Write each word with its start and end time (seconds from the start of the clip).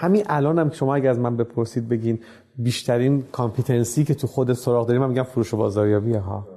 همین 0.00 0.24
الانم 0.28 0.58
هم 0.58 0.70
شما 0.70 0.94
اگه 0.94 1.08
از 1.08 1.18
من 1.18 1.36
بپرسید 1.36 1.88
بگین 1.88 2.18
بیشترین 2.58 3.24
کامپیتنسی 3.32 4.04
که 4.04 4.14
تو 4.14 4.26
خود 4.26 4.52
سراغ 4.52 4.86
داریم 4.86 5.02
من 5.02 5.08
میگم 5.08 5.22
فروش 5.22 5.54
و 5.54 5.56
بازاریابی 5.56 6.14
ها 6.14 6.48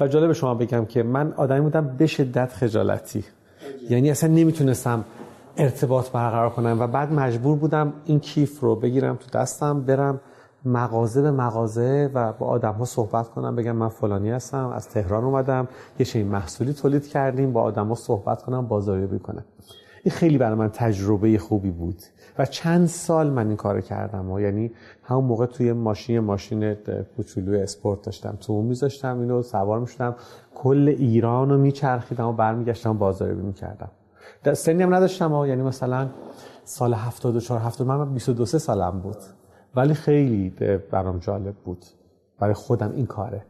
و 0.00 0.08
جالب 0.08 0.32
شما 0.32 0.54
بگم 0.54 0.84
که 0.84 1.02
من 1.02 1.32
آدمی 1.32 1.60
بودم 1.60 1.96
به 1.98 2.06
شدت 2.06 2.52
خجالتی. 2.52 3.24
یعنی 3.90 4.10
اصلا 4.10 4.30
نمی‌تونستم 4.30 5.04
ارتباط 5.56 6.10
برقرار 6.10 6.50
کنم 6.50 6.76
و 6.80 6.86
بعد 6.86 7.12
مجبور 7.12 7.56
بودم 7.56 7.92
این 8.04 8.20
کیف 8.20 8.60
رو 8.60 8.76
بگیرم 8.76 9.16
تو 9.16 9.38
دستم 9.38 9.80
برم 9.80 10.20
مغازه 10.64 11.22
به 11.22 11.30
مغازه 11.30 12.10
و 12.14 12.32
با 12.32 12.46
آدم 12.46 12.72
ها 12.72 12.84
صحبت 12.84 13.28
کنم 13.28 13.56
بگم 13.56 13.76
من 13.76 13.88
فلانی 13.88 14.30
هستم 14.30 14.68
از 14.68 14.88
تهران 14.88 15.24
اومدم 15.24 15.68
یه 15.98 16.06
چنین 16.06 16.26
محصولی 16.26 16.72
تولید 16.72 17.08
کردیم 17.08 17.52
با 17.52 17.62
آدم 17.62 17.88
ها 17.88 17.94
صحبت 17.94 18.42
کنم 18.42 18.66
بازاریابی 18.66 19.18
کنم. 19.18 19.44
این 20.04 20.14
خیلی 20.14 20.38
برای 20.38 20.58
من 20.58 20.68
تجربه 20.68 21.38
خوبی 21.38 21.70
بود. 21.70 22.02
و 22.38 22.46
چند 22.46 22.86
سال 22.86 23.30
من 23.30 23.46
این 23.46 23.56
کار 23.56 23.80
کردم 23.80 24.30
و 24.30 24.40
یعنی 24.40 24.72
همون 25.02 25.24
موقع 25.24 25.46
توی 25.46 25.72
ماشین 25.72 26.18
ماشین 26.18 26.74
کوچولوی 27.16 27.62
اسپورت 27.62 28.02
داشتم. 28.02 28.36
تو 28.40 28.62
میذاشتم 28.62 29.20
اینو 29.20 29.42
سوار 29.42 29.80
می‌شدم. 29.80 30.16
کل 30.54 30.94
ایران 30.98 31.50
رو 31.50 31.58
میچرخیدم 31.58 32.26
و 32.26 32.32
برمیگشتم 32.32 32.98
بازاریابی 32.98 33.42
می‌کردم. 33.42 33.90
سنی 34.52 34.82
هم 34.82 34.94
نداشتم 34.94 35.44
یعنی 35.46 35.62
مثلا 35.62 36.08
سال 36.64 36.94
74 36.94 37.60
70 37.60 37.86
من 37.86 38.14
22 38.14 38.44
سالم 38.44 39.00
بود. 39.00 39.16
ولی 39.76 39.94
خیلی 39.94 40.50
برام 40.90 41.18
جالب 41.18 41.54
بود. 41.54 41.84
برای 42.38 42.54
خودم 42.54 42.92
این 42.92 43.06
کاره. 43.06 43.42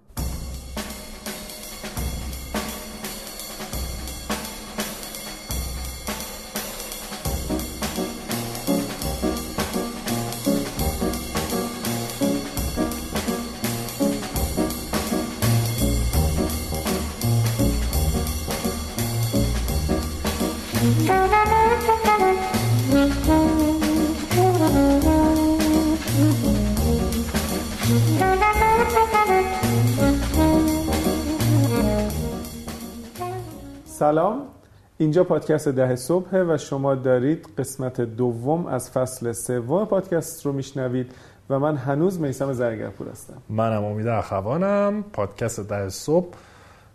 اینجا 35.00 35.24
پادکست 35.24 35.68
ده 35.68 35.96
صبح 35.96 36.42
و 36.42 36.56
شما 36.56 36.94
دارید 36.94 37.48
قسمت 37.58 38.00
دوم 38.00 38.66
از 38.66 38.90
فصل 38.90 39.32
سوم 39.32 39.84
پادکست 39.84 40.46
رو 40.46 40.52
میشنوید 40.52 41.12
و 41.50 41.58
من 41.58 41.76
هنوز 41.76 42.20
میسم 42.20 42.52
زرگرپور 42.52 43.08
هستم. 43.08 43.42
منم 43.48 43.84
امید 43.84 44.06
اخوانم. 44.06 45.04
پادکست 45.12 45.60
ده 45.60 45.88
صبح 45.88 46.34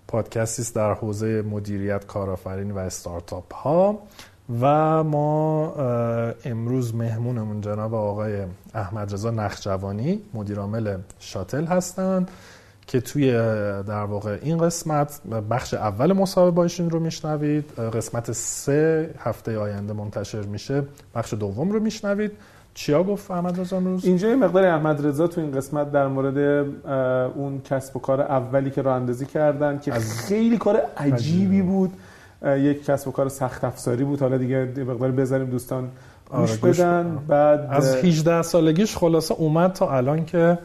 پادکستی 0.08 0.62
است 0.62 0.76
در 0.76 0.94
حوزه 0.94 1.42
مدیریت 1.42 2.06
کارآفرینی 2.06 2.72
و 2.72 2.78
استارتاپ 2.78 3.54
ها 3.54 4.00
و 4.62 5.04
ما 5.04 5.74
امروز 6.46 6.96
مهمونمون 6.96 7.62
جناب 7.62 7.94
آقای 7.94 8.46
احمد 8.74 9.14
رضا 9.14 9.32
نخجوانی 9.32 10.22
مدیرعامل 10.34 10.98
شاتل 11.20 11.66
هستند. 11.66 12.32
که 12.88 13.02
توی 13.02 13.32
در 13.88 14.04
واقع 14.04 14.38
این 14.42 14.58
قسمت 14.58 15.22
بخش 15.50 15.74
اول 15.74 16.14
مصاحبه 16.14 16.52
با 16.52 16.64
ایشون 16.64 16.90
رو 16.90 17.00
میشنوید. 17.00 17.72
قسمت 17.94 18.32
سه 18.32 19.10
هفته 19.20 19.58
آینده 19.58 19.94
منتشر 19.94 20.42
میشه. 20.42 20.84
بخش 21.16 21.34
دوم 21.34 21.72
رو 21.72 21.80
میشنوید. 21.80 22.32
چیا 22.74 23.04
گفت 23.04 23.32
احمد 23.32 23.60
رضا 23.60 23.78
امروز؟ 23.78 24.06
اینجا 24.06 24.30
یه 24.30 24.36
مقدار 24.36 24.64
احمد 24.64 25.08
رضا 25.08 25.28
تو 25.28 25.42
این 25.42 25.52
قسمت 25.52 25.92
در 25.92 26.08
مورد 26.08 26.38
اون 27.36 27.62
کسب 27.62 27.98
و 27.98 28.00
کار 28.00 28.22
اولی 28.22 28.72
که 28.72 28.82
راه 28.82 28.96
اندازی 28.96 29.26
کردن 29.26 29.80
که 29.80 29.92
خیلی 29.92 30.58
کار 30.58 30.82
عجیبی 30.98 31.62
بود. 31.62 31.94
یک 32.46 32.86
کسب 32.86 33.08
و 33.08 33.12
کار 33.12 33.30
سخت 33.30 33.64
افزاری 33.64 34.04
بود. 34.04 34.22
حالا 34.22 34.38
دیگه 34.38 34.74
مقدار 34.78 35.12
بذاریم 35.12 35.48
دوستان 35.50 35.90
گوش 36.30 36.64
آره 36.64 36.74
بدن. 36.74 37.18
بعد 37.28 37.68
از 37.72 37.96
18 37.96 38.42
سالگیش 38.42 38.98
خلاصه 38.98 39.34
اومد 39.34 39.74
تا 39.74 39.92
الان 39.92 40.26
که 40.26 40.58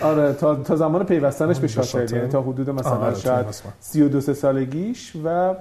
آره 0.00 0.32
تا, 0.32 0.54
تا 0.54 0.76
زمان 0.76 1.04
پیوستنش 1.04 1.58
به 1.58 1.68
شاتل 1.68 2.16
یعنی 2.16 2.28
تا 2.28 2.42
حدود 2.42 2.70
مثلا 2.70 2.92
آره 2.92 3.14
شاید 3.14 3.46
32 3.80 4.20
سالگیش 4.20 5.12
و 5.24 5.54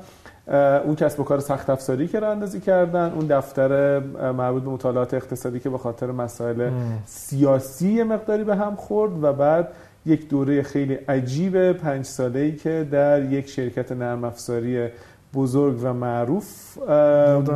اون 0.86 0.96
کسب 0.96 1.20
و 1.20 1.24
کار 1.24 1.40
سخت 1.40 1.70
افزاری 1.70 2.08
که 2.08 2.20
راه 2.20 2.32
اندازی 2.32 2.60
کردن 2.60 3.12
اون 3.16 3.28
دفتر 3.28 4.00
مربوط 4.32 4.64
به 4.64 4.70
مطالعات 4.70 5.14
اقتصادی 5.14 5.60
که 5.60 5.70
به 5.70 5.78
خاطر 5.78 6.12
مسائل 6.12 6.70
سیاسی 7.06 8.04
مقداری 8.04 8.44
به 8.44 8.56
هم 8.56 8.76
خورد 8.76 9.24
و 9.24 9.34
بعد 9.34 9.68
یک 10.06 10.30
دوره 10.30 10.64
خیلی 10.64 10.94
عجیب 10.94 11.72
پنج 11.72 12.06
ساله 12.06 12.40
ای 12.40 12.56
که 12.56 12.88
در 12.92 13.24
یک 13.24 13.50
شرکت 13.50 13.92
نرم 13.92 14.24
افزاری 14.24 14.88
بزرگ 15.34 15.80
و 15.84 15.94
معروف 15.94 16.78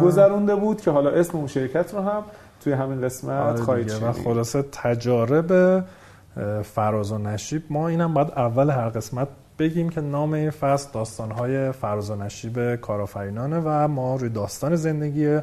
گذرونده 0.02 0.56
بود 0.56 0.82
که 0.82 0.92
حالا 0.92 1.10
اسم 1.10 1.38
اون 1.38 1.48
شرکت 1.48 1.94
رو 1.94 2.00
هم 2.00 2.24
توی 2.64 2.74
همین 2.74 3.02
قسمت 3.02 3.42
آره 3.42 3.62
خواهید 3.62 3.90
شنید. 3.90 4.04
و 4.04 4.12
خلاصه 4.12 4.66
تجارب 4.72 5.84
فراز 6.64 7.12
و 7.12 7.18
نشیب. 7.18 7.64
ما 7.70 7.88
اینم 7.88 8.14
باید 8.14 8.32
اول 8.32 8.70
هر 8.70 8.90
قسمت 8.90 9.28
بگیم 9.60 9.90
که 9.90 10.02
نام 10.02 10.34
این 10.34 10.50
فصل 10.50 10.90
داستانهای 10.94 11.72
فراز 11.72 12.10
و 12.10 12.16
نشیب 12.16 12.76
کارآفرینانه 12.76 13.62
و 13.66 13.88
ما 13.88 14.16
روی 14.16 14.30
داستان 14.30 14.76
زندگی 14.76 15.40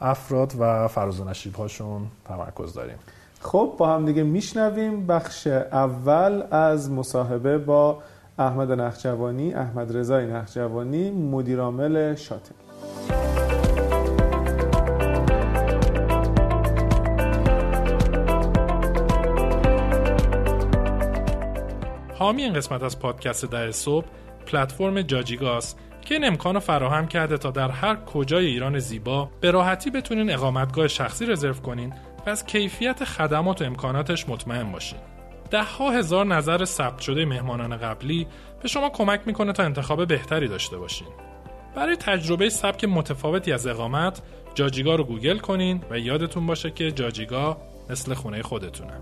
افراد 0.00 0.52
و 0.58 0.88
فراز 0.88 1.20
و 1.20 1.24
نشیب 1.24 1.54
هاشون 1.54 2.06
تمرکز 2.24 2.74
داریم. 2.74 2.96
خب 3.40 3.74
با 3.78 3.94
هم 3.94 4.04
دیگه 4.04 4.22
میشنویم 4.22 5.06
بخش 5.06 5.46
اول 5.46 6.42
از 6.50 6.90
مصاحبه 6.90 7.58
با 7.58 7.98
احمد 8.38 8.72
نخجوانی 8.72 9.54
احمد 9.54 9.96
رضای 9.96 10.26
نخجوانی 10.26 11.10
مدیرعامل 11.10 12.14
شاتل. 12.14 12.65
حامی 22.18 22.42
این 22.42 22.52
قسمت 22.52 22.82
از 22.82 22.98
پادکست 22.98 23.44
ده 23.44 23.72
صبح 23.72 24.06
پلتفرم 24.46 25.02
جاجیگاس 25.02 25.74
که 26.02 26.14
این 26.14 26.24
امکان 26.24 26.58
فراهم 26.58 27.08
کرده 27.08 27.38
تا 27.38 27.50
در 27.50 27.70
هر 27.70 27.96
کجای 27.96 28.46
ایران 28.46 28.78
زیبا 28.78 29.30
به 29.40 29.50
راحتی 29.50 29.90
بتونین 29.90 30.30
اقامتگاه 30.30 30.88
شخصی 30.88 31.26
رزرو 31.26 31.54
کنین 31.54 31.94
و 32.26 32.30
از 32.30 32.46
کیفیت 32.46 33.04
خدمات 33.04 33.62
و 33.62 33.64
امکاناتش 33.64 34.28
مطمئن 34.28 34.72
باشین. 34.72 34.98
ده 35.50 35.62
ها 35.62 35.90
هزار 35.90 36.26
نظر 36.26 36.64
ثبت 36.64 37.00
شده 37.00 37.24
مهمانان 37.24 37.76
قبلی 37.76 38.26
به 38.62 38.68
شما 38.68 38.88
کمک 38.88 39.20
می‌کنه 39.26 39.52
تا 39.52 39.62
انتخاب 39.62 40.06
بهتری 40.06 40.48
داشته 40.48 40.78
باشین. 40.78 41.08
برای 41.74 41.96
تجربه 41.96 42.50
سبک 42.50 42.84
متفاوتی 42.84 43.52
از 43.52 43.66
اقامت 43.66 44.22
جاجیگا 44.54 44.94
رو 44.94 45.04
گوگل 45.04 45.38
کنین 45.38 45.82
و 45.90 45.98
یادتون 45.98 46.46
باشه 46.46 46.70
که 46.70 46.92
جاجیگا 46.92 47.56
مثل 47.90 48.14
خونه 48.14 48.42
خودتونه. 48.42 49.00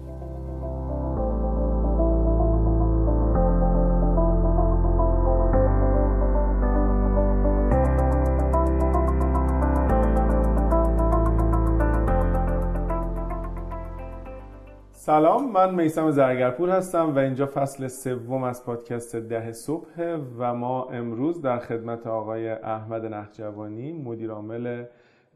سلام 15.06 15.53
من 15.53 15.75
میسم 15.75 16.10
زرگرپور 16.10 16.70
هستم 16.70 17.15
و 17.15 17.19
اینجا 17.19 17.47
فصل 17.47 17.88
سوم 17.88 18.42
از 18.42 18.65
پادکست 18.65 19.16
ده 19.16 19.53
صبح 19.53 20.16
و 20.38 20.54
ما 20.54 20.84
امروز 20.84 21.42
در 21.42 21.59
خدمت 21.59 22.06
آقای 22.06 22.48
احمد 22.48 23.04
نخجوانی 23.06 23.92
مدیر 23.92 24.31
عامل 24.31 24.84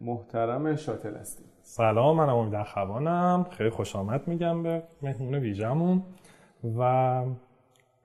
محترم 0.00 0.76
شاتل 0.76 1.16
هستیم. 1.16 1.46
سلام 1.62 2.16
من 2.16 2.28
امید 2.28 2.54
اخوانم. 2.54 3.46
خیلی 3.50 3.70
خوش 3.70 3.96
آمد 3.96 4.28
میگم 4.28 4.62
به 4.62 4.82
مهمون 5.02 5.34
ویژمون 5.34 6.02
و 6.78 6.82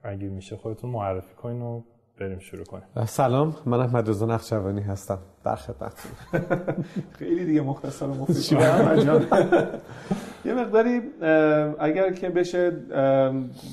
اگه 0.02 0.28
میشه 0.28 0.56
خودتون 0.56 0.90
معرفی 0.90 1.34
کنین 1.34 1.62
و 1.62 1.82
بریم 2.18 2.38
شروع 2.38 2.64
کنیم. 2.64 2.84
سلام 3.06 3.54
من 3.66 3.80
احمد 3.80 4.08
رضا 4.08 4.26
نخجوانی 4.26 4.80
هستم. 4.80 5.18
در 5.44 5.56
خدمتتون 5.56 6.12
خیلی 7.18 7.44
دیگه 7.44 7.60
مختصر 7.60 8.06
و 8.06 8.14
مفید 8.14 8.52
یه 10.44 10.54
مقداری 10.54 11.00
اگر 11.78 12.12
که 12.12 12.28
بشه 12.28 12.70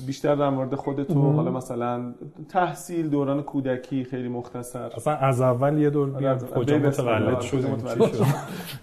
بیشتر 0.06 0.34
در 0.34 0.50
مورد 0.50 0.74
خودتون 0.74 1.34
حالا 1.36 1.50
مثلا 1.50 2.14
تحصیل 2.48 3.08
دوران 3.08 3.42
کودکی 3.42 4.04
خیلی 4.04 4.28
مختصر. 4.28 4.90
اصلا 4.96 5.16
از 5.16 5.40
اول 5.40 5.78
یه 5.78 5.90
دور 5.90 6.10
بیاد 6.10 6.50
کجا 6.50 6.78
متولد 6.78 7.40
شد؟ 7.40 7.64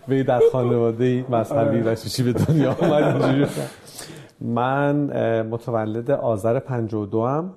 به 0.07 0.23
در 0.23 0.41
خانواده 0.51 1.25
مذهبی 1.29 1.81
و 1.81 1.95
چیزی 1.95 2.23
به 2.23 2.33
دنیا 2.33 2.71
آمد. 2.81 3.49
من 4.41 4.95
متولد 5.41 6.11
آذر 6.11 6.59
52 6.59 7.17
ام. 7.17 7.53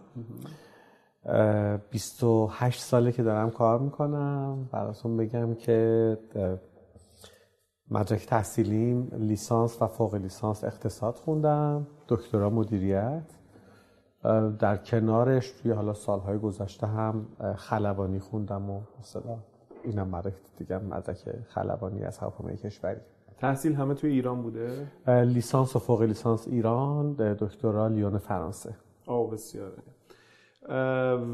28 1.90 2.80
ساله 2.80 3.12
که 3.12 3.22
دارم 3.22 3.50
کار 3.50 3.78
می‌کنم. 3.78 4.69
براتون 4.72 5.16
بگم 5.16 5.54
که 5.54 6.19
مدرک 7.90 8.26
تحصیلیم 8.26 9.08
لیسانس 9.12 9.82
و 9.82 9.86
فوق 9.86 10.14
لیسانس 10.14 10.64
اقتصاد 10.64 11.14
خوندم. 11.14 11.86
دکترا 12.08 12.50
مدیریت. 12.50 13.22
در 14.58 14.76
کنارش 14.76 15.50
توی 15.50 15.72
حالا 15.72 15.92
سالهای 15.92 16.38
گذشته 16.38 16.86
هم 16.86 17.26
خلبانی 17.56 18.18
خوندم 18.18 18.70
و 18.70 18.80
مثلا 19.00 19.38
اینم 19.84 20.08
مدرک 20.08 20.34
دیگه 20.56 20.78
مدرک 20.78 21.18
خلبانی 21.48 22.04
از 22.04 22.18
هواپیمای 22.18 22.56
کشوری. 22.56 23.00
تحصیل 23.38 23.75
همه 23.75 23.94
توی 23.94 24.10
ایران 24.10 24.42
بوده؟ 24.42 24.86
لیسانس 25.06 25.76
و 25.76 25.78
فوق 25.78 26.02
لیسانس 26.02 26.48
ایران. 26.48 27.12
دکترا 27.12 27.88
لیون 27.88 28.18
فرانسه. 28.18 28.75
آه 29.06 29.30
بسیاره. 29.30 29.82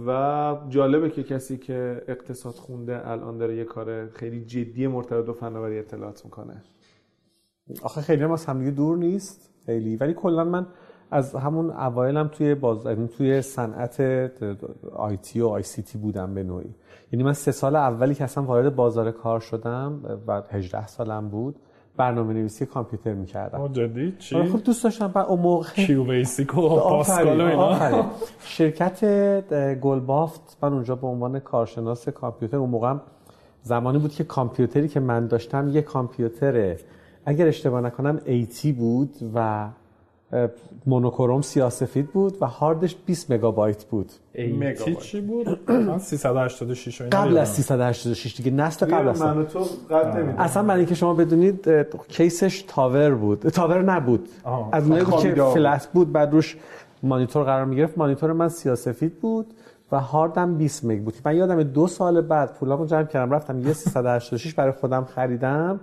و 0.07 0.57
جالبه 0.69 1.11
که 1.11 1.23
کسی 1.23 1.57
که 1.57 2.03
اقتصاد 2.09 2.55
خونده 2.55 3.09
الان 3.09 3.39
داره 3.39 3.57
یه 3.57 3.65
کار 3.65 4.09
خیلی 4.09 4.45
جدی 4.45 4.87
مرتبط 4.87 5.25
با 5.25 5.33
فناوری 5.33 5.79
اطلاعات 5.79 6.25
می‌کنه. 6.25 6.63
آخه 7.83 8.01
خیلی 8.01 8.23
هم 8.23 8.33
از 8.33 8.47
همدیگه 8.47 8.71
دور 8.71 8.97
نیست 8.97 9.55
خیلی. 9.67 9.97
ولی 9.97 10.15
کلا 10.15 10.45
من 10.45 10.67
از 11.11 11.35
همون 11.35 11.71
اوایلم 11.71 12.29
توی 12.29 12.55
باز 12.55 12.87
یعنی 12.87 13.09
توی 13.09 13.43
صنعت 13.43 14.01
IT 14.93 15.41
و 15.41 15.47
ICT 15.47 15.99
بودم 15.99 16.35
به 16.35 16.43
نوعی. 16.43 16.75
یعنی 17.13 17.23
من 17.23 17.33
سه 17.33 17.53
سال 17.53 17.77
اولی 17.77 18.15
که 18.15 18.25
اصلا 18.25 18.45
وارد 18.45 18.77
بازار 18.77 19.11
کار 19.11 19.41
شدم 19.41 20.21
و 20.27 20.43
18 20.51 20.87
سالم 20.87 21.29
بود. 21.29 21.57
برنامه 21.99 22.35
نویسی 22.35 22.67
کامپیوتر 22.67 23.13
می‌کردم. 23.13 23.73
جدی؟ 23.73 24.15
چی؟ 24.19 24.37
آره، 24.37 24.49
خب 24.49 24.63
دوست 24.65 24.85
داشتم 24.85 25.09
بعد 25.09 25.27
اون 25.27 25.41
موقع 25.41 25.69
QBasic 25.69 26.59
و 26.59 26.61
Pascal 26.81 27.41
اینا؟ 27.41 28.07
شرکت 28.41 29.05
گلبافت 29.81 30.57
من 30.63 30.73
اونجا 30.73 30.95
به 30.95 31.07
عنوان 31.07 31.39
کارشناس 31.39 32.09
کامپیوتر 32.09 32.57
اون 32.57 32.71
موقع 32.71 32.95
زمانی 33.63 33.99
بود 33.99 34.13
که 34.13 34.25
کامپیوتری 34.25 34.89
که 34.89 35.01
من 35.01 35.27
داشتم 35.27 35.69
یه 35.69 35.83
کامپیوتر 35.83 36.77
اگر 37.27 37.47
اشتباه 37.47 37.81
نکنم 37.81 38.21
AT 38.25 38.73
بود 38.73 39.17
و 39.35 39.69
مونوکروم 40.87 41.43
سیاسفید 41.43 42.07
بود 42.13 42.39
و 42.41 42.47
هاردش 42.47 42.97
20 43.07 43.31
مگابایت 43.31 43.85
بود. 43.85 44.13
ایتی 44.33 44.95
چی 44.95 45.21
بود؟ 45.21 45.59
386 45.99 47.03
قبل 47.03 47.39
از 47.39 47.49
386 47.49 48.37
دیگه 48.37 48.51
نسل 48.51 48.87
قبل 48.87 49.09
از 49.09 49.23
من 49.23 49.47
تو 49.47 49.67
قبل 49.91 50.33
اصلا 50.39 50.63
برای 50.63 50.81
اینکه 50.81 50.95
شما 50.95 51.15
بدونید 51.15 51.69
کیسش 52.09 52.65
تاور 52.69 53.15
بود. 53.15 53.49
تاور 53.49 53.83
نبود. 53.83 54.29
آه. 54.45 54.69
از 54.73 54.83
اونایی 54.83 55.05
بود 55.05 55.21
که 55.21 55.35
فلت 55.35 55.89
بود 55.93 56.13
بعد 56.13 56.33
روش 56.33 56.57
مانیتور 57.03 57.45
قرار 57.45 57.65
می‌گرفت. 57.65 57.99
مانیتور 57.99 58.33
من 58.33 58.49
سیاسفید 58.49 59.21
بود 59.21 59.55
و 59.93 60.01
هاردم 60.01 60.55
20 60.55 60.85
مگ 60.85 61.03
بود. 61.03 61.15
من 61.25 61.37
یادم 61.37 61.63
دو 61.63 61.87
سال 61.87 62.21
بعد 62.21 62.55
پولامو 62.55 62.87
جمع 62.87 63.05
کردم 63.05 63.33
رفتم 63.33 63.67
یه 63.67 63.73
386 63.73 64.55
برای 64.55 64.73
خودم 64.73 65.05
خریدم. 65.05 65.81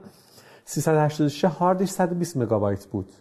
386 0.66 1.46
هاردش 1.46 1.90
120 1.90 2.38
مگابایت 2.38 2.86
بود. 2.86 3.12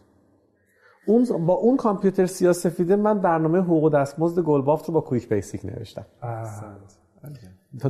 اون 1.07 1.47
با 1.47 1.55
اون 1.55 1.77
کامپیوتر 1.77 2.27
سیاه 2.27 2.53
سفیده 2.53 2.97
من 2.97 3.19
برنامه 3.19 3.59
حقوق 3.59 3.93
دستمزد 3.93 4.41
گلبافت 4.41 4.89
رو 4.89 4.95
با 4.95 5.01
QuickBasic 5.01 5.65
نوشتم. 5.65 6.05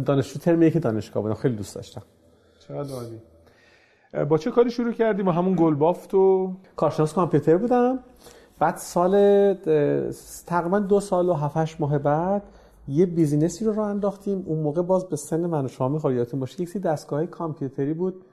دانشجو 0.05 0.38
ترم 0.38 0.70
که 0.70 0.81
دانشگاه 0.81 1.22
بودم. 1.22 1.34
خیلی 1.34 1.56
دوست 1.56 1.75
داشتم. 1.75 2.02
چقدر 2.58 2.94
عالی. 2.94 3.20
با 4.28 4.38
چه 4.38 4.50
کاری 4.50 4.70
شروع 4.70 4.93
کردی 4.93 5.22
با 5.22 5.32
همون 5.32 5.56
گلبافت 5.58 6.14
و 6.14 6.52
کارشناس 6.76 7.12
کامپیوتر 7.12 7.56
بودم. 7.56 7.99
بعد 8.58 8.76
سال 8.76 9.55
تقریبا 10.46 10.78
دو 10.78 11.00
سال 11.00 11.28
و 11.28 11.32
هفتش 11.34 11.81
ماه 11.81 11.99
بعد 11.99 12.43
یه 12.88 13.06
business 13.06 13.58
ی 13.58 13.65
رو 13.64 13.72
راه 13.72 13.88
انداختیم. 13.88 14.44
اون 14.46 14.58
موقع 14.58 14.82
باز 14.82 15.08
به 15.08 15.16
سن 15.16 15.46
من 15.46 15.64
و 15.64 15.69
شما 15.69 15.88
می‌خواد 15.88 16.14
یادتون 16.14 16.40
باشه 16.40 16.62
یک 16.62 16.69
سری 16.69 16.82
دستگاه 16.82 17.26
کامپیوتری 17.26 17.94
بود. 17.94 18.25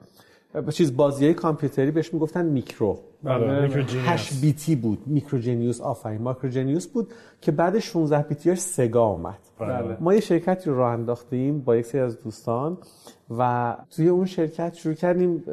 چیز 0.70 0.96
بازی 0.96 1.34
کامپیوتری 1.34 1.90
بهش 1.90 2.14
می‌گفتن 2.14 2.44
میکرو. 2.44 2.98
بله 3.22 3.84
8 4.06 4.40
بیتی 4.40 4.76
بود 4.76 5.02
Micro 5.06 5.40
Genius 5.40 5.80
آفرین 5.80 6.22
Micro 6.22 6.51
Genius 6.51 6.86
بود 6.86 7.12
که 7.40 7.52
بعد 7.52 7.78
16 7.78 8.22
بیتیاش 8.22 8.58
Sega 8.58 9.06
اومد. 9.06 9.38
بله. 9.58 9.96
ما 10.00 10.14
یه 10.14 10.20
شرکتی 10.20 10.70
رو 10.70 10.76
راه 10.76 10.92
انداختیم 10.92 11.60
با 11.60 11.76
یک 11.76 11.86
سری 11.86 12.00
از 12.00 12.22
دوستان 12.22 12.78
و 13.38 13.76
توی 13.90 14.08
اون 14.08 14.26
شرکت 14.26 14.74
شروع 14.74 14.94
کردیم 14.94 15.44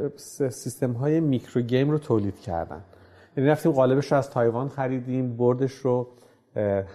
سیستم 0.50 0.92
های 0.92 1.20
micro 1.20 1.62
game 1.62 1.90
رو 1.90 1.98
تولید 1.98 2.40
کردن. 2.40 2.82
یعنی 3.38 3.50
رفتیم 3.50 3.72
قالبش 3.72 4.12
رو 4.12 4.18
از 4.18 4.30
تایوان 4.30 4.70
خریدیم 4.70 5.38
بردش 5.38 5.74
رو 5.74 6.08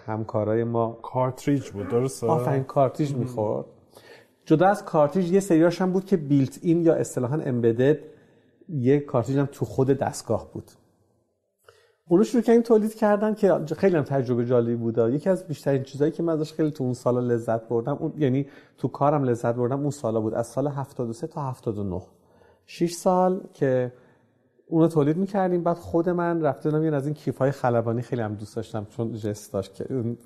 همکارای 0.06 0.64
ما 0.64 0.98
کارتریج 1.02 1.70
بود 1.70 1.88
درسته؟ 1.88 2.26
آفرین 2.26 2.64
کارتریج 2.64 3.14
می‌خورد. 3.14 3.66
جدا 4.44 4.66
از 4.66 4.84
کارتریج 4.84 5.32
یه 5.32 5.40
سریاش 5.40 5.82
هم 5.82 5.92
بود 5.92 6.04
که 6.04 6.16
built-in 6.16 6.82
یا 6.82 6.94
اصطلاحا 6.94 7.36
embedded 7.36 7.98
یه 8.68 9.00
کارتریج 9.00 9.38
هم 9.38 9.48
تو 9.52 9.64
خود 9.64 9.90
دستگاه 9.90 10.52
بود. 10.52 10.70
اونو 12.08 12.24
شروع 12.24 12.42
کردیم 12.42 12.62
تولید 12.62 12.94
کردن 12.94 13.34
که 13.34 13.60
خیلی 13.76 13.96
هم 13.96 14.02
تجربه 14.02 14.46
جالبی 14.46 14.74
بود. 14.74 14.98
یکی 14.98 15.30
از 15.30 15.46
بیشترین 15.46 15.82
چیزایی 15.82 16.12
که 16.12 16.22
من 16.22 16.32
ازش 16.32 16.52
خیلی 16.52 16.70
تو 16.70 16.84
اون 16.84 16.94
سالا 16.94 17.20
لذت 17.20 17.68
بردم 17.68 17.96
اون 18.00 18.12
یعنی 18.18 18.46
تو 18.78 18.88
کارم 18.88 19.24
لذت 19.24 19.54
بردم 19.54 19.80
اون 19.80 19.90
سالا 19.90 20.20
بود. 20.20 20.34
از 20.34 20.46
سال 20.46 20.66
73 20.66 21.26
تا 21.26 21.50
79 21.50 22.02
6 22.66 22.92
سال 22.92 23.40
که 23.52 23.92
اونو 24.66 24.88
تولید 24.88 25.16
می‌کردیم. 25.16 25.62
بعد 25.62 25.76
خود 25.76 26.08
من 26.08 26.42
رفتم 26.42 26.82
یه 26.82 26.94
از 26.94 27.06
این 27.06 27.14
کیف 27.14 27.38
های 27.38 27.50
خلبانی 27.50 28.02
خیلی 28.02 28.22
هم 28.22 28.34
دوست 28.34 28.56
داشتم 28.56 28.86
چون 28.90 29.12
ژست 29.12 29.52
داشت 29.52 29.74
که 29.74 29.94
اون 29.94 30.16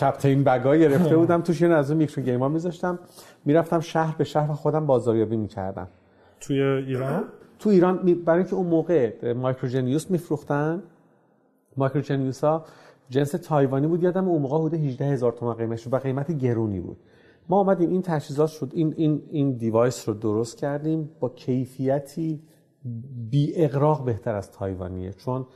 captain 0.00 0.44
bag 0.44 0.68
ا 0.68 0.76
گرفته 0.76 1.16
بودم. 1.16 1.42
توش 1.42 1.60
یه 1.60 1.68
از 1.68 1.90
اون 1.90 1.98
micro 1.98 2.22
game 2.22 2.40
ها 2.40 2.48
میذاشتم. 2.48 2.98
می‌رفتم 3.44 3.80
شهر 3.80 4.16
به 4.18 4.24
شهر 4.24 4.50
و 4.50 4.54
خودم 4.54 4.86
بازاریابی 4.86 5.36
می‌کردم. 5.36 5.88
توی 6.40 6.62
ایران؟ 6.62 7.24
تو 7.58 7.70
ایران 7.70 7.96
برای 8.24 8.38
اینکه 8.38 8.54
اون 8.54 8.66
موقع 8.66 9.32
Micro 9.32 9.68
Genius 9.68 10.10
میفروختن 10.10 10.82
Micro 11.76 12.07
Genius 12.07 12.44
ها 12.44 12.64
جنس 13.10 13.30
تایوانی 13.30 13.86
بود. 13.86 14.02
یادم 14.02 14.28
اون 14.28 14.42
موقع 14.42 14.56
حدود 14.56 14.74
18 14.74 15.04
هزار 15.04 15.32
تومان 15.32 15.56
قیمتش 15.56 15.86
و 15.86 15.96
قیمت 15.96 16.32
گرونی 16.32 16.80
بود. 16.80 16.96
ما 17.48 17.60
اومدیم 17.60 17.90
این 17.90 18.02
تجهیزات 18.02 18.48
شد 18.50 18.70
این 18.74 18.94
این 18.96 19.22
این 19.30 19.52
device 19.52 20.08
رو 20.08 20.14
درست 20.14 20.58
کردیم. 20.58 21.10
با 21.20 21.28
کیفیتی 21.28 22.40
بی 23.30 23.52
اغراق 23.56 24.04
بهتر 24.04 24.34
از 24.34 24.52
تایوانیه. 24.52 25.12
چون 25.12 25.46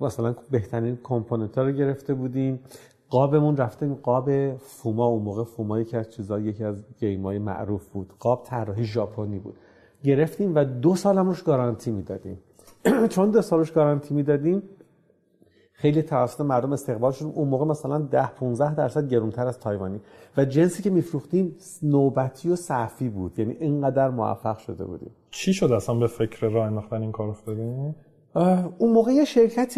مثلا 0.00 0.34
بهترین 0.50 0.96
component 0.96 1.58
ها 1.58 1.64
رو 1.64 1.72
گرفته 1.72 2.14
بودیم. 2.14 2.60
قابمون 3.10 3.56
رفته 3.56 3.94
قاب 3.94 4.56
فوما 4.56 5.06
اون 5.06 5.22
موقع 5.22 5.44
فوما 5.44 5.80
یکی 5.80 5.96
از 5.96 6.10
چیزا 6.10 6.40
یکی 6.40 6.64
از 6.64 6.84
game 7.00 7.22
های 7.22 7.38
معروف 7.38 7.88
بود. 7.88 8.12
قاب 8.18 8.42
طراحی 8.46 8.84
ژاپنی 8.84 9.38
بود. 9.38 9.54
گرفتیم 10.04 10.54
و 10.54 10.64
دو 10.64 10.94
سال 10.94 11.18
هم 11.18 11.28
روش 11.28 11.42
گارانتی 11.42 11.90
می‌دادیم. 11.90 12.38
چون 13.14 13.30
دو 13.30 13.42
سال 13.42 13.58
روش 13.58 13.72
گارانتی 13.72 14.14
می‌دادیم 14.14 14.62
خیلی 15.72 16.02
توسط 16.02 16.40
مردم 16.40 16.72
استقبال 16.72 17.12
شد 17.12 17.24
اون 17.34 17.48
موقع 17.48 17.64
مثلا 17.64 17.98
10 17.98 18.26
15 18.26 18.74
درصد 18.74 19.08
گرونتر 19.08 19.46
از 19.46 19.58
تایوانی. 19.58 20.00
و 20.36 20.44
جنسی 20.44 20.82
که 20.82 20.90
میفروختیم 20.90 21.56
نوبتی 21.82 22.50
و 22.50 22.56
صفی 22.56 23.08
بود. 23.08 23.38
یعنی 23.38 23.52
اینقدر 23.52 24.10
موفق 24.10 24.58
شده 24.58 24.84
بودیم. 24.84 25.10
چی 25.36 25.52
شد 25.52 25.72
اصلا 25.72 25.94
به 25.94 26.06
فکر 26.06 26.48
راه 26.48 26.66
انداختن 26.66 27.02
این 27.02 27.12
کار 27.12 27.28
افتادیم 27.28 27.94
اون 28.78 28.92
موقع 28.92 29.12
یه 29.12 29.24
شرکت 29.24 29.74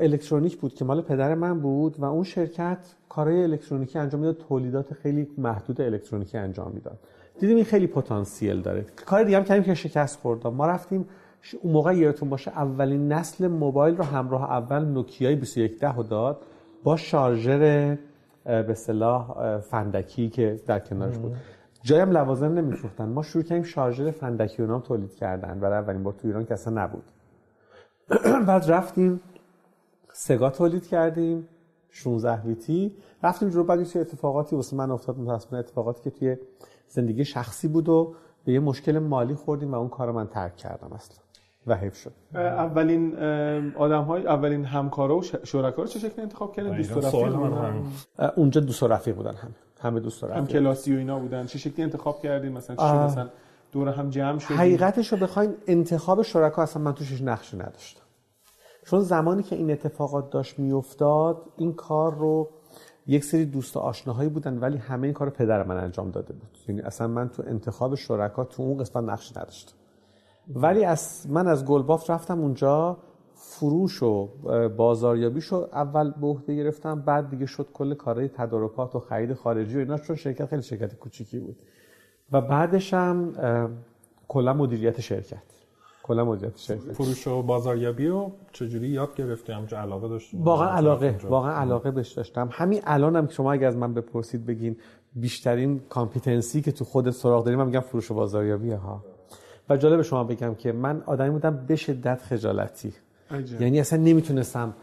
الکترونیک 0.00 0.56
بود 0.56 0.74
که 0.74 0.84
مال 0.84 1.02
پدر 1.02 1.34
من 1.34 1.60
بود 1.60 1.96
و 1.98 2.04
اون 2.04 2.22
شرکت 2.22 2.78
کارهای 3.08 3.42
الکترونیکی 3.42 3.98
انجام 3.98 4.20
می‌داد 4.20 4.36
تولیدات 4.48 4.94
خیلی 4.94 5.28
محدود 5.38 5.80
الکترونیکی 5.80 6.38
انجام 6.38 6.72
می‌داد. 6.74 6.98
دیدیم 7.40 7.56
این 7.56 7.64
خیلی 7.64 7.86
پتانسیل 7.86 8.60
داره. 8.60 8.86
کار 9.06 9.24
دیگه 9.24 9.36
هم 9.36 9.44
کردیم 9.44 9.64
که 9.64 9.74
شکست 9.74 10.20
خورد 10.20 10.46
ما 10.46 10.66
رفتیم 10.66 11.08
اون 11.62 11.72
موقع 11.72 11.96
یادتون 11.96 12.28
باشه 12.28 12.50
اولین 12.50 13.12
نسل 13.12 13.48
موبایل 13.48 13.96
رو 13.96 14.04
همراه 14.04 14.50
اول 14.50 14.84
نوکیای 14.84 15.36
2110 15.36 16.02
داد 16.08 16.42
با 16.84 16.96
شارژر 16.96 17.58
به 18.44 18.70
اصطلاح 18.70 19.58
فندکی 19.58 20.28
که 20.28 20.60
در 20.66 20.78
کنارش 20.78 21.16
بود. 21.16 21.36
جایم 21.84 22.10
لوازم 22.10 22.58
نمیفروختن. 22.58 23.08
ما 23.08 23.22
شروع 23.22 23.44
کردیم 23.44 23.62
شارژر 23.62 24.10
فندکی 24.10 24.62
اونام 24.62 24.80
تولید 24.80 25.14
کردن. 25.14 25.60
برای 25.60 25.78
اولین 25.78 26.02
بار 26.02 26.12
تو 26.12 26.28
ایران 26.28 26.44
که 26.44 26.54
اصلا 26.54 26.84
نبود. 26.84 27.04
بعد 28.46 28.70
رفتیم 28.70 29.20
سگا 30.12 30.50
تولید 30.50 30.86
کردیم 30.86 31.48
16 31.90 32.36
بیتی 32.36 32.96
رفتیم 33.22 33.50
جلو 33.50 33.64
بعد 33.64 33.80
یه 33.80 34.00
اتفاقاتی 34.00 34.56
واسه 34.56 34.76
من 34.76 34.90
افتاد. 34.90 35.18
متاسفانه 35.18 35.60
اتفاقاتی 35.60 36.02
که 36.02 36.10
توی 36.10 36.36
زندگی 36.88 37.24
شخصی 37.24 37.68
بود 37.68 37.88
و 37.88 38.14
به 38.44 38.52
یه 38.52 38.60
مشکل 38.60 38.98
مالی 38.98 39.34
خوردیم 39.34 39.72
و 39.72 39.74
اون 39.74 39.88
کار 39.88 40.12
من 40.12 40.26
ترک 40.26 40.56
کردم 40.56 40.92
اصلا. 40.92 41.16
و 41.66 41.76
حیف 41.76 41.96
شد 41.96 42.12
اولین 42.34 43.18
آدم 43.74 44.02
های 44.02 44.26
اولین 44.26 44.64
همکارا 44.64 45.16
و 45.16 45.22
شرکا 45.22 45.82
رو 45.82 45.88
چه 45.88 45.98
شکلی 45.98 46.22
انتخاب 46.22 46.52
کردن 46.52 46.76
دوست 46.76 46.96
و 46.96 47.00
رفیق 47.00 47.36
بودن؟ 47.36 47.82
اونجا 48.36 48.60
دوست 48.60 48.82
و 48.82 48.88
رفیق 48.88 49.16
بودن 49.16 49.34
هم 49.34 49.54
همه 49.84 50.00
دوست 50.00 50.24
و 50.24 50.26
رفیق 50.26 50.38
هم 50.38 50.46
کلاسی 50.46 50.94
و 50.94 50.98
اینا 50.98 51.18
بودن. 51.18 51.46
چه 51.46 51.58
شکلی 51.58 51.82
انتخاب 51.82 52.22
کردین 52.22 52.52
مثلا 52.52 52.76
چی 52.76 52.82
مثلا 52.82 53.28
دور 53.72 53.88
هم 53.88 54.10
جمع 54.10 54.38
شدیم؟ 54.38 54.56
حقیقتش 54.56 55.12
رو 55.12 55.18
بخواین 55.18 55.54
انتخاب 55.66 56.22
شرکا 56.22 56.62
اصلا 56.62 56.82
من 56.82 56.94
توش 56.94 57.22
نقشی 57.22 57.56
نداشتم. 57.56 58.02
چون 58.86 59.00
زمانی 59.00 59.42
که 59.42 59.56
این 59.56 59.70
اتفاقات 59.70 60.30
داشت 60.30 60.58
میافتاد 60.58 61.42
این 61.56 61.72
کار 61.72 62.14
رو 62.14 62.48
یک 63.06 63.24
سری 63.24 63.44
دوست 63.44 63.76
آشناهایی 63.76 64.28
بودن 64.28 64.58
ولی 64.58 64.76
همه 64.78 65.06
این 65.06 65.14
کار 65.14 65.30
پدر 65.30 65.62
من 65.62 65.76
انجام 65.76 66.10
داده 66.10 66.32
بود. 66.32 66.58
یعنی 66.68 66.80
اصلا 66.80 67.06
من 67.06 67.28
تو 67.28 67.42
انتخاب 67.46 67.94
شرکا 67.94 68.44
تو 68.44 68.62
اون 68.62 68.78
قسمت 68.78 69.04
نقش 69.04 69.36
نداشتم. 69.36 69.74
ولی 70.54 70.84
از 70.84 71.26
من 71.28 71.46
از 71.46 71.64
گلبافت 71.64 72.10
رفتم 72.10 72.40
اونجا. 72.40 72.96
فروش 73.46 74.02
و 74.02 74.28
بازاریابیش 74.76 75.44
رو 75.44 75.68
اول 75.72 76.10
به 76.10 76.26
عهده 76.26 76.56
گرفتم 76.56 77.00
بعد 77.00 77.30
دیگه 77.30 77.46
شد 77.46 77.68
کل 77.72 77.94
کارهای 77.94 78.28
تدارکات 78.28 78.96
و 78.96 79.00
خرید 79.00 79.34
خارجی 79.34 79.76
و 79.76 79.78
اینا 79.78 79.98
چون 79.98 80.16
شرکت 80.16 80.46
خیلی 80.46 80.62
شرکت 80.62 80.94
کوچیکی 80.94 81.38
بود. 81.38 81.56
و 82.32 82.40
بعدش 82.40 82.94
هم 82.94 83.32
کلا 84.28 84.52
مدیریت 84.52 85.00
شرکت. 85.00 85.42
کلا 86.02 86.24
مدیریت 86.24 86.56
شرکت. 86.56 86.92
فروش 86.92 87.26
و 87.26 87.42
بازاریابی 87.42 88.06
رو 88.06 88.32
چجوری 88.52 88.88
یاد 88.88 89.14
گرفتی؟ 89.14 89.52
همچه 89.52 89.76
علاقه 89.76 90.08
داشتی 90.08 90.36
واقعا 90.36 90.68
علاقه 90.68 91.16
واقعا 91.28 91.52
علاقه 91.52 91.90
بهش 91.90 92.12
داشتم. 92.12 92.48
همین 92.52 92.80
الانم 92.84 93.16
هم 93.16 93.26
که 93.26 93.32
شما 93.32 93.52
اگه 93.52 93.66
از 93.66 93.76
من 93.76 93.94
بپرسید 93.94 94.46
بگین 94.46 94.76
بیشترین 95.14 95.80
competency 95.88 96.62
که 96.62 96.72
تو 96.72 96.84
خود 96.84 97.10
سراغ 97.10 97.44
داریم 97.44 97.58
من 97.58 97.66
میگم 97.66 97.80
فروش 97.80 98.10
و 98.10 98.14
بازاریابی 98.14 98.70
ها. 98.70 99.04
و 99.68 99.76
جالب 99.76 100.02
شما 100.02 100.24
بگم 100.24 100.54
که 100.54 100.72
من 100.72 101.02
آدمی 101.06 101.30
بودم 101.30 101.66
به 101.66 101.76
شدت 101.76 102.22
خجالتی. 102.22 102.92
یعنی 103.60 103.80
اصلا 103.80 103.98
نمی‌تونستم 103.98 104.74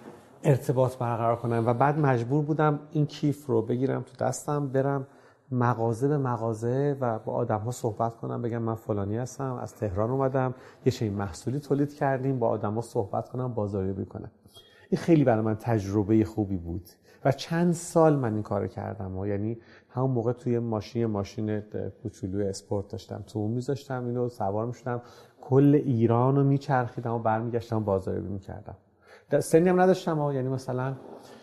ارتباط 0.44 0.98
برقرار 0.98 1.36
کنم 1.36 1.64
و 1.68 1.74
بعد 1.74 2.00
مجبور 2.00 2.44
بودم 2.44 2.80
این 2.92 3.06
کیف 3.06 3.46
رو 3.46 3.62
بگیرم 3.62 4.02
تو 4.02 4.26
دستم 4.26 4.68
برم 4.68 5.08
مغازه 5.52 6.08
به 6.08 6.18
مغازه 6.18 6.98
و 7.02 7.20
با 7.20 7.34
آدم 7.34 7.60
ها 7.60 7.72
صحبت 7.72 8.16
کنم 8.16 8.42
بگم 8.42 8.62
من 8.62 8.76
فلانی 8.76 9.18
هستم 9.18 9.54
از 9.54 9.76
تهران 9.76 10.10
اومدم 10.10 10.54
یه 10.86 10.92
شی 10.92 11.10
محصولی 11.10 11.60
تولید 11.60 11.94
کردیم 11.94 12.40
با 12.40 12.48
آدم 12.48 12.74
ها 12.74 12.82
صحبت 12.82 13.30
کنم 13.30 13.54
بازاریابی 13.54 14.06
کنم 14.06 14.32
این 14.90 15.02
خیلی 15.02 15.24
برای 15.24 15.46
من 15.46 15.56
تجربه 15.56 16.26
خوبی 16.26 16.58
بود 16.58 16.90
و 17.26 17.32
چند 17.32 17.74
سال 17.74 18.16
من 18.16 18.34
این 18.34 18.44
کار 18.44 18.68
کردم 18.68 19.18
و 19.18 19.28
یعنی 19.28 19.58
همون 19.94 20.12
موقع 20.12 20.32
توی 20.32 20.60
ماشین 20.60 21.06
ماشین 21.06 21.60
کوچولو 22.04 22.48
اسپورت 22.48 22.88
داشتم 22.88 23.24
تو 23.28 23.40
اون 23.40 23.52
میذاشتم 23.52 24.06
اینو 24.06 24.30
سوار 24.30 24.66
می‌شدم. 24.66 25.02
کل 25.42 25.82
ایران 25.86 26.36
رو 26.36 26.44
میچرخیدم 26.44 27.14
و 27.14 27.20
برمیگشتم 27.20 27.84
بازاریابی 27.84 28.30
می‌کردم. 28.30 28.78
سنی 29.40 29.70
هم 29.70 29.82
نداشتم 29.82 30.32
یعنی 30.34 30.50
مثلا 30.50 30.96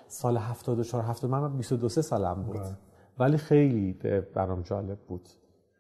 سال 0.09 0.37
74 0.37 1.03
70 1.03 1.31
من 1.31 1.57
22 1.57 1.89
سالم 1.89 2.43
بود. 2.43 2.57
بله. 2.57 2.77
ولی 3.19 3.37
خیلی 3.37 3.93
برام 4.35 4.63
جالب 4.63 4.99
بود. 4.99 5.29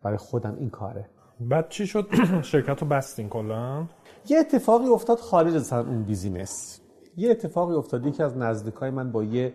برای 0.02 0.18
خودم 0.18 0.56
این 0.58 0.70
کاره. 0.70 1.08
بعد 1.40 1.68
چی 1.68 1.86
شد؟ 1.86 2.06
شرکت 2.42 2.82
رو 2.82 2.88
بستین 2.88 3.28
کلا؟ 3.28 3.86
یه 4.28 4.38
اتفاقی 4.38 4.86
افتاد 4.86 5.18
خارج 5.18 5.54
از 5.54 5.72
اون 5.72 6.02
بیزینس. 6.02 6.80
یه 7.16 7.30
اتفاقی 7.30 7.74
افتاد. 7.74 8.12
که 8.12 8.24
از 8.24 8.36
نزدیکای 8.36 8.90
من 8.90 9.12
با 9.12 9.24
یه 9.24 9.52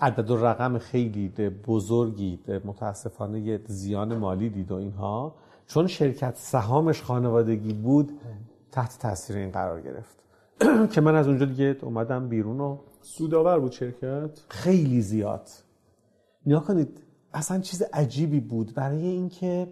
عدد 0.00 0.30
و 0.30 0.36
رقم 0.36 0.78
خیلی 0.78 1.28
بزرگی 1.66 2.38
متاسفانه 2.64 3.40
یه 3.40 3.60
زیان 3.66 4.16
مالی 4.16 4.50
دید 4.50 4.72
و 4.72 4.74
اینها. 4.74 5.34
چون 5.66 5.86
شرکت 5.86 6.36
سهامش 6.36 7.02
خانوادگی 7.02 7.72
بود 7.72 8.12
تحت 8.72 8.98
تاثیر 8.98 9.36
این 9.36 9.50
قرار 9.50 9.80
گرفت. 9.80 10.16
که 10.92 11.00
من 11.00 11.14
از 11.14 11.28
اونجا 11.28 11.46
دیگه 11.46 11.76
اومدم 11.82 12.28
بیرون 12.28 12.60
و 12.60 12.78
سودآور 13.00 13.60
بود 13.60 13.72
شرکت؟ 13.72 14.40
خیلی 14.48 15.00
زیاد. 15.00 15.48
نیا 16.46 16.60
کنید 16.60 17.02
اصلا 17.34 17.60
چیز 17.60 17.82
عجیبی 17.92 18.40
بود. 18.40 18.74
برای 18.74 19.06
اینکه 19.06 19.68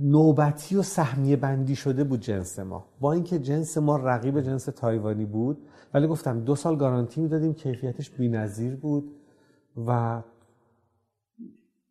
نوبتی 0.00 0.76
و 0.76 0.82
سهمیه 0.82 1.36
بندی 1.36 1.76
شده 1.76 2.04
بود 2.04 2.20
جنس 2.20 2.58
ما. 2.58 2.86
با 3.00 3.12
اینکه 3.12 3.38
جنس 3.38 3.78
ما 3.78 3.96
رقیب 3.96 4.40
جنس 4.40 4.64
تایوانی 4.64 5.24
بود 5.24 5.58
ولی 5.94 6.06
گفتم 6.06 6.40
دو 6.40 6.56
سال 6.56 6.76
گارانتی 6.76 7.20
می‌دادیم 7.20 7.54
کیفیتش 7.54 8.10
بی‌نظیر 8.10 8.76
بود 8.76 9.16
و 9.86 10.22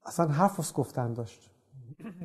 اصلا 0.06 0.28
حرف 0.28 0.72
گفتن 0.76 1.14
داشت. 1.14 1.50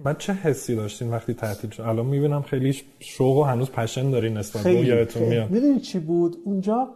بعد 0.04 0.18
چه 0.18 0.32
حسی 0.32 0.76
داشتین 0.76 1.10
وقتی 1.10 1.34
تعطیل 1.34 1.70
شد؟ 1.70 1.82
الان 1.82 2.06
می‌بینم 2.06 2.42
خیلی 2.42 2.76
شوق 2.98 3.36
و 3.36 3.42
هنوز 3.42 3.70
پشن 3.70 4.10
داری 4.10 4.30
نسبت 4.30 4.62
به 4.62 4.74
یادتون 4.74 5.22
میاد. 5.22 5.50
می‌دونی 5.50 5.80
چی 5.80 5.98
بود؟ 5.98 6.36
اونجا 6.44 6.94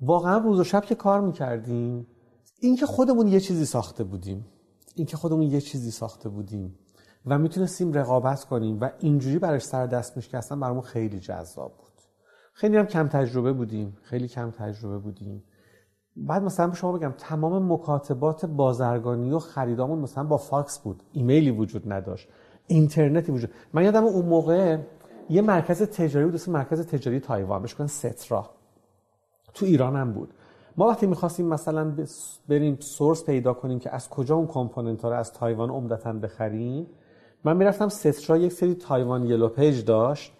واقعا 0.00 0.38
روز 0.38 0.60
و 0.60 0.64
شب 0.64 0.84
که 0.84 0.94
کار 0.94 1.20
می‌کردیم 1.20 2.06
اینکه 2.60 2.86
خودمون 2.86 3.28
یه 3.28 3.40
چیزی 3.40 3.64
ساخته 3.64 4.04
بودیم. 4.04 4.46
اینکه 4.94 5.16
خودمون 5.16 5.42
یه 5.42 5.60
چیزی 5.60 5.90
ساخته 5.90 6.28
بودیم 6.28 6.78
و 7.26 7.38
می‌تونستیم 7.38 7.92
رقابت 7.92 8.44
کنیم 8.44 8.80
و 8.80 8.90
اینجوری 8.98 9.38
براش 9.38 9.62
سر 9.62 9.86
دست 9.86 10.16
میشکستن 10.16 10.60
برامون 10.60 10.82
خیلی 10.82 11.20
جذاب 11.20 11.76
بود. 11.78 11.83
خیلی 12.56 12.76
هم 12.76 12.86
کم 12.86 13.08
تجربه 13.08 13.52
بودیم 13.52 13.96
خیلی 14.02 14.28
کم 14.28 14.50
تجربه 14.50 14.98
بودیم. 14.98 15.42
بعد 16.16 16.42
مثلا 16.42 16.66
به 16.66 16.74
شما 16.74 16.92
بگم 16.92 17.14
تمام 17.18 17.72
مکاتبات 17.72 18.46
بازرگانی 18.46 19.32
و 19.32 19.38
خریدامون 19.38 19.98
مثلا 19.98 20.24
با 20.24 20.36
فاکس 20.36 20.78
بود. 20.78 21.02
ایمیلی 21.12 21.50
وجود 21.50 21.92
نداشت. 21.92 22.28
اینترنتی 22.66 23.32
وجود. 23.32 23.50
من 23.72 23.84
یادم 23.84 24.04
اون 24.04 24.26
موقع 24.26 24.78
یه 25.30 25.42
مرکز 25.42 25.82
تجاری 25.82 26.26
بود 26.26 26.40
مرکز 26.48 26.86
تجاری 26.86 27.20
تایوان 27.20 27.62
بهش 27.62 27.86
CETRA. 27.86 28.50
تو 29.54 29.66
ایران 29.66 29.96
هم 29.96 30.12
بود. 30.12 30.34
ما 30.76 30.88
وقتی 30.88 31.06
می‌خواستیم 31.06 31.46
مثلا 31.46 31.94
بریم 32.48 32.76
source 32.80 33.24
پیدا 33.24 33.54
کنیم 33.54 33.78
که 33.78 33.94
از 33.94 34.10
کجا 34.10 34.36
اون 34.36 34.46
component 34.46 35.02
ها 35.02 35.08
رو 35.08 35.16
از 35.16 35.32
تایوان 35.32 35.70
عمدتا 35.70 36.12
بخریم 36.12 36.86
من 37.44 37.56
می‌رفتم 37.56 37.88
CETRA 37.88 38.36
یک 38.36 38.52
سری 38.52 38.74
تایوان 38.74 39.24
yellow 39.24 39.48
page 39.48 39.84
داشت. 39.84 40.33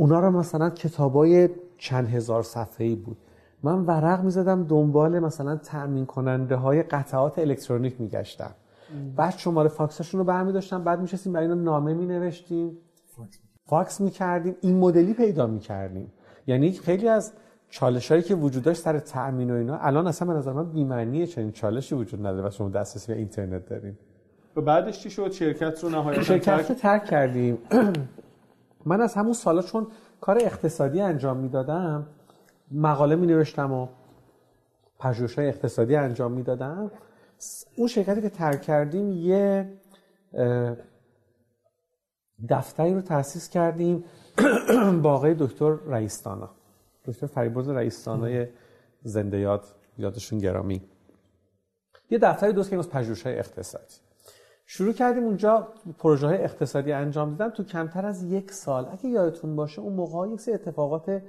اونا 0.00 0.20
رو 0.20 0.30
مثلا 0.30 0.70
کتابای 0.70 1.48
چند 1.78 2.08
هزار 2.08 2.42
صفحه‌ای 2.42 2.94
بود. 2.94 3.16
من 3.62 3.84
ورق 3.84 4.24
می‌زدم 4.24 4.64
دنبال 4.64 5.18
مثلا 5.18 5.56
تأمین 5.56 6.06
کننده 6.06 6.56
های 6.56 6.82
قطعات 6.82 7.38
الکترونیک 7.38 8.00
میگشتم. 8.00 8.50
بعد 9.16 9.34
شماره 9.36 9.68
فاکسشون 9.68 10.18
رو 10.18 10.24
برمی 10.24 10.52
داشتم 10.52 10.84
بعد 10.84 11.00
میشستیم 11.00 11.32
برای 11.32 11.48
اینا 11.48 11.62
نامه 11.62 11.94
می 11.94 12.06
نوشتیم 12.06 12.78
فاکس 13.66 14.00
می‌کردیم. 14.00 14.56
این 14.60 14.78
مدلی 14.78 15.14
پیدا 15.14 15.46
می‌کردیم. 15.46 16.12
یعنی 16.46 16.72
خیلی 16.72 17.08
از 17.08 17.32
چالش 17.70 18.10
هایی 18.10 18.22
که 18.22 18.34
وجود 18.34 18.62
داشت 18.62 18.82
سر 18.82 18.98
تأمین 18.98 19.50
و 19.50 19.54
اینا 19.54 19.78
الان 19.78 20.06
اصلا 20.06 20.28
به 20.28 20.34
نظر 20.34 20.52
من 20.52 20.72
بی‌معنیه 20.72 21.26
چنین 21.26 21.52
چالشی 21.52 21.94
وجود 21.94 22.26
نداره 22.26 22.48
و 22.48 22.50
شما 22.50 22.68
دسترسی 22.68 23.12
به 23.12 23.18
اینترنت 23.18 23.66
داریم 23.66 23.98
و 24.56 24.60
بعدش 24.60 25.00
چی 25.00 25.10
شد؟ 25.10 25.30
شرکت 25.30 25.84
رو 25.84 25.88
نهایتا 25.88 26.22
شرکت 26.22 26.70
رو 26.70 26.74
ترک 26.74 27.04
کردیم. 27.04 27.58
من 28.88 29.00
از 29.00 29.14
همون 29.14 29.32
سالا 29.32 29.62
چون 29.62 29.86
کار 30.20 30.38
اقتصادی 30.38 31.00
انجام 31.00 31.36
می‌دادم 31.36 32.06
مقاله 32.70 33.16
می 33.16 33.26
نوشتم 33.26 33.72
و 33.72 33.88
پژوهش 34.98 35.34
های 35.34 35.48
اقتصادی 35.48 35.96
انجام 35.96 36.32
می‌دادم 36.32 36.90
اون 37.76 37.88
شرکتی 37.88 38.22
که 38.22 38.30
ترک 38.30 38.62
کردیم 38.62 39.12
یه 39.12 39.72
دفتری 42.48 42.94
رو 42.94 43.00
تأسیس 43.00 43.48
کردیم 43.48 44.04
با 45.02 45.12
آقای 45.12 45.34
دکتر 45.38 45.70
رئیستانا. 45.70 46.50
دکتر 47.04 47.26
فریبرز 47.26 47.68
رئیستانای 47.68 48.46
زنده 49.02 49.38
یاد 49.38 49.64
یادشون 49.98 50.38
گرامی. 50.38 50.82
یه 52.10 52.18
دفتری 52.18 52.52
دوست 52.52 52.70
که 52.70 52.78
از 52.78 52.90
پژوهش 52.90 53.22
های 53.22 53.38
اقتصادی. 53.38 54.07
شروع 54.70 54.92
کردیم 54.92 55.24
اونجا 55.24 55.68
پروژه 55.98 56.26
های 56.26 56.44
اقتصادی 56.44 56.92
انجام 56.92 57.30
دیدن 57.30 57.50
تو 57.50 57.64
کمتر 57.64 58.06
از 58.06 58.22
یک 58.22 58.52
سال 58.52 58.86
اگه 58.92 59.08
یادتون 59.08 59.56
باشه 59.56 59.80
اون 59.80 59.92
موقع 59.92 60.28
یک 60.28 60.40
سری 60.40 60.54
اتفاقات 60.54 61.22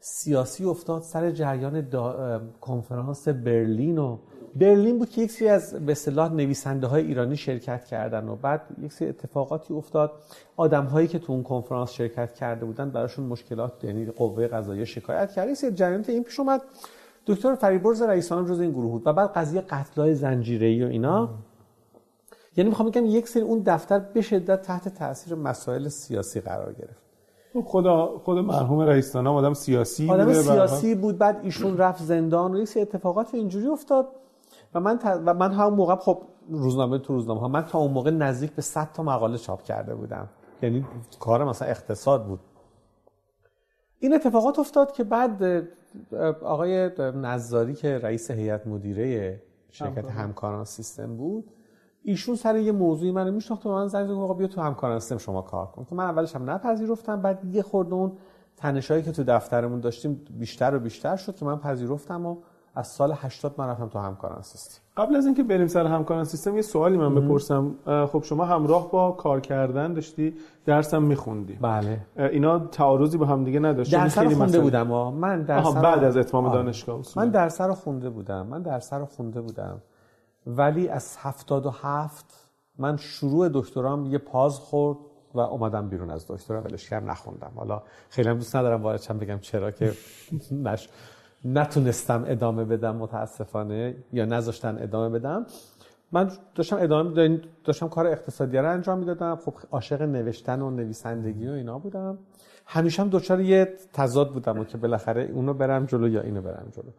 سیاسی 0.00 0.64
افتاد 0.64 1.02
سر 1.02 1.30
جریان 1.30 1.88
کنفرانس 2.60 3.28
برلین 3.28 3.98
و 3.98 4.18
برلین 4.56 4.98
بود 4.98 5.10
که 5.10 5.22
یک 5.22 5.30
سری 5.30 5.48
از 5.48 5.86
به 5.86 5.92
اصطلاح 5.92 6.32
نویسنده 6.32 6.86
های 6.86 7.06
ایرانی 7.06 7.36
شرکت 7.36 7.84
کردن 7.84 8.28
و 8.28 8.36
بعد 8.36 8.62
یک 8.82 8.92
سری 8.92 9.08
اتفاقاتی 9.08 9.74
افتاد. 9.74 10.12
آدم 10.56 10.84
هایی 10.84 11.08
که 11.08 11.18
تو 11.18 11.32
اون 11.32 11.42
کنفرانس 11.42 11.90
شرکت 11.90 12.34
کرده 12.34 12.64
بودن 12.64 12.90
براشون 12.90 13.24
مشکلات 13.24 13.84
یعنی 13.84 14.06
قوه 14.06 14.46
قضاییه 14.46 14.84
شکایت 14.84 15.32
کرد. 15.32 15.48
یک 15.48 15.54
سری 15.54 15.84
این 16.08 16.24
پیش 16.24 16.40
اومد. 16.40 16.62
دکتر 17.26 17.54
فریبرز 17.54 18.02
رئیسان 18.02 18.46
جز 18.46 18.60
این 18.60 18.70
گروه 18.70 18.90
بود 18.90 19.06
و 19.06 19.12
بعد 19.12 19.32
قضیه 19.32 19.60
قتلای 19.60 20.14
زنجیره‌ای 20.14 20.84
و 20.84 20.86
اینا. 20.86 21.30
یعنی 22.58 22.70
می‌خوام 22.70 22.90
بگم 22.90 23.06
یک 23.06 23.28
سری 23.28 23.42
اون 23.42 23.62
دفتر 23.66 23.98
به 23.98 24.20
شدت 24.20 24.62
تحت 24.62 24.88
تاثیر 24.88 25.34
مسائل 25.34 25.88
سیاسی 25.88 26.40
قرار 26.40 26.72
گرفت. 26.72 27.08
خدا 27.64 28.18
خود 28.24 28.38
مرحوم 28.38 28.80
رئیس 28.80 29.16
آدم 29.16 29.54
سیاسی 29.54 30.10
آدم 30.10 30.32
سیاسی 30.32 30.94
بود 30.94 31.18
بعد 31.18 31.40
ایشون 31.42 31.76
رفت 31.76 32.02
زندان 32.02 32.54
و 32.54 32.58
یک 32.58 32.68
سری 32.68 32.82
اتفاقات 32.82 33.34
اینجوری 33.34 33.66
افتاد. 33.66 34.08
و 34.74 34.80
من 34.80 34.98
و 35.04 35.34
من 35.34 35.52
هم 35.52 35.74
موقع 35.74 35.96
خب 35.96 36.22
روزنامه 36.48 36.98
تو 36.98 37.12
روزنامه 37.12 37.40
ها 37.40 37.48
من 37.48 37.64
تا 37.64 37.78
اون 37.78 37.92
موقع 37.92 38.10
نزدیک 38.10 38.52
به 38.52 38.62
100 38.62 38.88
تا 38.92 39.02
مقاله 39.02 39.38
چاپ 39.38 39.62
کرده 39.62 39.94
بودم. 39.94 40.28
یعنی 40.62 40.86
کار 41.20 41.44
مثلا 41.44 41.68
اقتصاد 41.68 42.26
بود. 42.26 42.40
این 43.98 44.14
اتفاقات 44.14 44.58
افتاد 44.58 44.92
که 44.92 45.04
بعد 45.04 45.42
آقای 46.42 46.90
نظاری 47.14 47.74
که 47.74 47.98
رئیس 47.98 48.30
هیئت 48.30 48.66
مدیره 48.66 49.42
شرکت 49.70 50.10
همکاران 50.10 50.64
سیستم 50.64 51.16
بود 51.16 51.50
ایشون 52.08 52.34
سر 52.34 52.56
یه 52.56 52.72
موضوعی 52.72 53.12
منو 53.12 53.32
میشناخت 53.32 53.66
و 53.66 53.72
من 53.72 53.86
زنگ 53.86 54.06
زدم 54.06 54.32
بیا 54.32 54.46
تو 54.46 54.60
همکاران 54.60 54.98
سیستم 54.98 55.18
شما 55.18 55.42
کار 55.42 55.66
کن. 55.66 55.84
که 55.84 55.94
من 55.94 56.04
اولش 56.04 56.36
هم 56.36 56.50
نپذیرفتم 56.50 57.22
بعد 57.22 57.44
یه 57.44 57.62
خورده 57.62 57.94
اون 57.94 58.12
تنشایی 58.56 59.02
که 59.02 59.12
تو 59.12 59.24
دفترمون 59.24 59.80
داشتیم 59.80 60.20
بیشتر 60.38 60.74
و 60.74 60.78
بیشتر 60.78 61.16
شد 61.16 61.36
که 61.36 61.44
من 61.44 61.58
پذیرفتم 61.58 62.26
و 62.26 62.36
از 62.74 62.86
سال 62.86 63.12
80 63.16 63.54
من 63.58 63.68
رفتم 63.68 63.88
تو 63.88 63.98
همکاران 63.98 64.42
سیستم. 64.42 64.80
قبل 64.96 65.16
از 65.16 65.26
اینکه 65.26 65.42
بریم 65.42 65.66
سر 65.66 65.86
همکاران 65.86 66.24
سیستم 66.24 66.56
یه 66.56 66.62
سوالی 66.62 66.96
من 66.96 67.14
بپرسم. 67.14 67.74
خب 68.12 68.22
شما 68.22 68.44
همراه 68.44 68.90
با 68.90 69.10
کار 69.10 69.40
کردن 69.40 69.92
داشتی 69.92 70.34
درسم 70.64 71.02
میخوندی؟ 71.02 71.58
بله. 71.60 72.00
اینا 72.16 72.58
تعارضی 72.58 73.18
با 73.18 73.26
هم 73.26 73.44
دیگه 73.44 73.60
نداشت 73.60 73.92
درس 73.92 74.18
رو 74.18 74.30
خونده 74.30 74.60
بودم 74.60 74.86
من 75.12 75.42
درس 75.42 75.74
بعد 75.74 76.04
از 76.04 76.16
اتمام 76.16 76.52
دانشگاه 76.52 76.98
اصولا. 76.98 77.26
من 77.26 77.32
درس 77.32 77.60
رو 77.60 77.74
خونده 77.74 78.10
بودم 78.10 78.46
من 78.46 78.62
درس 78.62 78.92
رو 78.92 79.06
خونده 79.06 79.40
بودم. 79.40 79.82
ولی 80.48 80.88
از 80.88 81.16
77 81.20 82.24
من 82.78 82.96
شروع 82.96 83.50
دکترام 83.52 84.06
یه 84.06 84.18
پاز 84.18 84.58
خورد 84.58 84.98
و 85.34 85.40
اومدم 85.40 85.88
بیرون 85.88 86.10
از 86.10 86.24
دکترا 86.28 86.60
ولش 86.60 86.88
کردم 86.90 87.10
نخوندم. 87.10 87.52
حالا 87.56 87.82
خیلی 88.08 88.34
دوست 88.34 88.56
ندارم 88.56 88.82
وارد 88.82 89.18
بگم 89.18 89.38
چرا 89.38 89.70
که 89.70 89.92
نش 90.52 90.88
نتونستم 91.44 92.24
ادامه 92.26 92.64
بدم 92.64 92.96
متاسفانه 92.96 93.96
یا 94.12 94.24
نذاشتن 94.24 94.78
ادامه 94.82 95.18
بدم. 95.18 95.46
من 96.12 96.30
داشتم 96.54 96.76
ادامه 96.80 97.40
داشتم 97.64 97.88
کار 97.88 98.06
اقتصادی 98.06 98.58
رو 98.58 98.70
انجام 98.70 98.98
می‌دادم. 98.98 99.36
خب 99.36 99.54
عاشق 99.70 100.02
نوشتن 100.02 100.62
و 100.62 100.70
نویسندگی 100.70 101.48
و 101.48 101.52
اینا 101.52 101.78
بودم. 101.78 102.18
همیشه 102.66 103.02
هم 103.02 103.08
دچار 103.08 103.40
یه 103.40 103.74
تضاد 103.92 104.32
بودم 104.32 104.58
و 104.58 104.64
که 104.64 104.78
بالاخره 104.78 105.22
اونو 105.22 105.54
برم 105.54 105.86
جلو 105.86 106.08
یا 106.08 106.20
اینو 106.20 106.42
برم 106.42 106.68
جلو. 106.72 106.90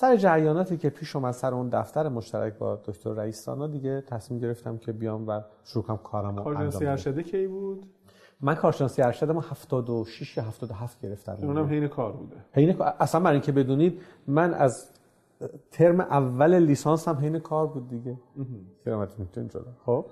سر 0.00 0.16
جریاناتی 0.16 0.76
که 0.76 0.90
پیش 0.90 1.16
اومد 1.16 1.32
سر 1.32 1.54
اون 1.54 1.68
دفتر 1.68 2.08
مشترک 2.08 2.58
با 2.58 2.76
دکتر 2.84 3.12
رئیسانا 3.12 3.66
دیگه 3.66 4.00
تصمیم 4.00 4.40
گرفتم 4.40 4.78
که 4.78 4.92
بیام 4.92 5.28
و 5.28 5.40
شروع 5.64 5.84
کنم 5.84 5.96
کارمو 5.96 6.48
انجام 6.48 6.86
ارشده 6.86 7.22
کی 7.22 7.46
بود؟ 7.46 7.86
من 8.40 8.54
کارشناسی 8.54 9.02
ارشد 9.02 9.30
ما 9.30 9.40
76 9.40 10.36
یا 10.36 10.42
77 10.42 11.00
گرفتم. 11.00 11.36
اونم 11.42 11.66
حین 11.66 11.88
کار 11.88 12.12
بوده. 12.12 12.36
حین 12.52 12.82
اصلا 12.82 13.20
برای 13.20 13.32
اینکه 13.32 13.52
بدونید 13.52 14.00
من 14.26 14.54
از 14.54 14.90
ترم 15.70 16.00
اول 16.00 16.58
لیسانس 16.58 17.08
هم 17.08 17.16
حین 17.16 17.38
کار 17.38 17.66
بود 17.66 17.88
دیگه. 17.88 18.16
کرامت 18.84 19.18
می‌تونید 19.18 19.50
جدا 19.50 19.72
خب؟ 19.86 20.06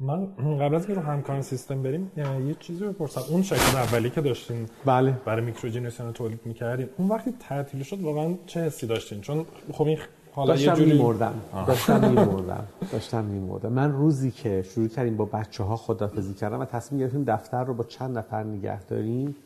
من 0.00 0.26
قبل 0.60 0.74
از 0.74 0.86
اینکه 0.86 1.00
رو 1.00 1.06
همکاران 1.06 1.42
سیستم 1.42 1.82
بریم 1.82 2.12
یه 2.16 2.54
چیزی 2.60 2.84
بپرسم. 2.84 3.20
اون 3.30 3.42
شکل 3.42 3.76
اولی 3.76 4.10
که 4.10 4.20
داشتین 4.20 4.66
بله. 4.84 5.12
برای 5.24 5.44
میکروجنریشن 5.44 6.12
تولید 6.12 6.40
می‌کردین 6.44 6.88
اون 6.98 7.08
وقتی 7.08 7.34
تعطیل 7.40 7.82
شد 7.82 8.00
واقعا 8.00 8.34
چه 8.46 8.60
حسی 8.60 8.86
داشتین؟ 8.86 9.20
چون 9.20 9.46
خب 9.72 9.86
این 9.86 9.98
حالا 10.32 10.48
داشتم 10.48 10.70
یه 10.70 10.76
جوری 10.76 10.92
میمردم. 10.92 11.34
داشتم 11.66 12.00
میمردم. 12.08 12.64
داشتم 12.92 13.24
میمردم. 13.24 13.72
من 13.72 13.92
روزی 13.92 14.30
که 14.30 14.62
شروع 14.62 14.88
کردیم 14.88 15.16
با 15.16 15.24
بچه 15.24 15.64
ها 15.64 15.76
خدافزی 15.76 16.34
کردم 16.34 16.60
و 16.60 16.64
تصمیم 16.64 17.00
گرفتیم 17.00 17.24
دفتر 17.24 17.64
رو 17.64 17.74
با 17.74 17.84
چند 17.84 18.18
نفر 18.18 18.42
نگه 18.42 18.84
داریم 18.84 19.36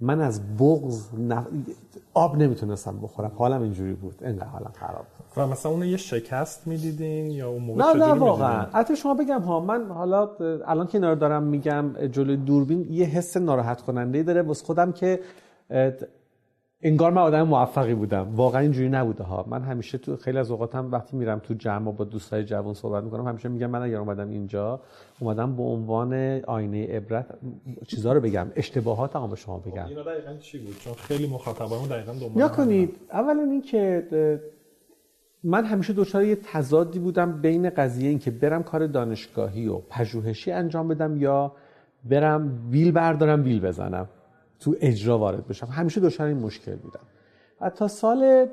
من 0.00 0.20
از 0.20 0.56
بغض 0.56 1.06
نف... 1.18 1.46
آب 2.14 2.36
نمی‌تونستم 2.36 2.98
بخورم. 3.02 3.32
حالم 3.36 3.62
اینجوری 3.62 3.92
بود. 3.92 4.14
اینقدر 4.24 4.46
حالم 4.46 4.70
خراب 4.74 5.06
و 5.36 5.46
مثلا 5.46 5.72
اون 5.72 5.82
یه 5.82 5.96
شکست 5.96 6.66
می‌دیدین 6.66 7.30
یا 7.30 7.50
اون 7.50 7.62
موقع 7.62 7.84
نه 7.84 8.06
نه 8.06 8.12
واقعا. 8.12 8.66
حتی 8.72 8.96
شما 8.96 9.14
بگم 9.14 9.40
ها 9.40 9.60
من 9.60 9.88
حالا 9.88 10.30
الان 10.66 10.86
که 10.86 10.98
اینا 10.98 11.14
دارم 11.14 11.42
میگم 11.42 12.06
جلوی 12.12 12.36
دوربین 12.36 12.86
یه 12.90 13.06
حس 13.06 13.36
ناراحت 13.36 13.82
کننده 13.82 14.22
داره. 14.22 14.42
واسه 14.42 14.64
خودم 14.66 14.92
که 14.92 15.20
انگار 16.82 17.10
من 17.10 17.22
آدم 17.22 17.42
موفقی 17.42 17.94
بودم. 17.94 18.28
واقعا 18.34 18.60
اینجوری 18.60 18.88
نبوده 18.88 19.24
ها. 19.24 19.46
من 19.48 19.62
همیشه 19.62 19.98
تو 19.98 20.16
خیلی 20.16 20.38
از 20.38 20.50
اوقاتم 20.50 20.92
وقتی 20.92 21.16
میرم 21.16 21.38
تو 21.38 21.54
جمع 21.54 21.92
با 21.92 22.04
دوستای 22.04 22.44
جوان 22.44 22.74
صحبت 22.74 23.04
می‌کنم 23.04 23.28
همیشه 23.28 23.48
میگم 23.48 23.70
من 23.70 23.82
اگر 23.82 23.96
اومدم 23.96 24.28
اینجا 24.30 24.80
اومدم 25.20 25.56
به 25.56 25.62
عنوان 25.62 26.40
آینه 26.46 26.86
عبرت 26.86 27.26
چیزا 27.86 28.12
رو 28.12 28.20
بگم. 28.20 28.46
اشتباهات 28.56 29.16
هم 29.16 29.30
به 29.30 29.36
شما 29.36 29.58
بگم. 29.58 29.86
اینا 29.86 30.02
دقیقاً 30.02 30.36
چی 30.40 30.58
بود؟ 30.58 30.78
چون 30.78 30.94
خیلی 30.94 31.26
مخاطبامون 31.26 31.88
دقیقاً 31.88 32.12
دنبال 32.12 32.48
کنید. 32.48 32.96
اولا 33.12 33.42
اینکه 33.42 34.06
من 35.44 35.64
همیشه 35.64 35.92
دچار 35.92 36.24
یه 36.24 36.36
تضادی 36.36 36.98
بودم 36.98 37.40
بین 37.40 37.70
قضیه 37.70 38.08
اینکه 38.08 38.30
برم 38.30 38.62
کار 38.62 38.86
دانشگاهی 38.86 39.68
و 39.68 39.78
پژوهشی 39.78 40.52
انجام 40.52 40.88
بدم 40.88 41.16
یا 41.16 41.52
برم 42.04 42.70
بیل 42.70 42.92
بردارم 42.92 43.42
بیل 43.42 43.60
بزنم. 43.60 44.08
تو 44.60 44.74
اجرا 44.80 45.18
وارد 45.18 45.46
بشم. 45.46 45.66
همیشه 45.66 46.00
دچار 46.00 46.26
این 46.26 46.38
مشکل 46.38 46.76
بودم. 46.76 47.00
و 47.60 47.70
تا 47.70 47.88
سال 47.88 48.46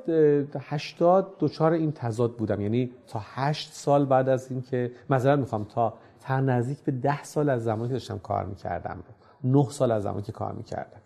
80 0.58 1.36
دچار 1.40 1.72
این 1.72 1.92
تضاد 1.92 2.36
بودم. 2.36 2.60
یعنی 2.60 2.90
تا 3.06 3.20
8 3.22 3.72
سال 3.72 4.04
بعد 4.04 4.28
از 4.28 4.50
اینکه 4.50 4.90
معذرت 5.10 5.38
می‌خوام 5.38 5.64
تا 5.64 5.94
تا 6.20 6.40
نزدیک 6.40 6.78
به 6.78 6.92
10 6.92 7.24
سال 7.24 7.48
از 7.48 7.64
زمانی 7.64 7.88
که 7.88 7.92
داشتم 7.92 8.18
کار 8.18 8.44
می‌کردم 8.44 9.04
9 9.44 9.70
سال 9.70 9.90
از 9.90 10.02
زمانی 10.02 10.22
که 10.22 10.32
کار 10.32 10.52
می‌کردم. 10.52 11.00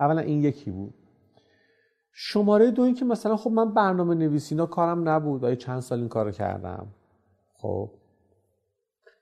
اولا 0.00 0.20
این 0.20 0.44
یکی 0.44 0.70
بود. 0.70 0.94
شماره 2.12 2.70
دو 2.70 2.82
این 2.82 2.94
که 2.94 3.04
مثلا 3.04 3.36
خب 3.36 3.50
من 3.50 3.74
برنامه 3.74 4.14
نویسی 4.14 4.54
اینا 4.54 4.66
کارم 4.66 5.08
نبود. 5.08 5.44
و 5.44 5.54
چند 5.54 5.80
سال 5.80 5.98
این 5.98 6.08
کارو 6.08 6.30
کردم؟ 6.30 6.86
خب 7.54 7.90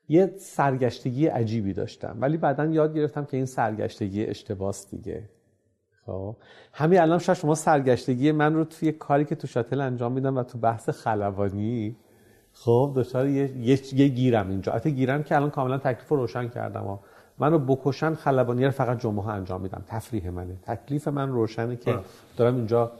یه 0.09 0.33
سرگشتگی 0.37 1.27
عجیبی 1.27 1.73
داشتم. 1.73 2.17
ولی 2.19 2.37
بعدا 2.37 2.65
یاد 2.65 2.95
گرفتم 2.95 3.25
که 3.25 3.37
این 3.37 3.45
سرگشتگی 3.45 4.25
اشتباس 4.25 4.89
دیگه. 4.89 5.23
خب. 6.05 6.35
همین 6.73 6.99
الان 6.99 7.19
شاید 7.19 7.37
شما 7.37 7.55
سرگشتگی 7.55 8.31
من 8.31 8.53
رو 8.53 8.63
توی 8.63 8.91
کاری 8.91 9.25
که 9.25 9.35
تو 9.35 9.47
شاتل 9.47 9.81
انجام 9.81 10.11
میدم 10.11 10.37
و 10.37 10.43
تو 10.43 10.57
بحث 10.57 10.89
خلبانی 10.89 11.95
خب 12.53 12.93
دچار 12.95 13.27
یه،, 13.27 13.57
یه،, 13.57 13.93
یه 13.93 14.07
گیرم 14.07 14.49
اینجا. 14.49 14.71
حتی 14.71 14.91
گیرم 14.91 15.23
که 15.23 15.35
الان 15.35 15.49
کاملا 15.49 15.77
تکلیف 15.77 16.09
رو 16.09 16.17
روشن 16.17 16.47
کردم. 16.47 16.87
و 16.87 16.97
من 17.37 17.51
رو 17.51 17.59
بکشن 17.59 18.13
خلبانی 18.13 18.65
رو 18.65 18.71
فقط 18.71 18.99
جمعه 18.99 19.23
ها 19.23 19.31
انجام 19.31 19.61
میدم. 19.61 19.83
تفریح 19.87 20.29
منه. 20.29 20.55
تکلیف 20.63 21.07
من 21.07 21.29
روشنه 21.29 21.75
که 21.75 21.99
دارم 22.37 22.55
اینجا 22.55 22.91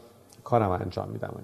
کارم 0.44 0.70
انجام 0.70 1.08
میدم. 1.08 1.34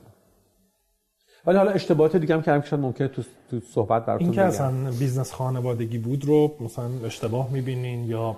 ولی 1.47 1.59
حالا 1.59 1.71
اشتباهات 1.71 2.17
دیگه 2.17 2.35
هم 2.35 2.43
که 2.43 2.67
شاید 2.67 2.83
ممکنه 2.83 3.09
تو, 3.09 3.23
تو 3.51 3.61
صحبت 3.75 4.07
براتون 4.07 4.27
این 4.27 4.35
که 4.35 4.43
اصلا 4.43 4.73
بیزنس 4.99 5.33
خانوادگی 5.33 5.99
بود 5.99 6.25
رو 6.25 6.55
مثلا 6.61 6.91
اشتباه 7.05 7.51
می‌بینین 7.51 8.05
یا 8.05 8.37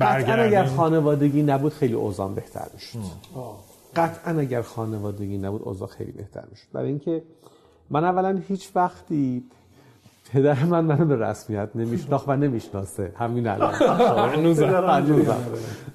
قطعا 0.00 0.34
اگر 0.34 0.64
خانوادگی 0.64 1.42
نبود 1.42 1.72
خیلی 1.72 1.94
اوزان 1.94 2.34
بهتر 2.34 2.66
می‌شد. 2.74 2.98
قطعا 3.96 4.38
اگر 4.38 4.62
خانوادگی 4.62 5.38
نبود 5.38 5.62
اوضاع 5.62 5.88
خیلی 5.88 6.12
بهتر 6.12 6.44
می‌شد. 6.50 6.66
برای 6.72 6.88
اینکه 6.88 7.22
من 7.90 8.04
اولا 8.04 8.40
هیچ 8.48 8.70
وقتی 8.74 9.44
پدر 10.32 10.64
من 10.64 10.84
منو 10.84 11.04
به 11.04 11.16
رسمیت 11.16 11.68
نمیشناخت 11.74 12.28
و 12.28 12.36
نمی‌شناسه. 12.36 13.12
همین 13.18 13.46
الان. 13.46 13.74
هنوزم. 14.34 15.38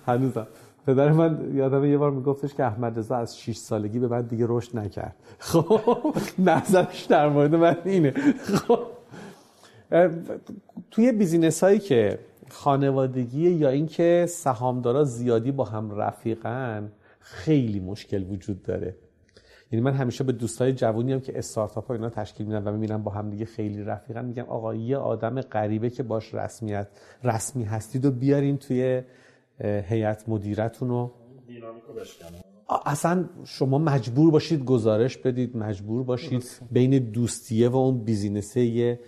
هنوزم. 0.05 0.47
پدر 0.87 1.11
من 1.11 1.51
یادم 1.55 1.85
یه 1.85 1.97
بار 1.97 2.11
میگفتش 2.11 2.53
که 2.53 2.63
احمد 2.63 2.99
رضا 2.99 3.15
از 3.15 3.39
6 3.39 3.57
سالگی 3.57 3.99
به 3.99 4.07
بعد 4.07 4.27
دیگه 4.27 4.45
رشد 4.47 4.77
نکرد. 4.77 5.15
خب 5.39 6.15
نظرش 6.39 7.03
در 7.03 7.29
مورد 7.29 7.55
من 7.55 7.77
اینه. 7.85 8.11
خب 8.37 8.79
توی 10.91 11.11
بیزینس 11.11 11.63
هایی 11.63 11.79
که 11.79 12.19
خانوادگی 12.49 13.49
یا 13.49 13.69
اینکه 13.69 14.25
سهامدارا 14.29 15.03
زیادی 15.03 15.51
با 15.51 15.63
هم 15.63 15.91
رفیقن 15.91 16.91
خیلی 17.19 17.79
مشکل 17.79 18.23
وجود 18.23 18.63
داره. 18.63 18.95
یعنی 19.71 19.85
من 19.85 19.93
همیشه 19.93 20.23
به 20.23 20.31
دوستای 20.31 20.73
جوونی 20.73 21.13
هم 21.13 21.19
که 21.19 21.37
استارتاپ 21.37 21.87
ها 21.87 21.93
اینا 21.93 22.09
تشکیل 22.09 22.47
میدن 22.47 22.63
و 22.63 22.71
می‌بینم 22.71 23.03
با 23.03 23.11
هم 23.11 23.29
دیگه 23.29 23.45
خیلی 23.45 23.83
رفیقن 23.83 24.25
میگم 24.25 24.43
آقا 24.43 24.75
یه 24.75 24.97
آدم 24.97 25.41
غریبه 25.41 25.89
که 25.89 26.03
باش 26.03 26.33
رسمیت 26.33 26.87
رسمی 27.23 27.63
هستید 27.63 28.05
و 28.05 28.11
بیارین 28.11 28.57
توی 28.57 29.01
هیئت 29.61 30.29
مدیرتون 30.29 30.89
رو؟ 30.89 31.11
اصلا 32.85 33.25
شما 33.45 33.77
مجبور 33.77 34.31
باشید 34.31 34.65
گزارش 34.65 35.17
بدید 35.17 35.57
مجبور 35.57 36.03
باشید 36.03 36.43
بین 36.71 36.99
دوستیه 36.99 37.69
و 37.69 37.75
اون 37.75 37.97
بیزینسه 38.03 38.61
یه 38.61 38.99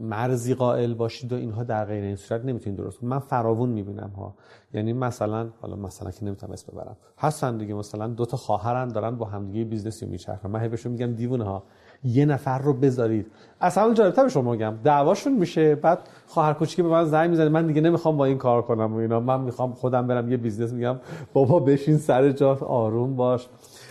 مرزی 0.00 0.54
قائل 0.54 0.94
باشید 0.94 1.32
و 1.32 1.36
اینها 1.36 1.64
در 1.64 1.84
غیر 1.84 2.04
این 2.04 2.16
صورت 2.16 2.44
نمی‌تونید 2.44 2.78
درست 2.78 3.04
من 3.04 3.18
فراوون 3.18 3.68
می‌بینم 3.68 4.12
ها. 4.16 4.34
یعنی 4.74 4.92
مثلا 4.92 5.50
حالا 5.60 5.76
مثلا 5.76 6.10
که 6.10 6.24
نمی‌تونم 6.24 6.52
اسم 6.52 6.72
ببرم. 6.72 6.96
هستن 7.18 7.58
دیگه 7.58 7.74
مثلا 7.74 8.06
دو 8.06 8.26
تا 8.26 8.36
خواهرن 8.36 8.88
دارن 8.88 9.16
با 9.16 9.26
همدیگه 9.26 9.64
business 9.64 10.06
ی 10.06 10.10
میچرخونن. 10.10 10.50
من 10.50 10.68
بهشون 10.68 10.92
میگم 10.92 11.12
دیوونه 11.14 11.44
ها. 11.44 11.62
یه 12.04 12.24
نفر 12.24 12.58
رو 12.58 12.72
بذارید. 12.72 13.26
اصلا 13.60 13.94
جالبتر 13.94 14.22
به 14.22 14.28
شما 14.28 14.52
میگم. 14.52 14.74
دعواشون 14.84 15.32
میشه 15.32 15.74
بعد 15.74 15.98
خواهر 16.26 16.52
کوچیک 16.52 16.80
به 16.80 16.90
من 16.90 17.04
زنگ 17.04 17.30
می‌زنه. 17.30 17.48
من 17.48 17.66
دیگه 17.66 17.80
نمی‌خوام 17.80 18.16
با 18.16 18.24
این 18.24 18.38
کار 18.38 18.62
کنم 18.62 18.94
و 18.94 18.96
اینا. 18.96 19.20
من 19.20 19.40
می‌خوام 19.40 19.72
خودم 19.72 20.06
برم 20.06 20.30
یه 20.30 20.36
business 20.36 20.72
میگم. 20.72 20.96
بابا 21.32 21.58
بشین 21.58 21.98
سر 21.98 22.30
جات 22.30 22.62
آروم 22.62 23.16
باش. 23.16 23.48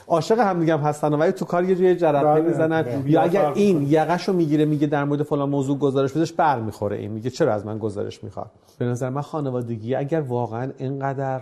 عاشق 0.08 0.40
هم 0.40 0.60
دیگه 0.60 0.74
هم 0.74 0.80
هستن 0.80 1.14
ولی 1.14 1.32
تو 1.32 1.46
کار 1.46 1.64
یه 1.64 1.76
جوری 1.76 1.96
جرقه 1.96 2.24
بله، 2.24 2.42
می‌زنن 2.42 2.82
بله. 2.82 3.12
یا 3.12 3.22
اگر 3.22 3.52
این 3.56 3.88
یقشو 3.90 4.34
می‌گیره 4.34 4.66
میگه 4.66 4.88
در 4.88 5.04
مورد 5.04 5.24
فلان 5.24 5.50
موضوع 5.50 5.78
گزارش 5.78 6.14
بدش 6.14 6.34
بر 6.34 6.60
می‌خوره 6.60 6.98
این. 6.98 7.12
میگه 7.12 7.30
چرا 7.30 7.54
از 7.54 7.66
من 7.66 7.78
گزارش 7.78 8.24
می‌خواد؟ 8.24 8.52
به 8.78 8.86
نظر 8.86 9.10
من 9.10 9.22
خانوادگی 9.22 9.96
اگر 9.96 10.22
واقعا 10.22 10.72
اینقدر 10.78 11.42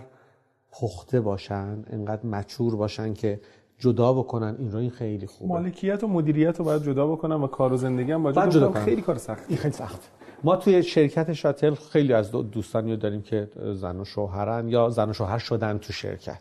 پخته 0.72 1.20
باشن 1.20 1.84
اینقدر 1.92 2.26
مچور 2.26 2.76
باشن 2.76 3.14
که 3.14 3.40
جدا 3.78 4.12
بکنن 4.12 4.56
این 4.58 4.72
رو 4.72 4.78
این 4.78 4.90
خیلی 4.90 5.26
خوبه. 5.26 5.54
مالکیت 5.54 6.04
و 6.04 6.08
مدیریت 6.08 6.58
رو 6.58 6.64
باید 6.64 6.82
جدا 6.82 7.06
بکنن 7.06 7.36
و 7.36 7.46
کار 7.46 7.72
و 7.72 7.76
زندگی 7.76 8.12
هم 8.12 8.22
باید 8.22 8.50
جدا, 8.50 8.68
کنن. 8.68 8.84
خیلی 8.84 9.02
کار 9.02 9.18
سخت 9.18 9.44
این 9.48 9.58
خیلی 9.58 9.74
سخت 9.74 10.10
ما 10.44 10.56
توی 10.56 10.82
شرکت 10.82 11.32
شاتل 11.32 11.74
خیلی 11.74 12.12
از 12.12 12.30
دوستانی 12.30 12.96
داریم 12.96 13.22
که 13.22 13.48
زن 13.74 14.00
و 14.00 14.04
شوهرن 14.04 14.68
یا 14.68 14.90
زن 14.90 15.10
و 15.10 15.12
شوهر 15.12 15.38
شدن 15.38 15.78
تو 15.78 15.92
شرکت. 15.92 16.40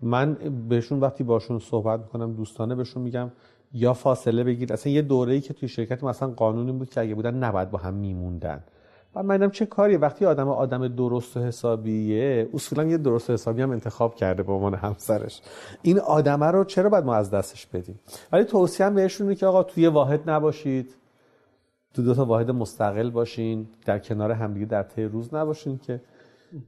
من 0.00 0.34
بهشون 0.68 1.00
وقتی 1.00 1.24
باشون 1.24 1.58
صحبت 1.58 2.00
می‌کنم 2.00 2.32
دوستانه 2.32 2.74
بهشون 2.74 3.02
میگم 3.02 3.30
یا 3.72 3.92
فاصله 3.92 4.44
بگیر. 4.44 4.72
اصلا 4.72 4.92
یه 4.92 5.02
دوره‌ای 5.02 5.40
که 5.40 5.54
توی 5.54 5.68
شرکت 5.68 6.04
مثلا 6.04 6.28
قانونی 6.28 6.72
بود 6.72 6.90
که 6.90 7.00
اگه 7.00 7.14
بودن 7.14 7.34
نباید 7.34 7.70
با 7.70 7.78
هم 7.78 7.94
میموندن. 7.94 8.64
و 9.14 9.22
منم 9.22 9.50
چه 9.50 9.66
کاریه 9.66 9.98
وقتی 9.98 10.26
آدم 10.26 10.48
آدم 10.48 10.88
درست 10.88 11.36
و 11.36 11.40
حسابیه 11.40 12.48
اصولا 12.54 12.84
یه 12.84 12.98
درست 12.98 13.30
و 13.30 13.32
حسابی 13.32 13.62
هم 13.62 13.70
انتخاب 13.70 14.14
کرده 14.14 14.42
به 14.42 14.52
عنوان 14.52 14.74
همسرش. 14.74 15.42
این 15.82 16.00
آدمه 16.00 16.46
رو 16.46 16.64
چرا 16.64 16.88
باید 16.88 17.04
ما 17.04 17.14
از 17.14 17.30
دستش 17.30 17.66
بدیم؟ 17.66 18.00
ولی 18.32 18.44
توصیه 18.44 18.86
هم 18.86 18.94
بهشونه 18.94 19.34
که 19.34 19.46
آقا 19.46 19.62
توی 19.62 19.86
واحد 19.86 20.30
نباشید. 20.30 20.94
تو 21.94 22.02
دو 22.02 22.14
تا 22.14 22.24
واحد 22.24 22.50
مستقل 22.50 23.10
باشین. 23.10 23.68
در 23.86 23.98
کنار 23.98 24.32
همدیگه 24.32 24.66
در 24.66 24.82
طی 24.82 25.04
روز 25.04 25.34
نباشین 25.34 25.78
که 25.78 26.00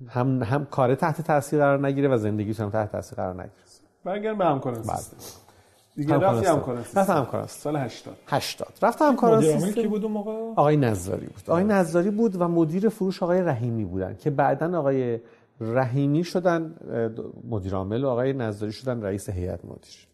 هم 0.09 0.43
هم 0.43 0.65
کار 0.65 0.95
تحت 0.95 1.21
تاثیر 1.21 1.59
قرار 1.59 1.87
نگیره 1.87 2.09
و 2.09 2.17
زندگی 2.17 2.53
هم 2.53 2.71
تحت 2.71 2.93
تاثیر 2.93 3.17
قرار 3.17 3.35
نگیره. 3.35 3.53
برگردیم 4.05 4.39
به 4.39 4.45
همکاران 4.45 4.83
بله. 4.83 4.97
سیستم. 4.97 5.50
دیگه 6.01 6.19
رفتی 6.19 6.47
همکاران 6.47 6.83
سیستم 6.83 7.01
رفت 7.01 7.11
همکاران 7.11 7.47
سال 7.47 7.77
80 7.77 8.17
80 8.27 8.69
رفت 8.83 9.03
مدیر 9.03 9.55
عامل 9.55 9.73
کی 9.73 9.87
بود 9.87 10.03
اون 10.03 10.13
موقع؟ 10.13 10.33
آقای 10.33 10.77
نظاری 10.77 11.27
بود. 11.27 11.43
آقای 11.51 11.65
نظاری 11.65 12.11
بود 12.11 12.41
و 12.41 12.49
مدیر 12.49 12.89
فروش 12.89 13.23
آقای 13.23 13.41
رحیمی 13.41 13.85
بودن 13.85 14.17
که 14.17 14.31
بعدا 14.31 14.79
آقای 14.79 15.21
رحیمی 15.61 16.25
شدن 16.25 16.75
مدیر 17.49 17.75
عامل 17.75 18.05
و 18.05 18.09
آقای 18.09 18.33
نظاری 18.33 18.73
شدن 18.73 19.03
رئیس 19.03 19.31
هیئت 19.31 19.61
مدیره. 19.65 20.09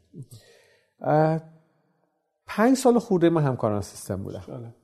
پنج 2.46 2.76
سال 2.76 2.98
خورده 2.98 3.30
ما 3.30 3.40
همکاران 3.40 3.80
سیستم 3.80 4.22
بودم. 4.22 4.42
بله. 4.48 4.74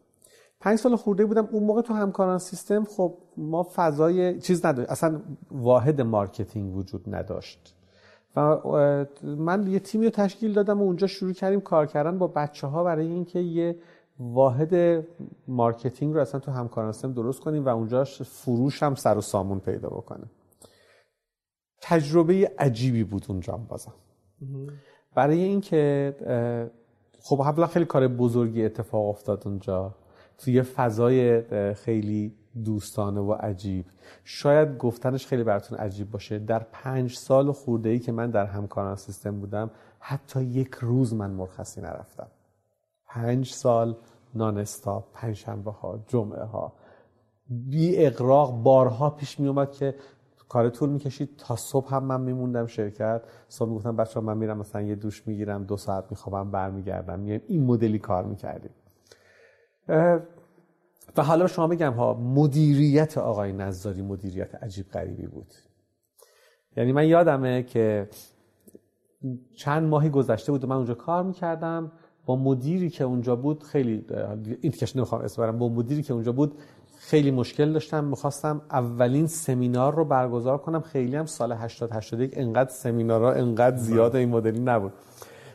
پنج 0.60 0.78
سال 0.78 0.96
خورده 0.96 1.24
بودم. 1.24 1.48
اون 1.52 1.64
موقع 1.64 1.82
تو 1.82 1.94
همکاران 1.94 2.38
سیستم 2.38 2.84
خب 2.84 3.18
ما 3.36 3.66
فضای 3.74 4.40
چیز 4.40 4.66
نداشت. 4.66 4.90
اصلا 4.90 5.20
واحد 5.50 6.00
marketing 6.00 6.76
وجود 6.76 7.14
نداشت. 7.14 7.74
و 8.36 9.06
من 9.24 9.66
یه 9.66 9.78
تیمی 9.78 10.04
رو 10.04 10.10
تشکیل 10.10 10.52
دادم 10.52 10.80
و 10.80 10.84
اونجا 10.84 11.06
شروع 11.06 11.32
کردیم 11.32 11.60
کار 11.60 11.86
کردن 11.86 12.18
با 12.18 12.26
بچه 12.26 12.66
ها 12.66 12.84
برای 12.84 13.06
اینکه 13.06 13.38
یه 13.38 13.76
واحد 14.18 15.04
marketing 15.48 16.14
رو 16.14 16.20
اصلا 16.20 16.40
تو 16.40 16.50
همکاران 16.50 16.92
سیستم 16.92 17.12
درست 17.12 17.40
کنیم 17.40 17.64
و 17.64 17.68
اونجا 17.68 18.04
فروش 18.04 18.82
هم 18.82 18.94
سر 18.94 19.18
و 19.18 19.20
سامون 19.20 19.60
پیدا 19.60 19.88
بکنه. 19.88 20.24
تجربه 21.80 22.52
عجیبی 22.58 23.04
بود 23.04 23.26
اونجا 23.28 23.56
بازم. 23.56 23.92
برای 25.14 25.42
اینکه 25.42 26.14
خب 27.20 27.40
اولا 27.40 27.66
خیلی 27.66 27.84
کار 27.84 28.08
بزرگی 28.08 28.64
اتفاق 28.64 29.08
افتاد 29.08 29.42
اونجا. 29.46 29.94
توی 30.38 30.62
فضای 30.62 31.42
اه، 31.50 31.74
خیلی 31.74 32.34
دوستانه 32.64 33.20
و 33.20 33.32
عجیب. 33.32 33.86
شاید 34.24 34.78
گفتنش 34.78 35.26
خیلی 35.26 35.44
براتون 35.44 35.78
عجیب 35.78 36.10
باشه. 36.10 36.38
در 36.38 36.66
پنج 36.72 37.16
سال 37.16 37.52
خورده 37.52 37.88
ای 37.88 37.98
که 37.98 38.12
من 38.12 38.30
در 38.30 38.46
همکاران 38.46 38.96
سیستم 38.96 39.40
بودم 39.40 39.70
حتی 39.98 40.44
یک 40.44 40.74
روز 40.80 41.14
من 41.14 41.30
مرخصی 41.30 41.80
نرفتم. 41.80 42.26
پنج 43.06 43.52
سال 43.52 43.96
نان 44.34 44.58
استاپ 44.58 45.04
پنج 45.12 45.36
شنبه 45.36 45.70
ها 45.70 46.04
جمعه 46.06 46.44
ها 46.44 46.72
بی 47.48 48.06
اقراق 48.06 48.62
بارها 48.62 49.10
پیش 49.10 49.40
می 49.40 49.48
اومد 49.48 49.72
که 49.72 49.94
کار 50.48 50.70
طول 50.70 50.90
می‌کشید. 50.90 51.36
تا 51.36 51.56
صبح 51.56 51.94
هم 51.94 52.04
من 52.04 52.20
میموندم 52.20 52.66
شرکت. 52.66 53.22
صبح 53.48 53.68
می‌گفتم 53.68 53.96
بچه 53.96 54.20
من 54.20 54.36
میرم 54.36 54.58
مثلا 54.58 54.82
یه 54.82 54.94
دوش 54.94 55.26
می‌گیرم 55.26 55.64
دو 55.64 55.76
ساعت 55.76 56.04
میخوابم 56.10 56.50
برمیگردم. 56.50 57.20
میایم 57.20 57.42
این 57.46 57.64
مدلی 57.66 57.98
کار 57.98 58.24
می‌کردیم. 58.24 58.70
و 61.16 61.22
حالا 61.22 61.46
شما 61.46 61.66
بگم 61.66 61.92
ها 61.92 62.14
مدیریت 62.14 63.18
آقای 63.18 63.52
نظاری 63.52 64.02
مدیریت 64.02 64.54
عجیب 64.54 64.88
غریبی 64.88 65.26
بود. 65.26 65.54
یعنی 66.76 66.92
من 66.92 67.06
یادمه 67.06 67.62
که 67.62 68.08
چند 69.56 69.88
ماهی 69.88 70.10
گذشته 70.10 70.52
بود 70.52 70.64
و 70.64 70.66
من 70.66 70.76
اونجا 70.76 70.94
کار 70.94 71.22
می‌کردم. 71.22 71.92
با 72.26 72.36
مدیری 72.36 72.90
که 72.90 73.04
اونجا 73.04 73.36
بود 73.36 73.62
خیلی 73.62 74.06
این 74.60 74.72
کش 74.72 74.96
نمی‌خوام 74.96 75.20
اسم 75.20 75.42
برم 75.42 75.58
با 75.58 75.68
مدیری 75.68 76.02
که 76.02 76.12
اونجا 76.12 76.32
بود 76.32 76.58
خیلی 76.98 77.30
مشکل 77.30 77.72
داشتم. 77.72 78.04
می‌خواستم 78.04 78.62
اولین 78.70 79.26
سمینار 79.26 79.94
رو 79.94 80.04
برگزار 80.04 80.58
کنم. 80.58 80.80
خیلی 80.80 81.16
هم 81.16 81.26
سال 81.26 81.52
80 81.52 81.92
81 81.92 82.32
انقدر 82.34 82.70
سمینارها 82.70 83.32
انقدر 83.32 83.76
زیاد 83.76 84.16
این 84.16 84.28
مدلی 84.28 84.60
نبود. 84.60 84.92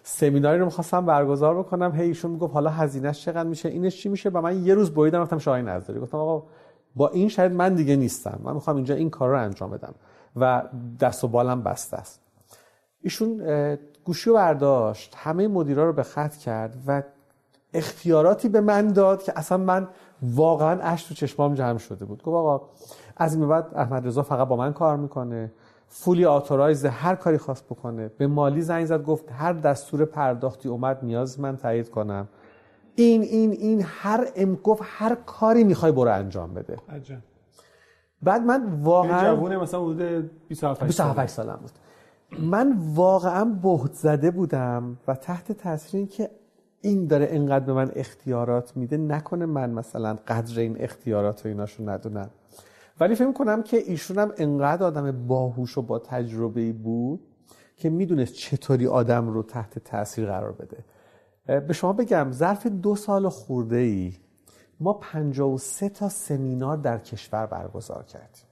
سمیناری 0.10 0.60
رو 0.60 0.66
می‌خواستم 0.66 1.06
برگزار 1.06 1.60
بکنم. 1.60 1.92
هی 1.96 2.08
ایشون 2.08 2.32
می‌گفت 2.32 2.54
حالا 2.54 2.70
هزینهش 2.70 3.26
چقدر 3.26 3.50
میشه؟ 3.50 3.70
اینش 3.70 4.02
چی 4.02 4.10
میشه؟ 4.10 4.30
و 4.30 4.42
من 4.42 4.66
یه 4.66 4.74
روز 4.74 4.94
بریدم 4.94 5.22
رفتم 5.22 5.38
شاهین 5.38 5.68
نظری 5.68 6.00
گفتم 6.00 6.18
آقا 6.18 6.48
با 6.96 7.10
این 7.10 7.30
شاید 7.30 7.52
من 7.52 7.76
دیگه 7.76 7.96
نیستم. 7.96 8.40
من 8.44 8.54
می‌خوام 8.54 8.76
اینجا 8.76 8.96
این 8.96 9.10
کار 9.10 9.30
رو 9.30 9.40
انجام 9.40 9.70
بدم. 9.70 9.94
و 10.36 10.64
دست 11.00 11.24
و 11.24 11.28
بالم 11.28 11.62
بسته 11.62 11.98
است. 11.98 12.22
ایشون 13.02 13.42
گوشی 14.04 14.32
برداشت. 14.32 15.14
همه 15.18 15.48
مدیرا 15.48 15.86
رو 15.86 15.94
به 15.94 16.04
خط 16.04 16.36
کرد 16.36 16.78
و 16.88 17.04
اختیاراتی 17.74 18.50
به 18.50 18.62
من 18.62 18.88
داد 18.88 19.24
که 19.24 19.34
اصلا 19.36 19.58
من 19.58 19.88
واقعا 20.22 20.82
اش 20.82 21.04
تو 21.04 21.14
چشمام 21.14 21.54
جمع 21.54 21.78
شده 21.78 22.06
بود. 22.06 22.24
گفت 22.24 22.36
آقا 22.36 22.70
از 23.18 23.36
این 23.36 23.48
بعد 23.48 23.68
احمد 23.76 24.08
رضا 24.08 24.24
فقط 24.24 24.48
با 24.48 24.56
من 24.56 24.74
کار 24.74 24.98
می‌کنه. 24.98 25.52
فولی 25.88 26.26
آتورایز 26.26 26.86
هر 26.86 27.16
کاری 27.16 27.38
خواست 27.38 27.66
بکنه. 27.66 28.08
به 28.08 28.28
مالی 28.28 28.62
زنگ 28.62 28.86
زد 28.86 29.04
گفت 29.04 29.26
هر 29.32 29.54
دستور 29.54 30.06
پرداختی 30.06 30.70
اومد 30.70 31.00
نیاز 31.04 31.40
من 31.40 31.58
تایید 31.58 31.90
کنم. 31.90 32.28
این 32.96 33.22
این 33.22 33.52
این 33.52 33.84
هر 33.86 34.28
ام 34.36 34.56
گفت 34.56 34.82
هر 34.86 35.16
کاری 35.16 35.64
می‌خوای 35.64 35.92
برو 35.92 36.12
انجام 36.12 36.54
بده. 36.54 36.78
عجب. 36.90 37.18
بعد 38.22 38.42
من 38.42 38.82
واقعا 38.84 39.36
جوونه 39.36 39.58
مثلا 39.58 39.82
حدود 39.82 40.32
27 40.48 40.84
27 40.84 41.28
سالم 41.28 41.60
بود. 41.62 41.72
من 42.40 42.78
واقعا 42.94 43.46
بهت 43.46 43.94
زده 43.94 44.32
بودم 44.32 44.98
و 45.08 45.16
تحت 45.16 45.52
تاثیر 45.52 45.98
این 45.98 46.08
که 46.08 46.30
این 46.82 47.08
داره 47.08 47.28
انقدر 47.32 47.66
به 47.66 47.74
من 47.74 47.92
اختیارات 47.96 48.78
میده 48.78 48.98
نکنه 48.98 49.46
من 49.46 49.70
مثلا 49.70 50.18
قدر 50.28 50.60
این 50.60 50.78
اختیارات 50.80 51.46
و 51.46 51.48
ایناشو 51.48 51.90
ندونم. 51.90 52.30
ولی 53.00 53.16
فکر 53.16 53.34
کنم 53.34 53.64
که 53.64 53.78
ایشون 53.78 54.18
هم 54.18 54.32
انقدر 54.38 54.84
آدم 54.84 55.28
باهوش 55.28 55.78
و 55.78 55.82
با 55.82 56.00
تجربه 56.00 56.74
بود 56.74 57.20
که 57.76 57.90
می‌دونست 57.90 58.34
چطوری 58.34 58.88
آدم 58.88 59.30
رو 59.30 59.44
تحت 59.44 59.80
تاثیر 59.80 60.26
قرار 60.26 60.52
بده. 60.52 60.86
به 61.60 61.74
شما 61.74 61.94
بگم 61.94 62.28
ظرف 62.32 62.68
دو 62.68 62.96
سال 62.96 63.30
خورده 63.30 63.78
ای 63.78 64.14
ما 64.80 64.94
53 64.94 65.90
تا 65.90 66.10
سمینار 66.10 66.78
در 66.78 66.98
کشور 66.98 67.46
برگزار 67.46 68.04
کردیم. 68.04 68.44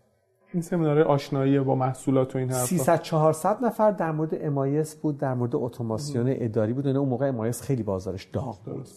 این 0.54 0.62
سمینار 0.62 1.02
آشنایی 1.02 1.60
با 1.60 1.76
محصولات 1.76 2.36
و 2.36 2.38
این 2.38 2.52
حرفا. 2.52 2.66
300 2.66 3.02
400 3.02 3.66
نفر 3.66 3.92
در 3.92 4.12
مورد 4.12 4.46
امایس 4.46 4.96
بود 4.96 5.18
در 5.18 5.34
مورد 5.34 5.56
اتوماسیون 5.56 6.26
اداری 6.30 6.74
بود. 6.74 6.88
اون 6.88 7.10
موقع 7.10 7.28
امایس 7.28 7.62
خیلی 7.62 7.84
بازارش 7.84 8.24
داغ 8.24 8.64
بود. 8.64 8.88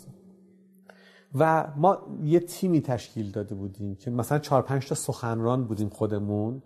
و 1.34 1.66
ما 1.76 1.98
یه 2.22 2.40
تیمی 2.40 2.80
تشکیل 2.80 3.30
داده 3.30 3.54
بودیم 3.54 3.94
که 3.94 4.10
مثلا 4.10 4.38
4 4.38 4.62
5 4.62 4.88
تا 4.88 4.94
سخنران 4.94 5.64
بودیم 5.64 5.88
خودمون. 5.88 6.62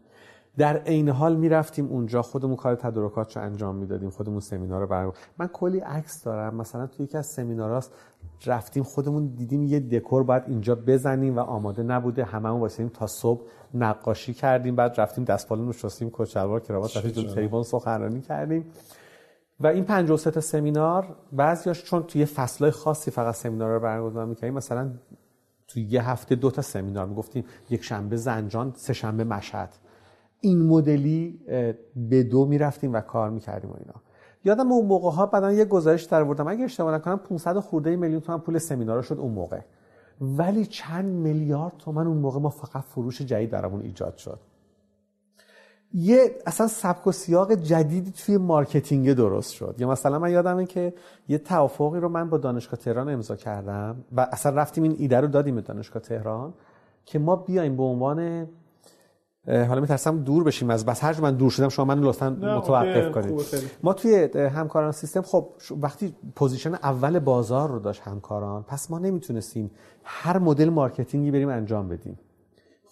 در 0.58 0.76
عین 0.76 1.08
حال 1.08 1.36
می‌رفتیم 1.36 1.86
اونجا 1.86 2.22
خودمون 2.22 2.56
کار 2.56 2.74
تدارکات 2.74 3.36
رو 3.36 3.42
انجام 3.42 3.74
می‌دادیم 3.76 4.10
خودمون 4.10 4.40
سمینار 4.40 4.80
رو 4.80 4.86
برگزار 4.86 5.16
من 5.38 5.46
کلی 5.46 5.78
عکس 5.78 6.24
دارم 6.24 6.54
مثلا 6.54 6.86
توی 6.86 7.04
یکی 7.04 7.18
از 7.18 7.26
سمیناراست 7.26 7.92
رفتیم 8.46 8.82
خودمون 8.82 9.26
دیدیم 9.26 9.62
یه 9.62 9.80
دکور 9.80 10.22
باید 10.22 10.42
اینجا 10.46 10.74
بزنیم 10.74 11.36
و 11.36 11.40
آماده 11.40 11.82
نبوده 11.82 12.24
هممون 12.24 12.60
واسیم 12.60 12.88
تا 12.88 13.06
صبح 13.06 13.40
نقاشی 13.74 14.34
کردیم 14.34 14.76
بعد 14.76 15.00
رفتیم 15.00 15.24
دستپالون 15.24 15.66
رو 15.66 15.72
شستیم 15.72 16.10
کچلوار 16.12 16.60
کراوات 16.60 16.96
رفتیم 16.96 17.10
جلوی 17.10 17.34
تریبون 17.34 17.62
سخنرانی 17.62 18.20
کردیم. 18.20 18.64
و 19.60 19.66
این 19.66 19.84
53 19.84 20.30
تا 20.30 20.40
سمینار 20.40 21.16
بعضیاش 21.32 21.84
چون 21.84 22.02
توی 22.02 22.24
فصلهای 22.24 22.70
خاصی 22.70 23.10
فقط 23.10 23.34
سمینار 23.34 23.70
رو 23.70 23.80
برگزار 23.80 24.26
می‌کردیم 24.26 24.54
مثلا 24.54 24.90
توی 25.68 25.82
یه 25.82 26.08
هفته 26.10 26.34
دو 26.34 26.50
تا 26.50 26.62
سمینار 26.62 27.06
می‌گفتیم 27.06 27.44
یک 27.70 27.84
شنبه 27.84 28.16
زنجان 28.16 28.72
سه 28.76 28.92
شنبه 28.92 29.24
مشهد. 29.24 29.74
این 30.40 30.66
مدلی 30.66 31.40
به 31.96 32.22
دو 32.22 32.46
می‌رفتیم 32.46 32.92
و 32.92 33.00
کار 33.00 33.30
می‌کردیم 33.30 33.70
و 33.70 33.74
اینا. 33.78 33.94
یادم 34.44 34.72
اون 34.72 34.86
موقع 34.86 35.10
ها 35.10 35.26
بعدا 35.26 35.52
یه 35.52 35.64
گزارش 35.64 36.02
در 36.02 36.22
آوردم. 36.22 36.48
اگه 36.48 36.64
اشتباه 36.64 36.94
نکنم 36.94 37.16
500 37.16 37.58
خورده 37.58 37.96
میلیون 37.96 38.20
تومن 38.20 38.38
پول 38.38 38.58
سمینار 38.58 39.02
شد 39.02 39.18
اون 39.18 39.32
موقع. 39.32 39.60
ولی 40.20 40.66
چند 40.66 41.04
میلیارد 41.04 41.72
تومن 41.78 42.06
اون 42.06 42.16
موقع 42.16 42.40
ما 42.40 42.48
فقط 42.48 42.84
فروش 42.84 43.22
جدید 43.22 43.50
برامون 43.50 43.80
ایجاد 43.80 44.16
شد. 44.16 44.40
یه 45.94 46.36
اصلا 46.46 46.66
سبک 46.66 47.06
و 47.06 47.12
سیاق 47.12 47.52
جدیدی 47.52 48.10
توی 48.10 48.36
marketing 48.36 49.12
درست 49.12 49.52
شد. 49.52 49.74
یا 49.78 49.90
مثلا 49.90 50.18
من 50.18 50.30
یادمه 50.30 50.66
که 50.66 50.94
یه 51.28 51.38
توافقی 51.38 52.00
رو 52.00 52.08
من 52.08 52.30
با 52.30 52.38
دانشگاه 52.38 52.80
تهران 52.80 53.08
امضا 53.08 53.36
کردم 53.36 54.04
و 54.16 54.28
اصلا 54.32 54.52
رفتیم 54.56 54.84
این 54.84 54.96
ایده 54.98 55.20
رو 55.20 55.28
دادیم 55.28 55.54
به 55.54 55.60
دانشگاه 55.60 56.02
تهران 56.02 56.54
که 57.04 57.18
ما 57.18 57.36
بیایم 57.36 57.76
به 57.76 57.82
عنوان 57.82 58.48
حالا 59.46 59.80
میترسم 59.80 60.18
دور 60.18 60.44
بشیم 60.44 60.70
از 60.70 60.86
بس 60.86 61.04
هر 61.04 61.20
من 61.20 61.36
دور 61.36 61.50
شدم 61.50 61.68
شما 61.68 61.84
من 61.84 62.00
لطفا 62.00 62.30
متوقف 62.30 63.12
کنید. 63.14 63.40
ما 63.82 63.92
توی 63.92 64.28
همکاران 64.34 64.92
سیستم 64.92 65.22
خب 65.22 65.48
وقتی 65.80 66.14
position 66.36 66.74
اول 66.74 67.18
بازار 67.18 67.70
رو 67.70 67.78
داشت 67.78 68.02
همکاران 68.02 68.62
پس 68.62 68.90
ما 68.90 68.98
نمی‌تونستیم 68.98 69.70
هر 70.04 70.38
مدل 70.38 70.68
marketing 70.68 71.24
ی 71.24 71.30
بریم 71.30 71.48
انجام 71.48 71.88
بدیم. 71.88 72.18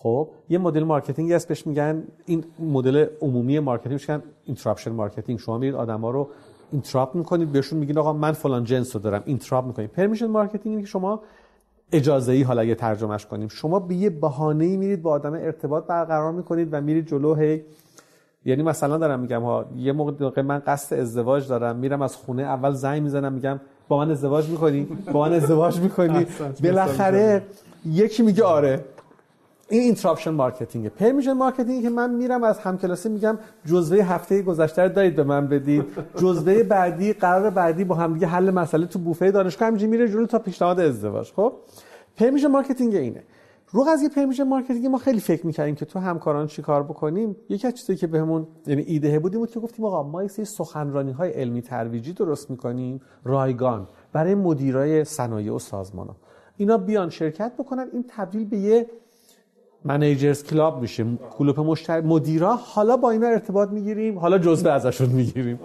خب 0.03 0.29
یه 0.49 0.59
مدل 0.59 0.85
marketing 0.85 1.33
هست 1.33 1.49
بهش 1.49 1.67
میگن 1.67 2.03
این 2.27 2.45
مدل 2.59 3.07
عمومی 3.21 3.59
marketing 3.59 4.01
میگن 4.01 4.23
interruption 4.45 4.91
marketing 4.91 5.39
شما 5.39 5.59
میرید 5.59 5.75
آدما 5.75 6.11
رو 6.11 6.29
interrupt 6.73 7.15
می‌کنید 7.15 7.53
بهشون 7.53 7.79
میگین 7.79 7.99
آقا 7.99 8.13
من 8.13 8.33
فلان 8.33 8.65
جنس 8.65 8.97
رو 8.97 9.03
دارم 9.03 9.23
interrupt 9.25 9.65
می‌کنید. 9.65 9.91
permission 9.91 10.27
marketing 10.27 10.81
که 10.81 10.87
شما 10.87 11.21
اجازه 11.93 12.33
ای 12.33 12.43
حالا 12.43 12.65
یه 12.65 12.75
ترجمهش 12.75 13.27
کنیم. 13.27 13.49
شما 13.49 13.81
به 13.81 13.95
یه 13.95 14.11
بهانه 14.11 14.65
ای 14.65 14.77
میرید 14.77 15.03
با 15.03 15.11
آدم 15.11 15.33
ارتباط 15.33 15.87
برقرار 15.87 16.33
می‌کنید 16.33 16.69
و 16.73 16.81
میرید 16.81 17.07
جلو 17.07 17.35
هی 17.35 17.63
یعنی 18.45 18.63
مثلا 18.63 18.99
دارم 18.99 19.21
میگم 19.21 19.43
ها 19.43 19.65
یه 19.77 19.93
موقع 19.93 20.43
من 20.43 20.59
قصد 20.59 20.97
ازدواج 20.97 21.49
دارم 21.49 21.77
میرم 21.77 22.03
از 22.03 22.17
خونه 22.17 22.43
اول 22.43 22.73
زنگ 22.73 23.03
می‌زنم 23.03 23.33
میگم 23.33 23.61
با 23.89 23.99
من 23.99 24.11
ازدواج 24.11 24.49
می‌کنی؟ 24.49 24.89
با 25.13 25.21
من 25.21 25.33
ازدواج 25.33 25.81
می‌کنی؟ 25.81 26.27
بالاخره 26.63 27.43
یکی 27.85 28.23
میگه 28.23 28.45
آره. 28.45 28.85
این 29.71 29.83
interruption 29.83 30.31
marketing 30.31 30.89
permission 30.89 31.33
marketing 31.33 31.83
که 31.83 31.91
من 31.91 32.15
میرم 32.15 32.45
از 32.45 32.59
همکلاسی 32.59 33.09
میگم 33.09 33.39
جزوه 33.65 33.99
هفته 33.99 34.43
گذشته 34.43 34.89
دارید 34.89 35.17
به 35.17 35.25
من 35.25 35.47
بدید. 35.47 35.85
جزوه 36.17 36.63
بعدی 36.63 37.13
قرار 37.13 37.51
بعدی 37.51 37.85
با 37.85 37.95
هم 37.95 38.15
دیگه 38.15 38.27
حل 38.27 38.51
مسئله 38.51 38.87
تو 38.87 38.99
بوفه 38.99 39.31
دانشگاه 39.31 39.69
همینجوری 39.69 39.91
میره 39.91 40.09
جلو 40.09 40.27
تا 40.27 40.39
پیشنهاد 40.39 40.81
ازدواج. 40.81 41.33
خب؟ 41.33 41.53
permission 42.17 42.47
marketing 42.47 42.95
اینه. 42.95 43.23
رو 43.73 43.85
قضیه 43.85 44.09
permission 44.09 44.43
marketing 44.43 44.87
ما 44.87 44.99
خیلی 44.99 45.21
فکر 45.21 45.47
می‌کردیم 45.47 45.75
که 45.75 45.85
تو 45.85 45.99
همکاران 45.99 46.47
چی 46.47 46.63
کار 46.63 46.83
بکنیم؟ 46.83 47.37
یکی 47.49 47.67
از 47.67 47.75
چیزایی 47.75 47.99
که 47.99 48.07
بهمون 48.07 48.47
یعنی 48.67 48.83
ایده 48.83 49.19
بودیم 49.19 49.41
بود 49.41 49.51
که 49.51 49.61
گفتیم 49.61 49.85
آقا 49.85 50.03
ما 50.03 50.23
یه 50.23 50.29
سری 50.29 50.45
سخنرانی 50.45 51.13
های 51.13 51.31
علمی 51.31 51.63
ترویجی 51.63 52.13
درست 52.13 52.51
می‌کنیم. 52.51 53.01
رایگان. 53.25 53.89
برای 54.13 54.35
مدیرای 54.35 55.05
صنایع 55.05 55.55
و 55.55 55.59
سازمان. 55.59 56.09
اینا 56.57 56.79
بیان 56.79 57.11
شرکت 57.11 57.53
بکنن. 57.59 57.87
این 57.93 58.05
تبدیل 58.09 58.45
به 58.45 58.57
یه 58.57 58.87
managers 59.85 60.45
club 60.45 60.81
میشه 60.81 61.07
کلوپ 61.39 61.61
مشتری 61.61 62.07
مدیرا 62.07 62.57
حالا 62.57 62.97
با 62.97 63.11
اینا 63.11 63.27
ارتباط 63.27 63.69
می‌گیریم 63.69 64.19
حالا 64.19 64.39
جزوه 64.39 64.71
ازشون 64.71 65.09
می‌گیریم. 65.09 65.59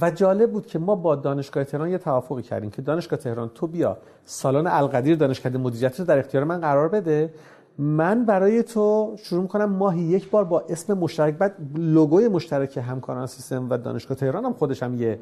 و 0.00 0.10
جالب 0.10 0.52
بود 0.52 0.66
که 0.66 0.78
ما 0.78 0.94
با 0.94 1.16
دانشگاه 1.16 1.64
تهران 1.64 1.90
یه 1.90 1.98
توافقی 1.98 2.42
کردیم 2.42 2.70
که 2.70 2.82
دانشگاه 2.82 3.18
تهران 3.18 3.50
تو 3.54 3.66
بیا 3.66 3.96
سالن 4.24 4.66
القدیر 4.66 5.16
دانشکده 5.16 5.58
مدیریت 5.58 6.00
رو 6.00 6.06
در 6.06 6.18
اختیار 6.18 6.44
من 6.44 6.60
قرار 6.60 6.88
بده. 6.88 7.34
من 7.78 8.24
برای 8.24 8.62
تو 8.62 9.14
شروع 9.16 9.46
کنم 9.46 9.64
ماهی 9.64 10.02
یک 10.02 10.30
بار 10.30 10.44
با 10.44 10.64
اسم 10.68 10.98
مشترک 10.98 11.34
بعد 11.34 11.54
لوگوی 11.74 12.28
مشترک 12.28 12.76
همکاران 12.76 13.26
سیستم 13.26 13.70
و 13.70 13.76
دانشگاه 13.76 14.16
تهران 14.16 14.44
هم 14.44 14.52
خودش 14.52 14.82
هم 14.82 15.02
یه 15.02 15.18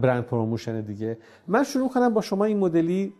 brand 0.00 0.24
promotion 0.24 0.80
دیگه. 0.80 1.18
من 1.48 1.64
شروع 1.64 1.88
کنم 1.88 2.14
با 2.14 2.20
شما 2.20 2.44
این 2.44 2.58
مدلی 2.58 3.14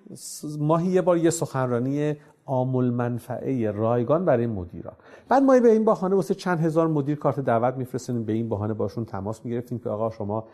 ماهی 0.58 0.88
یه 0.88 1.02
بار 1.02 1.18
یه 1.18 1.30
سخنرانی 1.30 2.16
عام‌المنفعه 2.46 3.70
رایگان 3.70 4.24
برای 4.24 4.46
مدیرا 4.46 4.92
بعد 5.28 5.42
ما 5.42 5.61
به 5.61 5.72
این 5.72 5.85
بهانه 5.85 6.16
واسه 6.16 6.35
چند 6.35 6.61
هزار 6.61 6.88
مدیر 6.88 7.18
کارت 7.18 7.40
دعوت 7.40 7.74
میفرستیم 7.74 8.24
به 8.24 8.33
این 8.33 8.48
بهانه 8.48 8.74
باشون 8.74 9.04
تماس 9.04 9.44
می‌گرفتیم 9.44 9.78
که 9.78 9.90
آقا 9.90 10.11
شما 10.11 10.44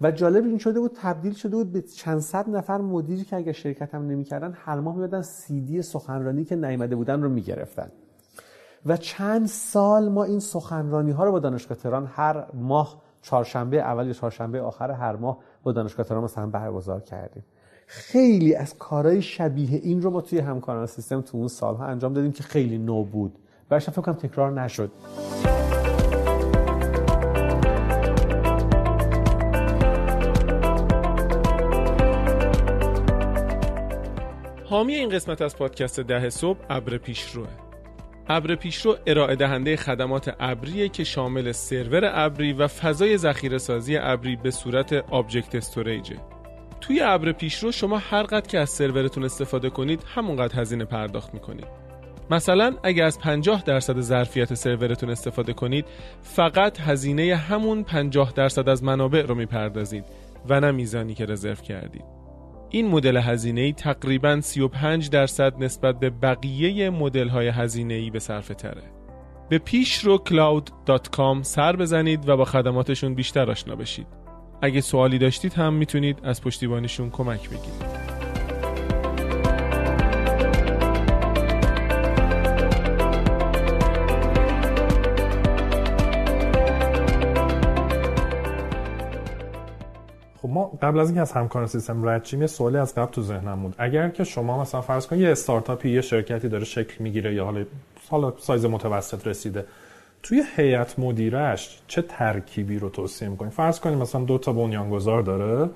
و 0.00 0.10
جالب 0.10 0.44
این 0.44 0.58
شده 0.58 0.80
بود 0.80 0.90
تبدیل 1.02 1.32
شده 1.32 1.56
بود 1.56 1.72
به 1.72 1.82
چند 1.82 2.18
صد 2.18 2.50
نفر 2.50 2.78
مدیری 2.78 3.24
که 3.24 3.36
اگر 3.36 3.52
شرکت 3.52 3.94
هم 3.94 4.06
نمی‌کردن 4.06 4.52
هر 4.56 4.80
ماه 4.80 4.96
میادن 4.96 5.22
سی 5.22 5.60
دی 5.60 5.82
سخنرانی 5.82 6.44
که 6.44 6.56
نیامده 6.56 6.96
بودن 6.96 7.22
رو 7.22 7.28
می‌گرفتن. 7.28 7.90
و 8.86 8.96
چند 8.96 9.46
سال 9.46 10.08
ما 10.08 10.24
این 10.24 10.40
سخنرانی 10.40 11.10
ها 11.10 11.24
رو 11.24 11.32
با 11.32 11.38
دانشگاه 11.38 11.78
تهران 11.78 12.06
هر 12.06 12.46
ماه 12.54 13.02
چهارشنبه 13.22 13.76
اول 13.76 14.06
یا 14.06 14.12
چهارشنبه 14.12 14.60
آخر 14.60 14.90
هر 14.90 15.16
ماه 15.16 15.38
با 15.62 15.72
دانشگاه 15.72 16.06
تهران 16.06 16.24
مثلا 16.24 16.46
برگزار 16.46 17.00
کردیم. 17.00 17.44
خیلی 17.92 18.54
از 18.54 18.78
کارهای 18.78 19.22
شبیه 19.22 19.80
این 19.82 20.02
رو 20.02 20.10
ما 20.10 20.20
توی 20.20 20.38
همکاران 20.38 20.86
سیستم 20.86 21.20
تو 21.20 21.36
اون 21.36 21.48
سالها 21.48 21.86
انجام 21.86 22.12
دادیم 22.12 22.32
که 22.32 22.42
خیلی 22.42 22.78
نو 22.78 23.04
بود. 23.04 23.32
و 23.70 23.78
فکر 23.78 23.92
کنم 23.92 24.14
تکرار 24.14 24.62
نشد. 24.62 24.90
حامی 34.64 34.94
این 34.94 35.08
قسمت 35.08 35.42
از 35.42 35.56
پادکست 35.56 36.00
ده 36.00 36.30
صبح 36.30 36.58
ابر 36.70 36.98
پیشروه 36.98 37.48
ابر 38.28 38.54
پیشرو 38.54 38.96
ارائه 39.06 39.36
دهنده 39.36 39.76
خدمات 39.76 40.34
ابریه 40.40 40.88
که 40.88 41.04
شامل 41.04 41.52
سرور 41.52 42.02
ابری 42.04 42.52
و 42.52 42.66
فضای 42.66 43.18
ذخیره 43.18 43.58
سازی 43.58 43.96
ابری 43.96 44.36
به 44.36 44.50
صورت 44.50 44.92
object 44.92 45.54
storage 45.54 46.08
ه 46.08 46.16
توی 46.80 47.00
ابر 47.00 47.32
پیشرو 47.32 47.72
شما 47.72 47.98
هر 47.98 48.22
قد 48.22 48.46
که 48.46 48.58
از 48.58 48.70
سرورتون 48.70 49.24
استفاده 49.24 49.70
کنید 49.70 50.04
همونقدر 50.14 50.60
هزینه 50.60 50.84
پرداخت 50.84 51.34
می‌کنید. 51.34 51.66
مثلا 52.30 52.76
اگر 52.82 53.04
از 53.04 53.18
50 53.18 53.62
درصد 53.62 54.00
ظرفیت 54.00 54.54
سرورتون 54.54 55.10
استفاده 55.10 55.52
کنید 55.52 55.84
فقط 56.22 56.80
هزینه 56.80 57.36
همون 57.36 57.82
50 57.82 58.32
درصد 58.32 58.68
از 58.68 58.84
منابع 58.84 59.22
رو 59.22 59.34
می‌پردازید 59.34 60.04
و 60.48 60.60
نه 60.60 60.70
میزانی 60.70 61.14
که 61.14 61.26
رزرو 61.26 61.54
کردید. 61.54 62.04
این 62.70 62.88
مدل 62.88 63.16
هزینه 63.16 63.60
ای 63.60 63.72
تقریبا 63.72 64.40
35 64.40 65.10
درصد 65.10 65.62
نسبت 65.62 65.98
به 65.98 66.10
بقیه 66.10 66.90
مدل 66.90 67.28
های 67.28 67.48
هزینه 67.48 67.94
ای 67.94 68.10
به 68.10 68.18
صرفه 68.18 68.54
تره. 68.54 68.82
به 69.48 69.58
پیشرو 69.58 70.18
cloud.com 70.28 71.42
سر 71.42 71.76
بزنید 71.76 72.28
و 72.28 72.36
با 72.36 72.44
خدماتشون 72.44 73.14
بیشتر 73.14 73.50
آشنا 73.50 73.76
بشید. 73.76 74.19
اگه 74.62 74.80
سوالی 74.80 75.18
داشتید 75.18 75.52
هم 75.52 75.72
می‌تونید 75.72 76.18
از 76.22 76.42
پشتیبانیشون 76.42 77.10
کمک 77.10 77.48
بگیرید. 77.50 78.00
خب 90.42 90.48
ما 90.48 90.72
قبل 90.82 90.98
از 90.98 91.08
اینکه 91.08 91.20
از 91.20 91.32
همکار 91.32 91.66
سیستم 91.66 92.08
رد 92.08 92.34
یه 92.34 92.46
سوالی 92.46 92.76
از 92.76 92.94
قبل 92.94 93.12
تو 93.12 93.22
ذهنم 93.22 93.62
بود. 93.62 93.74
اگر 93.78 94.08
که 94.08 94.24
شما 94.24 94.60
مثلا 94.60 94.80
فرض 94.80 95.06
کنید 95.06 95.22
یه 95.22 95.28
استارتاپی 95.28 95.90
یه 95.90 96.00
شرکتی 96.00 96.48
داره 96.48 96.64
شکل 96.64 96.94
می‌گیره 97.04 97.34
یا 97.34 97.66
حالا 98.10 98.32
سایز 98.38 98.64
متوسط 98.64 99.26
رسیده 99.26 99.64
توی 100.22 100.42
هیئت 100.56 100.98
مدیرش 100.98 101.82
چه 101.86 102.02
ترکیبی 102.02 102.78
رو 102.78 102.88
توصیه 102.88 103.28
می‌کنید 103.28 103.52
فرض 103.52 103.80
کنید 103.80 103.98
مثلا 103.98 104.24
دو 104.24 104.38
تا 104.38 104.52
بنیانگذار 104.52 105.22
داره 105.22 105.70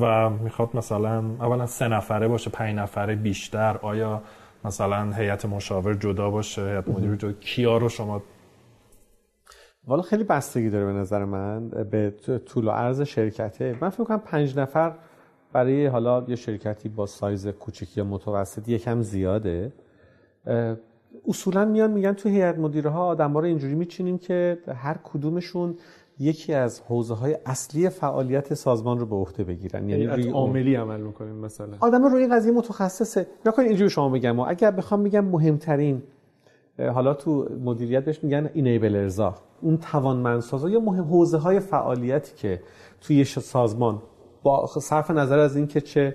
و 0.00 0.30
می‌خواد 0.30 0.76
مثلا 0.76 1.18
اولا 1.18 1.66
سه 1.66 1.88
نفره 1.88 2.28
باشه 2.28 2.50
پنج 2.50 2.76
نفره 2.76 3.14
بیشتر. 3.14 3.78
آیا 3.82 4.22
مثلا 4.64 5.12
هیئت 5.12 5.44
مشاور 5.44 5.94
جدا 5.94 6.30
باشه؟ 6.30 6.62
هیئت 6.62 6.88
مدیر 6.88 7.16
جدا. 7.16 7.32
کیا 7.32 7.76
رو 7.76 7.88
شما؟ 7.88 8.22
والا 9.84 10.02
خیلی 10.02 10.24
بستگی 10.24 10.70
داره 10.70 10.84
به 10.84 10.92
نظر 10.92 11.24
من 11.24 11.68
به 11.68 12.14
طول 12.46 12.68
و 12.68 12.70
عرض 12.70 13.02
شرکته. 13.02 13.76
من 13.80 13.88
فکر 13.90 14.04
کنم 14.04 14.18
پنج 14.18 14.58
نفر 14.58 14.94
برای 15.52 15.86
حالا 15.86 16.24
یه 16.28 16.36
شرکتی 16.36 16.88
با 16.88 17.06
سایز 17.06 17.48
کوچکی 17.48 18.00
یا 18.00 18.04
متوسط 18.04 18.68
یکم 18.68 19.00
زیاده. 19.02 19.72
اصولا 21.28 21.64
میان 21.64 21.90
میگن 21.90 22.12
تو 22.12 22.28
هیئت 22.28 22.58
مدیره 22.58 22.90
ها 22.90 23.06
آدم 23.06 23.32
ها 23.32 23.40
رو 23.40 23.46
اینجوری 23.46 23.74
میچینیم 23.74 24.18
که 24.18 24.58
هر 24.74 24.96
کدومشون 25.04 25.76
یکی 26.18 26.54
از 26.54 26.80
حوزه 26.80 27.14
های 27.14 27.38
اصلی 27.46 27.88
فعالیت 27.88 28.54
سازمان 28.54 28.98
رو 28.98 29.06
به 29.06 29.16
عهده 29.16 29.44
بگیرن. 29.44 29.88
یعنی 29.88 30.06
روی 30.06 30.30
عاملی 30.30 30.74
عمل 30.74 31.00
می‌کنیم 31.00 31.34
مثلا. 31.34 31.76
آدم 31.80 32.04
روی 32.04 32.22
این 32.22 32.36
قضیه 32.36 32.52
متخصصه. 32.52 33.26
نکنید 33.46 33.68
اینجوری 33.68 33.90
شما 33.90 34.08
بگم. 34.08 34.40
اگر 34.40 34.70
بخوام 34.70 35.00
میگم 35.00 35.24
مهمترین 35.24 36.02
حالا 36.78 37.14
تو 37.14 37.48
مدیریت 37.64 38.04
بهش 38.04 38.24
میگن 38.24 38.50
اینیبلرزا 38.54 39.34
اون 39.60 39.76
توانمندسازا 39.76 40.68
یا 40.68 40.80
مهم 40.80 41.04
حوزه 41.04 41.38
های 41.38 41.60
فعالیتی 41.60 42.36
که 42.36 42.62
توی 43.00 43.24
سازمان 43.24 44.02
با 44.42 44.66
صرف 44.66 45.10
نظر 45.10 45.38
از 45.38 45.56
اینکه 45.56 45.80
چه 45.80 46.14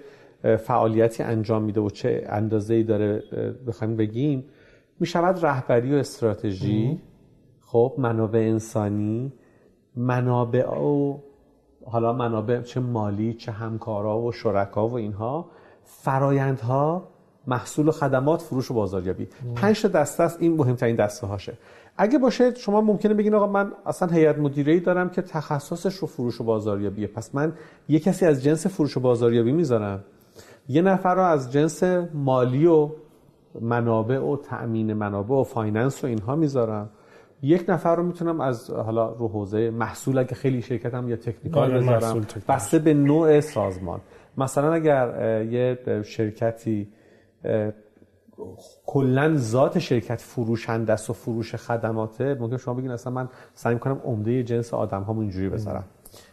فعالیتی 0.57 1.23
انجام 1.23 1.63
میده 1.63 1.81
و 1.81 1.89
چه 1.89 2.23
اندازه‌ای 2.29 2.83
داره 2.83 3.23
بخوایم 3.67 3.95
بگیم 3.95 4.45
می 4.99 5.07
شود 5.07 5.45
رهبری 5.45 5.95
و 5.95 5.97
استراتژی. 5.97 7.01
خب 7.61 7.93
منابع 7.97 8.39
انسانی 8.39 9.33
منابع 9.95 10.69
و 10.69 11.17
حالا 11.85 12.13
منابع 12.13 12.61
چه 12.61 12.79
مالی 12.79 13.33
چه 13.33 13.51
همکارا 13.51 14.19
و 14.19 14.31
شرکا 14.31 14.87
و 14.87 14.93
اینها 14.93 15.49
فرایندها 15.83 17.07
محصول 17.47 17.87
و 17.87 17.91
خدمات 17.91 18.41
فروش 18.41 18.71
و 18.71 18.73
بازاریابی. 18.73 19.27
پنج 19.55 19.81
تا 19.81 19.87
دسته 19.87 20.23
است 20.23 20.37
این 20.41 20.55
مهمترین 20.57 20.95
دسته 20.95 21.27
هاشه. 21.27 21.57
اگه 21.97 22.17
باشه 22.17 22.55
شما 22.55 22.81
ممکنه 22.81 23.13
بگین 23.13 23.35
آقا 23.35 23.47
من 23.47 23.71
اصلا 23.85 24.07
هیئت 24.07 24.37
مدیره 24.37 24.73
ای 24.73 24.79
دارم 24.79 25.09
که 25.09 25.21
تخصصش 25.21 25.95
رو 25.95 26.07
فروش 26.07 26.41
و 26.41 26.43
بازاریابیه. 26.43 27.07
پس 27.07 27.35
من 27.35 27.53
یه 27.89 27.99
کسی 27.99 28.25
از 28.25 28.43
جنس 28.43 28.67
فروش 28.67 28.97
و 28.97 28.99
بازاریابی 28.99 29.51
می‌ذارم. 29.51 30.03
یه 30.69 30.81
نفر 30.81 31.15
رو 31.15 31.21
از 31.21 31.51
جنس 31.51 31.83
مالی 32.13 32.65
و 32.65 32.89
منابع 33.61 34.19
و 34.19 34.37
تأمین 34.37 34.93
منابع 34.93 35.35
و 35.35 35.43
finance 35.43 36.03
و 36.03 36.07
اینها 36.07 36.35
می‌ذارم. 36.35 36.89
یک 37.41 37.65
نفر 37.67 37.95
رو 37.95 38.03
می‌تونم 38.03 38.41
از 38.41 38.69
حالا 38.69 39.11
رو 39.11 39.27
حوزه 39.27 39.69
محصول 39.69 40.17
اگه 40.17 40.35
خیلی 40.35 40.61
شرکتم 40.61 41.09
یا 41.09 41.15
technical 41.15 41.71
بذارم 41.71 42.25
بسته 42.47 42.79
به 42.79 42.93
نوع 42.93 43.39
سازمان. 43.39 44.01
مثلا 44.37 44.73
اگر 44.73 45.07
یه 45.51 45.79
شرکتی 46.03 46.87
کلا 48.85 49.35
ذات 49.37 49.79
شرکت 49.79 50.21
فروشنده 50.21 50.93
است 50.93 51.09
و 51.09 51.13
فروش 51.13 51.55
خدماته 51.55 52.33
ممکن 52.39 52.57
شما 52.57 52.73
بگین 52.73 52.91
اصلا 52.91 53.13
من 53.13 53.29
سعی 53.53 53.75
کنم 53.75 54.01
عمده 54.05 54.43
جنس 54.43 54.73
آدم 54.73 55.01
ها 55.01 55.13
اینجوری 55.13 55.49
بذارم. 55.49 55.83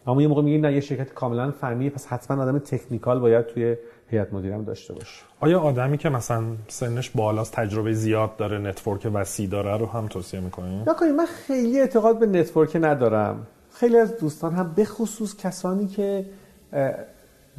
اما 0.07 0.21
یه 0.21 0.27
موقع 0.27 0.41
میگین 0.41 0.65
نه 0.65 0.73
یه 0.73 0.79
شرکت 0.79 1.13
کاملا 1.13 1.51
فنی 1.51 1.89
پس 1.89 2.07
حتما 2.07 2.43
آدم 2.43 2.59
technical 2.59 3.19
باید 3.19 3.45
توی 3.45 3.77
هیئت 4.11 4.33
مدیره 4.33 4.61
داشته 4.61 4.93
باشه 4.93 5.23
آیا 5.39 5.59
آدمی 5.59 5.97
که 5.97 6.09
مثلا 6.09 6.43
سنش 6.67 7.09
بالاست 7.09 7.53
تجربه 7.53 7.93
زیاد 7.93 8.37
داره 8.37 8.57
network 8.57 9.11
وسیع 9.13 9.47
داره 9.47 9.77
رو 9.77 9.85
هم 9.85 10.07
توصیه 10.07 10.39
می‌کنی؟ 10.39 10.83
نکنید 10.87 11.11
من 11.11 11.25
خیلی 11.25 11.79
اعتقاد 11.79 12.19
به 12.19 12.25
network 12.25 12.77
ندارم 12.81 13.47
خیلی 13.73 13.97
از 13.97 14.17
دوستان 14.17 14.53
هم 14.53 14.73
به 14.75 14.85
خصوص 14.85 15.35
کسانی 15.35 15.87
که 15.87 16.25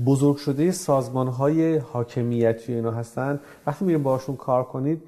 بزرگ 0.06 0.36
شده 0.36 0.70
سازمان 0.70 1.28
های 1.28 1.76
حاکمیتی 1.76 2.74
اینا 2.74 2.90
هستن 2.90 3.40
وقتی 3.66 3.84
میریم 3.84 4.02
باشون 4.02 4.36
کار 4.36 4.64
کنید 4.64 5.02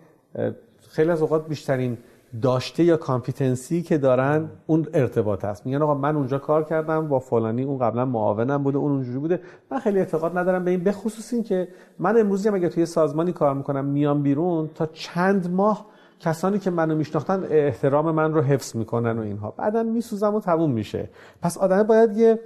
خیلی 0.90 1.10
از 1.10 1.20
اوقات 1.20 1.48
بیشترین 1.48 1.98
داشته 2.42 2.84
یا 2.84 2.96
کامپیتنسی 2.96 3.82
که 3.82 3.98
دارن 3.98 4.50
اون 4.66 4.86
ارتباط 4.94 5.44
هست. 5.44 5.66
میگن 5.66 5.82
آقا 5.82 5.94
من 5.94 6.16
اونجا 6.16 6.38
کار 6.38 6.64
کردم 6.64 7.08
با 7.08 7.18
فلانی 7.18 7.62
اون 7.62 7.78
قبلا 7.78 8.04
معاونم 8.04 8.62
بوده 8.62 8.78
اون 8.78 8.92
اونجوری 8.92 9.18
بوده. 9.18 9.40
من 9.70 9.78
خیلی 9.78 9.98
اعتقاد 9.98 10.38
ندارم 10.38 10.64
به 10.64 10.70
این 10.70 10.84
بخصوص 10.84 11.32
این 11.32 11.42
که 11.42 11.68
من 11.98 12.20
امروزی 12.20 12.48
هم 12.48 12.54
اگه 12.54 12.68
توی 12.68 12.86
سازمانی 12.86 13.32
کار 13.32 13.54
می‌کنم 13.54 13.84
میام 13.84 14.22
بیرون 14.22 14.70
تا 14.74 14.86
چند 14.86 15.50
ماه 15.50 15.86
کسانی 16.20 16.58
که 16.58 16.70
منو 16.70 16.96
میشناختن 16.96 17.44
احترام 17.50 18.10
من 18.10 18.34
رو 18.34 18.42
حفظ 18.42 18.76
می‌کنن 18.76 19.18
و 19.18 19.22
اینها. 19.22 19.50
بعدا 19.50 19.82
میسوزم 19.82 20.34
و 20.34 20.40
تموم 20.40 20.70
میشه. 20.70 21.10
پس 21.42 21.58
آدم 21.58 21.82
باید 21.82 22.16
یه 22.16 22.38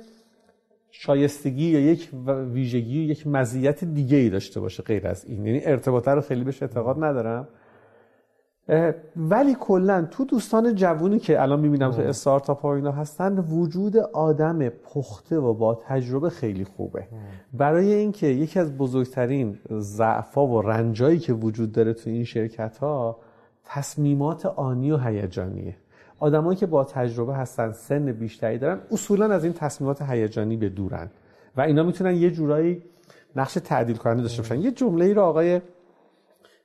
شایستگی 0.91 1.65
یا 1.65 1.81
یک 1.81 2.11
ویژگی 2.53 3.03
یک 3.05 3.27
مزیت 3.27 3.85
دیگه 3.85 4.17
ای 4.17 4.31
داشته 4.31 4.61
باشه 4.61 4.83
غیر 4.83 5.09
از 5.09 5.25
این. 5.25 5.47
یعنی 5.47 5.61
ارتباطه 5.65 6.11
رو 6.11 6.21
خیلی 6.21 6.45
بهش 6.45 6.63
اعتقاد 6.63 7.05
ندارم. 7.05 7.49
ولی 9.17 9.57
کلا 9.61 10.09
تو 10.11 10.25
دوستان 10.25 10.75
جوونی 10.75 11.19
که 11.19 11.43
الان 11.43 11.61
می‌بینم 11.61 11.91
تو 11.91 12.03
استارتاپ 12.03 12.61
ها 12.61 12.75
اینا 12.75 12.93
هستن 12.93 13.39
وجود 13.39 13.97
آدم 13.97 14.69
پخته 14.69 15.37
و 15.37 15.55
با 15.55 15.75
تجربه 15.75 16.31
خیلی 16.31 16.65
خوبه. 16.65 17.05
برای 17.53 17.93
اینکه 17.95 18.27
یکی 18.27 18.61
از 18.61 18.77
بزرگترین 18.77 19.59
ضعفا 19.79 20.47
و 20.47 20.63
رنجایی 20.63 21.19
که 21.19 21.33
وجود 21.33 21.73
داره 21.73 21.93
تو 21.93 22.11
این 22.11 22.25
شرکت 22.25 22.79
ها 22.79 23.19
تصمیمات 23.65 24.47
آنی 24.47 24.91
و 24.91 24.97
هیجانیه. 24.97 25.77
آدمایی 26.19 26.57
که 26.57 26.67
با 26.67 26.85
تجربه 26.85 27.35
هستن 27.35 27.73
سن 27.73 28.13
بیشتری 28.13 28.59
دارن 28.59 28.79
اصولا 28.91 29.35
از 29.35 29.45
این 29.45 29.53
تصمیمات 29.53 30.03
هیجانی 30.03 30.57
به 30.57 30.69
دورن. 30.69 31.11
و 31.57 31.61
اینا 31.61 31.83
می‌تونن 31.83 32.15
یه 32.15 32.31
جورایی 32.31 32.83
نقش 33.37 33.55
تعدیل 33.55 33.97
کننده 33.97 34.23
داشته 34.23 34.43
باشن. 34.43 34.61
یه 34.61 34.71
جمله 34.71 35.05
ای 35.05 35.15
رو 35.15 35.23
آقای 35.23 35.61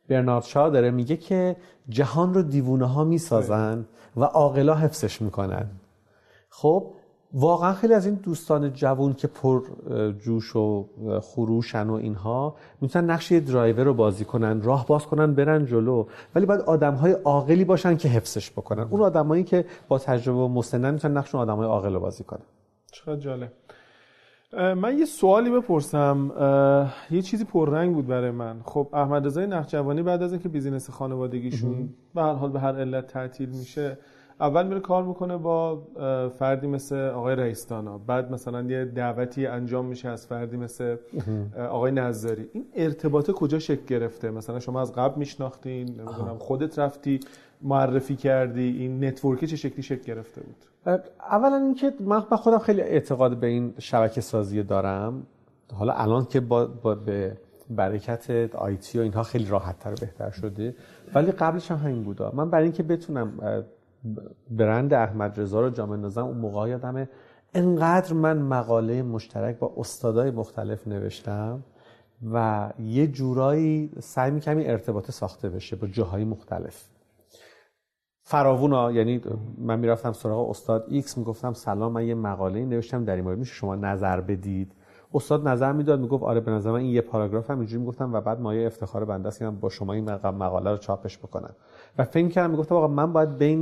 برنارد 0.10 0.44
شا 0.44 0.70
داره 0.70 0.92
میگه 0.92 1.18
که 1.18 1.56
جهان 1.90 2.34
رو 2.34 2.42
دیوونه 2.42 2.86
ها 2.86 3.04
می‌سازن 3.04 3.86
و 4.18 4.24
عاقلا 4.24 4.76
حفظش 4.76 5.22
می‌کنن. 5.22 5.70
خب 6.50 6.88
واقعا 7.34 7.74
خیلی 7.74 7.94
از 7.94 8.06
این 8.06 8.16
دوستان 8.16 8.74
جوون 8.74 9.14
که 9.14 9.28
پر 9.28 9.62
جوش 10.20 10.56
و 10.56 10.86
خروشن 11.22 11.90
و 11.90 11.94
اینها 11.94 12.56
می‌تونن 12.82 13.10
نقش 13.10 13.32
یه 13.32 13.40
درایور 13.40 13.84
رو 13.84 13.94
بازی 13.94 14.26
کنن 14.26 14.62
راه 14.62 14.88
باز 14.88 15.06
کنن 15.06 15.34
برن 15.34 15.66
جلو. 15.66 16.06
ولی 16.36 16.46
باید 16.46 16.62
آدم 16.62 16.94
های 16.94 17.12
عاقلی 17.12 17.66
باشن 17.66 17.98
که 17.98 18.10
حفظش 18.10 18.52
بکنن. 18.52 18.84
اون 18.84 19.02
آدمایی 19.02 19.44
که 19.44 19.66
با 19.88 20.00
تجربه 20.00 20.40
و 20.40 20.48
مسنن 20.48 20.94
می‌تونن 20.94 21.18
نقش 21.18 21.36
آدم 21.36 21.56
های 21.56 21.68
عاقل 21.68 21.94
رو 21.94 22.00
بازی 22.00 22.24
کنن. 22.24 22.46
چقدر 22.92 23.16
جالب. 23.16 23.52
من 24.58 24.98
یه 24.98 25.06
سوالی 25.06 25.50
بپرسم. 25.50 26.32
یه 27.12 27.22
چیزی 27.22 27.46
پررنگ 27.46 27.94
بود 27.96 28.08
برای 28.08 28.32
من. 28.32 28.60
خب 28.66 28.90
احمد 28.94 29.26
رضای 29.26 29.48
نخجوانی 29.48 30.04
بعد 30.04 30.24
از 30.24 30.34
اینکه 30.34 30.50
business 30.50 30.90
خانوادگیشون 30.90 31.90
به 32.16 32.22
هر 32.22 32.34
حال 32.34 32.52
به 32.52 32.60
هر 32.60 32.76
علت 32.80 33.08
تعطیل 33.08 33.50
میشه 33.50 33.98
اول 34.40 34.68
میره 34.68 34.80
کار 34.80 35.04
می‌کنه 35.04 35.38
با 35.38 35.82
فردی 36.40 36.68
مثل 36.68 36.96
آقای 36.96 37.36
رئیستانا 37.36 37.98
بعد 37.98 38.32
مثلا 38.32 38.62
یه 38.62 38.86
دعوتی 38.86 39.46
انجام 39.46 39.86
میشه 39.86 40.10
از 40.10 40.28
فردی 40.28 40.58
مثل 40.58 40.96
آقای 41.70 41.92
نظاری 41.92 42.50
این 42.54 42.66
ارتباط 42.76 43.32
کجا 43.32 43.60
شکل 43.60 43.86
گرفته؟ 43.86 44.32
مثلا 44.32 44.60
شما 44.60 44.82
از 44.82 44.94
قبل 44.94 45.20
میشناختین 45.20 45.88
نمی‌دونم 45.88 46.38
خودت 46.38 46.80
رفتی 46.80 47.20
معرفی 47.62 48.16
کردی 48.16 48.78
این 48.80 49.06
network 49.06 49.46
چه 49.46 49.56
شکلی 49.56 49.84
شکل 49.84 50.04
گرفته 50.04 50.42
بود؟ 50.42 50.56
اولا 51.32 51.56
اینکه 51.56 51.94
من 52.00 52.20
خودم 52.20 52.60
خیلی 52.60 52.82
اعتقاد 52.82 53.38
به 53.38 53.48
این 53.48 53.74
شبکه 53.80 54.22
سازی 54.22 54.64
دارم. 54.64 55.24
حالا 55.74 55.94
الان 55.94 56.26
که 56.26 56.40
با, 56.40 56.66
با 56.66 56.96
به 56.96 57.38
برکت 57.70 58.56
IT 58.56 59.00
و 59.00 59.02
اینها 59.02 59.24
خیلی 59.24 59.46
راحت 59.46 59.80
تر 59.80 59.92
و 59.92 59.96
بهتر 60.02 60.30
شده. 60.30 60.76
ولی 61.16 61.32
قبلش 61.32 61.72
هم 61.72 61.78
همین 61.78 62.04
بودا. 62.04 62.32
من 62.36 62.50
برای 62.50 62.64
اینکه 62.64 62.84
بتونم 62.84 63.32
برند 64.50 64.94
احمد 64.94 65.40
رضا 65.40 65.62
رو 65.62 65.70
جا 65.70 65.98
بندازم 65.98 66.26
اون 66.26 66.38
موقع 66.38 66.70
یادمه 66.70 67.10
انقدر 67.54 68.14
من 68.14 68.38
مقاله 68.38 69.04
مشترک 69.04 69.60
با 69.60 69.74
استادای 69.78 70.32
مختلف 70.32 70.88
نوشتم 70.88 71.64
و 72.34 72.70
یه 72.80 73.08
جورایی 73.08 73.92
سعی 74.00 74.32
می‌کنم 74.32 74.58
این 74.58 74.70
ارتباط 74.70 75.12
ساخته 75.12 75.50
بشه 75.50 75.76
با 75.76 75.88
جاهای 75.88 76.26
مختلف. 76.26 76.84
فراوونا 78.26 78.92
یعنی 78.92 79.22
من 79.58 79.80
می‌رفتم 79.80 80.14
سراغ 80.14 80.50
استاد 80.50 80.86
X 80.88 81.18
می‌گفتم 81.18 81.54
سلام 81.54 81.92
من 81.92 82.08
یه 82.08 82.16
مقاله 82.16 82.66
نوشتم 82.66 83.06
در 83.06 83.16
این 83.16 83.24
مورد 83.24 83.38
میشه 83.38 83.54
شما 83.54 83.76
نظر 83.76 84.22
بدید؟ 84.22 84.72
استاد 85.14 85.48
نظر 85.48 85.72
می‌داد 85.72 86.00
می‌گفت 86.00 86.24
آره 86.24 86.40
به 86.40 86.52
نظر 86.52 86.72
من 86.72 86.80
این 86.80 86.92
یه 86.92 87.02
پاراگراف 87.02 87.50
هم 87.50 87.58
اینجوری 87.58 87.82
می‌گفتم 87.82 88.14
و 88.14 88.22
بعد 88.22 88.42
مایه 88.42 88.68
افتخار 88.68 89.06
بنده 89.06 89.28
است 89.28 89.40
که 89.40 89.50
با 89.50 89.70
شما 89.70 89.94
این 89.94 90.12
مقاله 90.14 90.72
رو 90.72 90.78
چاپش 90.78 91.18
بکنم. 91.18 91.56
و 91.98 92.04
فکر 92.04 92.28
کردم 92.28 92.52
می‌گفتم 92.52 92.76
آقا 92.76 92.88
من 92.88 93.14
باید 93.14 93.38
بین 93.38 93.62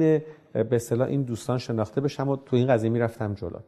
به 0.54 0.76
اصطلاح 0.76 1.08
این 1.08 1.24
دوستان 1.24 1.58
شناخته 1.58 2.02
بشم 2.02 2.30
و 2.30 2.36
تو 2.36 2.56
این 2.56 2.68
قضیه 2.68 2.90
می‌رفتم 2.90 3.34
جلو. 3.34 3.60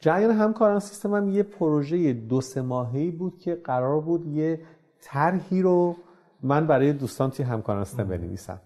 جریان 0.00 0.30
همکاران 0.30 0.80
سیستمم 0.80 1.28
یه 1.28 1.42
پروژه 1.42 2.12
دو 2.12 2.40
سه 2.40 2.62
ماهه‌ای 2.62 3.10
بود 3.10 3.38
که 3.38 3.54
قرار 3.54 4.00
بود 4.00 4.26
یه 4.26 4.60
طرحی 5.00 5.62
رو 5.62 5.96
من 6.42 6.66
برای 6.66 6.92
دوستان 6.92 7.30
توی 7.30 7.44
همکاران 7.44 7.84
سیستم 7.84 8.04
بنویسم. 8.04 8.60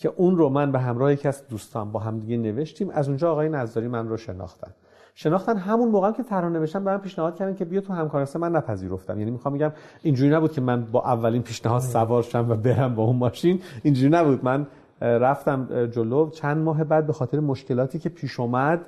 که 0.00 0.12
اون 0.16 0.36
رو 0.36 0.48
من 0.48 0.72
به 0.72 0.78
همراه 0.78 1.12
یکی 1.12 1.28
از 1.28 1.48
دوستان 1.48 1.92
با 1.92 2.00
همدیگه 2.00 2.36
نوشتیم 2.36 2.90
از 2.90 3.08
اونجا 3.08 3.32
آقای 3.32 3.48
نظاری 3.48 3.88
من 3.88 4.08
رو 4.08 4.16
شناختن. 4.16 4.70
شناختن 5.14 5.56
همون 5.56 5.88
موقع 5.88 6.12
که 6.12 6.22
طرح 6.22 6.48
نوشتم 6.48 6.84
به 6.84 6.90
من 6.90 6.98
پیشنهاد 6.98 7.36
کردن 7.36 7.54
که 7.54 7.64
بیا 7.64 7.80
تو 7.80 7.92
همکارانسته 7.92 8.38
من 8.38 8.52
نپذیرفتم. 8.52 9.18
یعنی 9.18 9.30
می‌خوام 9.30 9.52
میگم 9.54 9.72
اینجوری 10.02 10.34
نبود 10.34 10.52
که 10.52 10.60
من 10.60 10.84
با 10.84 11.00
اولین 11.00 11.42
پیشنهاد 11.42 11.80
سوار 11.80 12.22
شم 12.22 12.50
و 12.50 12.54
برم 12.54 12.94
با 12.94 13.02
اون 13.02 13.16
ماشین. 13.16 13.60
اینجوری 13.82 14.12
نبود. 14.12 14.44
من 14.44 14.66
رفتم 15.00 15.86
جلو. 15.86 16.30
چند 16.30 16.56
ماه 16.56 16.84
بعد 16.84 17.06
به 17.06 17.12
خاطر 17.12 17.40
مشکلاتی 17.40 17.98
که 17.98 18.08
پیش 18.08 18.40
اومد 18.40 18.80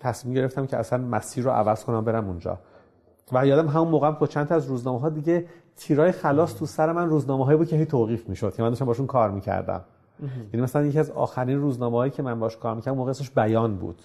تصمیم 0.00 0.34
گرفتم 0.34 0.66
که 0.66 0.76
اصلا 0.76 0.98
مسیر 0.98 1.44
رو 1.44 1.50
عوض 1.50 1.84
کنم 1.84 2.04
برم 2.04 2.28
اونجا. 2.28 2.58
و 3.32 3.46
یادم 3.46 3.68
همون 3.68 3.88
موقع 3.88 4.10
با 4.10 4.26
چند 4.26 4.46
تا 4.46 4.54
از 4.54 4.66
روزنامه 4.66 5.00
ها 5.00 5.08
دیگه 5.08 5.46
تیرای 5.76 6.12
خلاص 6.12 6.54
تو 6.54 6.66
سر 6.66 6.92
من 6.92 7.08
روزنامه 7.08 7.44
هایی 7.44 7.58
بود 7.58 7.68
که 7.68 7.76
هی 7.76 7.86
توقیف 7.86 8.28
می‌شد 8.28 8.54
که 8.54 8.62
من 8.62 8.68
داشتم 8.68 8.84
باشون 8.84 9.06
کار 9.06 9.30
می‌کردم. 9.30 9.80
یعنی 10.52 10.62
مثلا 10.62 10.86
یکی 10.86 10.98
از 10.98 11.10
آخرین 11.10 11.58
روزنامه 11.58 11.96
هایی 11.96 12.10
که 12.10 12.22
من 12.22 12.40
باش 12.40 12.56
کار 12.56 12.74
می‌کردم 12.74 12.96
موقع 12.96 13.10
اسمش 13.10 13.30
بیان 13.30 13.76
بود. 13.76 14.02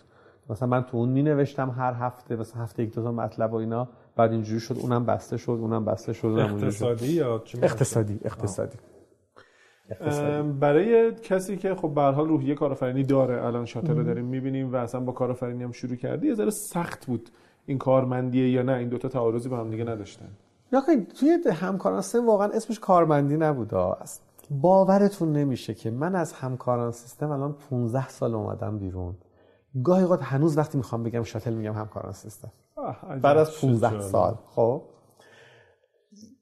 مثلا 0.49 0.67
من 0.67 0.83
تو 0.83 0.97
اون 0.97 1.09
می 1.09 1.23
نوشتم 1.23 1.69
هر 1.69 1.93
هفته 1.93 2.35
مثلا 2.35 2.61
هفته 2.61 2.83
یک 2.83 2.95
دو 2.95 3.03
تا 3.03 3.11
مطلب 3.11 3.53
و 3.53 3.55
اینا. 3.55 3.87
بعد 4.15 4.31
اینجوری 4.31 4.59
شد 4.59 4.77
اونم 4.81 5.05
بسته 5.05 5.37
شد 5.37 5.57
اونم 5.61 5.85
بسته 5.85 6.13
شد 6.13 6.27
اقتصادی 6.27 7.13
یا 7.13 7.43
اقتصادی 7.61 8.19
اقتصادی. 8.25 8.77
برای 10.59 11.15
کسی 11.15 11.57
که 11.57 11.75
خب 11.75 11.93
به 11.93 12.01
حال 12.01 12.27
روحیه 12.27 12.55
کارآفرینی 12.55 13.03
داره 13.03 13.45
الان 13.45 13.65
شاتر 13.65 13.93
رو 13.93 14.03
داریم 14.03 14.25
می‌بینیم 14.25 14.73
و 14.73 14.75
اصلا 14.75 15.01
با 15.01 15.11
کارآفرینی 15.11 15.63
هم 15.63 15.71
شروع 15.71 15.95
کردی 15.95 16.27
یه 16.27 16.33
ذره 16.33 16.49
سخت 16.49 17.05
بود 17.05 17.29
این 17.65 17.77
کارمندیه 17.77 18.49
یا 18.49 18.61
نه. 18.61 18.73
این 18.73 18.89
دوتا 18.89 19.07
تعارضی 19.07 19.49
با 19.49 19.57
هم 19.57 19.69
دیگه 19.69 19.83
نداشتن. 19.83 20.29
یا 20.71 20.81
توی 21.19 21.37
همکاران 21.53 22.03
واقعا 22.25 22.47
اسمش 22.47 22.79
کارمندی 22.79 23.37
نبود 23.37 23.73
باورتون 24.49 25.31
نمیشه 25.31 25.73
که 25.73 25.91
من 25.91 26.15
از 26.15 26.33
همکاران 26.33 26.91
سیستم 26.91 27.31
الان 27.31 27.53
15 27.53 28.09
سال 28.09 28.35
اومدم 28.35 28.79
بیرون. 28.79 29.15
گاهی 29.83 30.03
اوقات 30.03 30.23
هنوز 30.23 30.57
وقتی 30.57 30.77
می‌خوام 30.77 31.03
بگم 31.03 31.23
شاتل 31.23 31.53
میگم 31.53 31.73
همکاران 31.73 32.13
سیستم. 32.13 32.51
بعد 33.21 33.37
از 33.37 33.61
15 33.61 34.01
سال 34.01 34.35
خب؟ 34.45 34.81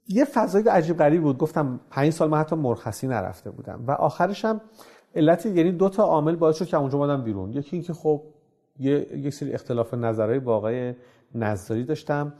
یه 0.08 0.26
فضای 0.26 0.63
عجیب 0.63 0.98
غریب 0.98 1.22
بود. 1.22 1.38
گفتم 1.38 1.80
پنج 1.89 2.13
سال 2.13 2.30
من 2.30 2.38
حتی 2.38 2.56
مرخصی 2.56 3.08
نرفته 3.08 3.51
بودم. 3.51 3.84
و 3.88 3.91
آخرش 3.91 4.45
هم 4.45 4.62
علت 5.16 5.45
یعنی 5.45 5.72
دو 5.72 5.89
تا 5.89 6.03
عامل 6.03 6.36
باعث 6.36 6.58
شد 6.58 6.66
که 6.66 6.78
اونجا 6.78 6.97
اومدم 6.97 7.24
بیرون. 7.24 7.53
یکی 7.53 7.76
اینکه 7.76 7.93
خب 7.93 8.22
یه 8.80 9.18
یک 9.18 9.34
سری 9.34 9.53
اختلاف 9.53 9.93
نظرهای 9.93 10.39
با 10.39 10.56
آقای 10.56 10.93
نظری 11.36 11.84
داشتم 11.84 12.34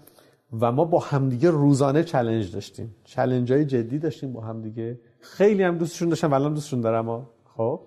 و 0.61 0.72
ما 0.72 0.86
با 0.86 0.99
همدیگه 0.99 1.49
روزانه 1.49 2.03
چلنج 2.03 2.53
داشتیم. 2.53 2.95
چلنج 3.03 3.53
های 3.53 3.66
جدی 3.66 3.99
داشتیم 3.99 4.34
با 4.34 4.41
همدیگه. 4.41 4.99
خیلی 5.32 5.63
هم 5.63 5.78
دوستشون 5.78 6.09
داشتم 6.09 6.34
الان 6.34 6.53
دوستشون 6.53 6.82
دارم 6.82 7.28
خب. 7.57 7.80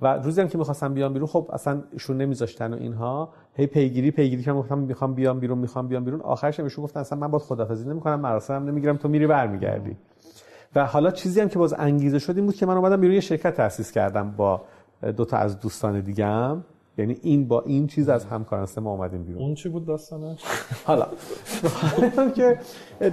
و 0.00 0.16
روزی 0.16 0.40
هم 0.40 0.48
که 0.48 0.58
می‌خواستم 0.58 0.94
بیام 0.94 1.12
بیرون 1.12 1.28
خب 1.28 1.50
اصلا 1.52 1.82
ایشون 1.92 2.16
نمیذاشتن 2.16 2.74
و 2.74 2.76
اینها. 2.76 3.32
هی 3.54 3.66
پیگیری 3.66 4.10
پیگیری 4.10 4.42
که 4.42 4.52
گفتم 4.52 4.78
می‌خوام 4.78 5.14
بیام 5.14 5.40
بیرون 5.40 5.58
می‌خوام 5.58 5.88
بیام 5.88 6.04
بیرون. 6.04 6.20
آخرش 6.20 6.60
ایشون 6.60 6.84
گفتن 6.84 7.00
اصلا 7.00 7.18
من 7.18 7.28
باید 7.28 7.42
خدافظی 7.42 7.88
نمی‌کنم 7.88 8.20
مراسم 8.20 8.64
نمی‌گیرم 8.64 8.96
تو 8.96 9.08
میری 9.08 9.26
برمیگردی. 9.26 9.96
و 10.74 10.86
حالا 10.86 11.10
چیزی 11.10 11.40
هم 11.40 11.48
که 11.48 11.58
باز 11.58 11.74
انگیزه 11.78 12.18
شد 12.18 12.36
این 12.36 12.46
بود 12.46 12.54
که 12.54 12.66
من 12.66 12.76
اومدم 12.76 13.00
بیرون 13.00 13.14
یه 13.14 13.20
شرکت 13.20 13.54
تأسیس 13.54 13.92
کردم 13.92 14.30
با 14.30 14.60
دو 15.16 15.24
تا 15.24 15.36
از 15.36 15.60
دوستان 15.60 16.00
دیگه 16.00 16.56
یعنی 16.98 17.16
این 17.22 17.48
با 17.48 17.60
این 17.60 17.86
چیز 17.86 18.08
از 18.08 18.24
همکاران 18.24 18.68
ما 18.80 18.90
اومدیم 18.90 19.24
بیرون. 19.24 19.42
اون 19.42 19.54
چی 19.54 19.68
بود 19.68 19.86
داستانش؟ 19.86 20.44
حالا. 20.84 21.06
که 22.36 22.58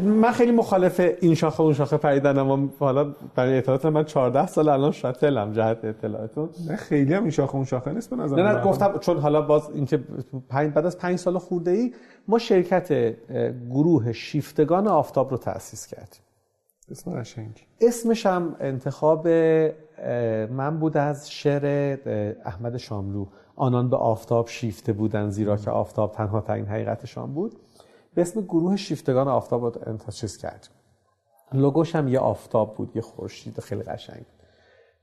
من 0.03 0.31
خیلی 0.31 0.51
مخالف 0.51 0.99
این 1.21 1.35
شاخه 1.35 1.61
اون 1.61 1.73
شاخه 1.73 1.97
پریدن 1.97 2.37
اما 2.37 2.69
حالا 2.79 3.15
برای 3.35 3.57
اطلاعات 3.57 3.85
من 3.85 4.03
14 4.05 4.47
سال 4.47 4.69
الان 4.69 4.91
شاتلم 4.91 5.51
جهت 5.51 5.85
اطلاعاتون 5.85 6.49
نه 6.69 6.75
خیلی 6.75 7.13
هم 7.13 7.21
این 7.21 7.31
شاخه 7.31 7.55
اون 7.55 7.65
شاخه 7.65 7.93
نیست 7.93 8.09
به 8.09 8.15
نظر 8.15 8.35
نه 8.35 8.53
نه 8.53 8.63
گفتم 8.63 8.97
چون 8.97 9.17
حالا 9.17 9.41
باز 9.41 9.69
اینکه 9.73 9.99
پنج 10.49 10.73
بعد 10.73 10.85
از 10.85 10.97
5 10.97 11.19
سال 11.19 11.37
خورده 11.37 11.71
ای 11.71 11.93
ما 12.27 12.39
شرکت 12.39 13.15
گروه 13.69 14.11
شیفتگان 14.11 14.87
آفتاب 14.87 15.31
رو 15.31 15.37
تأسیس 15.37 15.87
کردیم. 15.87 16.21
اسم 16.91 17.19
قشنگ. 17.19 17.67
اسمش 17.81 18.25
هم 18.25 18.55
انتخاب 18.59 19.27
من 20.49 20.79
بود 20.79 20.97
از 20.97 21.31
شعر 21.31 21.97
احمد 22.45 22.77
شاملو. 22.77 23.25
آنان 23.55 23.89
به 23.89 23.97
آفتاب 23.97 24.47
شیفته 24.47 24.93
بودن 24.93 25.29
زیرا 25.29 25.57
که 25.57 25.71
آفتاب 25.71 26.11
تنها 26.11 26.41
ترین 26.41 26.65
حقیقتشان 26.65 27.33
بود. 27.33 27.55
به 28.13 28.21
اسم 28.21 28.41
گروه 28.41 28.75
شیفتگان 28.75 29.27
آفتاب 29.27 29.63
رو 29.63 29.73
انتخاب 29.85 30.29
کرد. 30.41 30.69
لوگوش 31.53 31.95
هم 31.95 32.07
یه 32.07 32.19
آفتاب 32.19 32.75
بود 32.75 32.95
یه 32.95 33.01
خورشید 33.01 33.59
خیلی 33.59 33.83
قشنگ. 33.83 34.25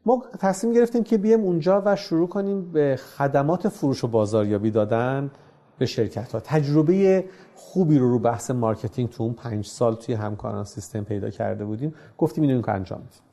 ما 0.07 0.23
تصمیم 0.39 0.75
گرفتیم 0.75 1.05
که 1.05 1.19
بیایم 1.19 1.41
اونجا 1.41 1.83
و 1.85 1.97
شروع 1.97 2.29
کنیم 2.29 2.73
به 2.73 2.97
خدمات 2.97 3.69
فروش 3.69 4.05
و 4.05 4.09
بازاریابی 4.09 4.71
دادن 4.71 5.31
به 5.79 5.87
شرکت 5.87 6.33
ها 6.33 6.41
تجربه 6.41 7.25
خوبی 7.55 7.99
رو 7.99 8.11
رو 8.11 8.19
بحث 8.19 8.51
marketing 8.51 9.11
تو 9.11 9.23
اون 9.23 9.33
پنج 9.33 9.67
سال 9.67 9.95
توی 9.95 10.15
همکاران 10.15 10.65
سیستم 10.65 11.05
پیدا 11.05 11.31
کرده 11.31 11.65
بودیم. 11.65 11.95
گفتیم 12.19 12.45
اینو 12.45 12.63
که 12.63 12.73
انجام 12.73 12.99
بدیم. 12.99 13.32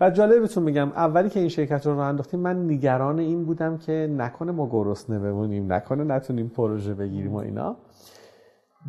و 0.00 0.10
جالب 0.10 0.40
بهتون 0.40 0.64
بگم 0.64 0.88
اولی 0.88 1.30
که 1.30 1.40
این 1.40 1.48
شرکت 1.48 1.86
رو 1.86 1.96
راه 1.96 2.06
انداختیم 2.06 2.40
من 2.40 2.70
نگران 2.70 3.18
این 3.18 3.44
بودم 3.44 3.78
که 3.78 4.14
نکنه 4.16 4.52
ما 4.52 4.68
گرسنه 4.68 5.18
بمونیم 5.18 5.72
نکنه 5.72 6.04
نتونیم 6.04 6.48
پروژه 6.48 6.94
بگیریم 6.94 7.34
و 7.34 7.36
اینا. 7.36 7.76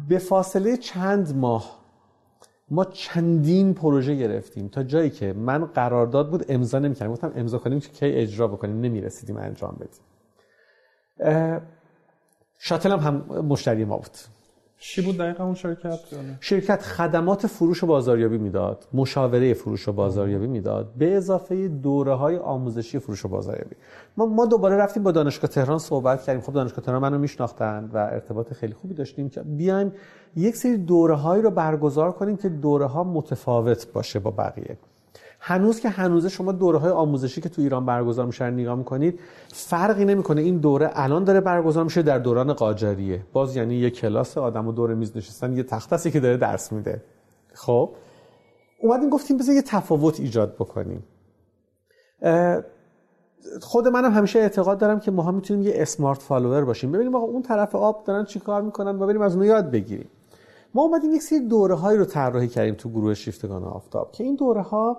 به 0.09 0.17
فاصله 0.17 0.77
چند 0.77 1.37
ماه 1.37 1.79
ما 2.71 2.85
چندین 2.85 3.73
پروژه 3.73 4.15
گرفتیم 4.15 4.67
تا 4.67 4.83
جایی 4.83 5.09
که 5.09 5.33
من 5.33 5.65
قرارداد 5.65 6.29
بود 6.29 6.45
امضا 6.49 6.79
نمی‌کردم. 6.79 7.11
گفتم 7.11 7.31
امضا 7.35 7.57
کنیم 7.57 7.79
که 7.79 7.89
کی 7.89 8.05
اجرا 8.05 8.47
بکنیم؟ 8.47 8.81
نمی‌رسیدیم 8.81 9.37
انجام 9.37 9.77
بدیم. 9.79 10.01
شاتل 12.59 12.91
هم, 12.91 12.99
هم 12.99 13.45
مشتری 13.45 13.85
ما 13.85 13.97
بود. 13.97 14.17
چی 14.81 15.01
بود 15.01 15.17
دقیقا 15.17 15.43
اون 15.43 15.55
شرکت؟ 15.55 15.99
شرکت 16.39 16.81
خدمات 16.81 17.47
فروش 17.47 17.83
و 17.83 17.87
بازاریابی 17.87 18.37
می‌داد 18.37 18.87
مشاوره 18.93 19.53
فروش 19.53 19.87
و 19.87 19.91
بازاریابی 19.91 20.47
می‌داد 20.47 20.93
به 20.97 21.15
اضافه 21.17 21.67
دوره 21.67 22.13
های 22.13 22.37
آموزشی 22.37 22.99
فروش 22.99 23.25
و 23.25 23.27
بازاریابی. 23.27 23.75
ما, 24.17 24.25
ما 24.25 24.45
دوباره 24.45 24.75
رفتیم 24.75 25.03
با 25.03 25.11
دانشگاه 25.11 25.49
تهران 25.49 25.79
صحبت 25.79 26.23
کردیم. 26.23 26.41
خب 26.41 26.53
دانشگاه 26.53 26.85
تهران 26.85 27.01
منو 27.01 27.17
میشناختن 27.17 27.89
و 27.93 27.97
ارتباط 27.97 28.53
خیلی 28.53 28.73
خوبی 28.73 28.93
داشتیم 28.93 29.29
که 29.29 29.41
بیایم 29.41 29.91
یک 30.35 30.55
سری 30.55 30.77
دوره 30.77 31.15
هایی 31.15 31.41
رو 31.41 31.51
برگزار 31.51 32.11
کنیم 32.11 32.37
که 32.37 32.49
دوره 32.49 32.85
ها 32.85 33.03
متفاوت 33.03 33.87
باشه 33.93 34.19
با 34.19 34.31
بقیه. 34.31 34.77
هنوز 35.39 35.79
که 35.79 35.89
هنوز 35.89 36.27
شما 36.27 36.51
دوره 36.51 36.77
های 36.77 36.91
آموزشی 36.91 37.41
که 37.41 37.49
تو 37.49 37.61
ایران 37.61 37.85
برگزار 37.85 38.25
میشه 38.25 38.49
نگاه 38.49 38.75
می‌کنید 38.75 39.19
فرقی 39.47 40.05
نمی‌کنه. 40.05 40.41
این 40.41 40.57
دوره 40.57 40.89
الان 40.93 41.23
داره 41.23 41.41
برگزار 41.41 41.83
میشه 41.83 42.01
در 42.01 42.19
دوران 42.19 42.53
قاجاریه. 42.53 43.21
باز 43.33 43.55
یعنی 43.55 43.75
یه 43.75 43.89
کلاس 43.89 44.37
آدم 44.37 44.67
و 44.67 44.71
دور 44.71 44.93
میز 44.93 45.17
نشستن 45.17 45.57
یه 45.57 45.63
تخت 45.63 45.93
هستی 45.93 46.11
که 46.11 46.19
داره 46.19 46.37
درس 46.37 46.71
میده. 46.71 47.03
خب؟ 47.53 47.89
اومدیم 48.81 49.09
گفتیم 49.09 49.37
بذار 49.37 49.55
یه 49.55 49.61
تفاوت 49.61 50.19
ایجاد 50.19 50.55
بکنیم. 50.55 51.03
خود 53.61 53.87
منم 53.87 54.11
همیشه 54.13 54.39
اعتقاد 54.39 54.77
دارم 54.77 54.99
که 54.99 55.11
ما 55.11 55.31
می‌تونیم 55.31 55.63
یه 55.63 55.73
اسمارت 55.75 56.21
فالوور 56.21 56.65
باشیم. 56.65 56.91
ببینیم 56.91 57.15
آقا 57.15 57.25
اون 57.25 57.41
طرف 57.41 57.75
آب 57.75 58.03
دارن 58.03 58.25
چیکار 58.25 58.61
می‌کنن 58.61 58.99
و 58.99 59.07
بریم 59.07 59.21
از 59.21 59.35
اون 59.35 59.45
یاد 59.45 59.71
بگیریم. 59.71 60.09
ما 60.73 60.81
اومدیم 60.81 61.11
یک 61.11 61.21
سری 61.21 61.39
دوره 61.39 61.75
هایی 61.75 61.97
رو 61.97 62.05
طراحی 62.05 62.47
کردیم 62.47 62.73
تو 62.75 62.89
گروه 62.89 63.13
شیفتگان 63.13 63.63
آفتاب 63.63 64.11
که 64.11 64.23
این 64.23 64.35
دوره 64.35 64.61
ها 64.61 64.97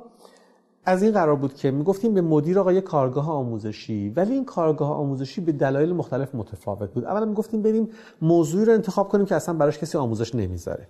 از 0.84 1.02
این 1.02 1.12
قرار 1.12 1.36
بود 1.36 1.54
که 1.54 1.70
می‌گفتیم 1.70 2.14
به 2.14 2.20
مدیر 2.20 2.58
آقا 2.58 2.72
یه 2.72 2.80
کارگاه 2.80 3.30
آموزشی 3.30 4.08
ولی 4.08 4.34
این 4.34 4.44
کارگاه 4.44 4.90
آموزشی 4.90 5.40
به 5.40 5.52
دلایل 5.52 5.92
مختلف 5.92 6.34
متفاوت 6.34 6.90
بود. 6.90 7.04
اولا 7.04 7.24
می‌گفتیم 7.24 7.62
بریم 7.62 7.88
موضوعی 8.22 8.64
رو 8.64 8.72
انتخاب 8.72 9.08
کنیم 9.08 9.26
که 9.26 9.34
اصلا 9.34 9.54
براش 9.54 9.78
کسی 9.78 9.98
آموزش 9.98 10.34
نمی‌ذاره. 10.34 10.88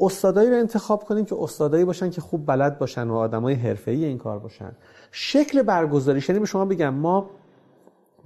استادایی 0.00 0.50
رو 0.50 0.56
انتخاب 0.56 1.04
کنیم 1.04 1.24
که 1.24 1.36
استادایی 1.38 1.84
باشن 1.84 2.10
که 2.10 2.20
خوب 2.20 2.46
بلد 2.46 2.78
باشن 2.78 3.08
و 3.08 3.14
آدمای 3.14 3.54
حرفه‌ای 3.54 4.04
این 4.04 4.18
کار 4.18 4.38
باشن. 4.38 4.72
شکل 5.12 5.62
برگزاریش 5.62 6.28
یعنی 6.28 6.40
به 6.40 6.46
شما 6.46 6.64
بگم 6.64 6.94
ما 6.94 7.30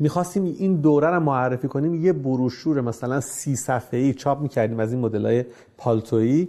می‌خواستیم 0.02 0.44
این 0.44 0.76
دوره 0.76 1.08
رو 1.08 1.20
معرفی 1.20 1.68
کنیم. 1.68 1.94
یه 1.94 2.12
بروشور 2.12 2.80
مثلا 2.80 3.20
سی 3.20 3.56
صفحه‌ای 3.56 4.14
چاپ 4.14 4.40
می‌کردیم 4.40 4.80
از 4.80 4.92
این 4.92 5.00
مدل‌های 5.00 5.44
پالتویی. 5.78 6.48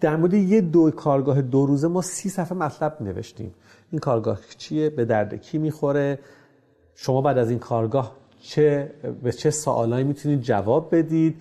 در 0.00 0.16
مورد 0.16 0.34
یه 0.34 0.60
دو 0.60 0.90
کارگاه 0.90 1.42
دو 1.42 1.66
روزه 1.66 1.88
ما 1.88 2.02
سی 2.02 2.28
صفحه 2.28 2.58
مطلب 2.58 2.96
نوشتیم. 3.00 3.54
این 3.90 3.98
کارگاه 3.98 4.38
چیه؟ 4.58 4.90
به 4.90 5.04
درد 5.04 5.34
کی 5.34 5.58
می‌خوره؟ 5.58 6.18
شما 6.94 7.20
بعد 7.20 7.38
از 7.38 7.50
این 7.50 7.58
کارگاه 7.58 8.16
چه 8.40 8.90
به 9.22 9.32
چه 9.32 9.50
سوالایی 9.50 10.04
می‌تونید 10.04 10.40
جواب 10.40 10.96
بدید؟ 10.96 11.40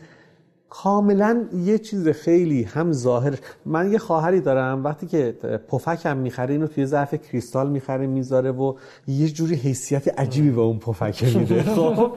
کاملا 0.82 1.44
یه 1.66 1.78
چیز 1.78 2.08
خیلی 2.08 2.64
هم 2.64 2.92
ظاهر. 2.92 3.34
من 3.66 3.92
یه 3.92 3.98
خواهری 3.98 4.42
دارم. 4.42 4.84
وقتی 4.84 5.08
که 5.08 5.36
پفک 5.68 6.06
هم 6.06 6.18
می‌خره 6.18 6.54
اینو 6.54 6.68
توی 6.68 6.86
ظرف 6.86 7.16
کریستال 7.16 7.70
می‌خره 7.70 8.08
می‌ذاره 8.08 8.52
و 8.52 8.74
یه 9.08 9.30
جوری 9.30 9.56
حیثیت 9.56 10.20
عجیبی 10.20 10.52
به 10.52 10.62
اون 10.62 10.80
پفک 10.80 11.36
میده. 11.36 11.64
خب؟ 11.76 12.12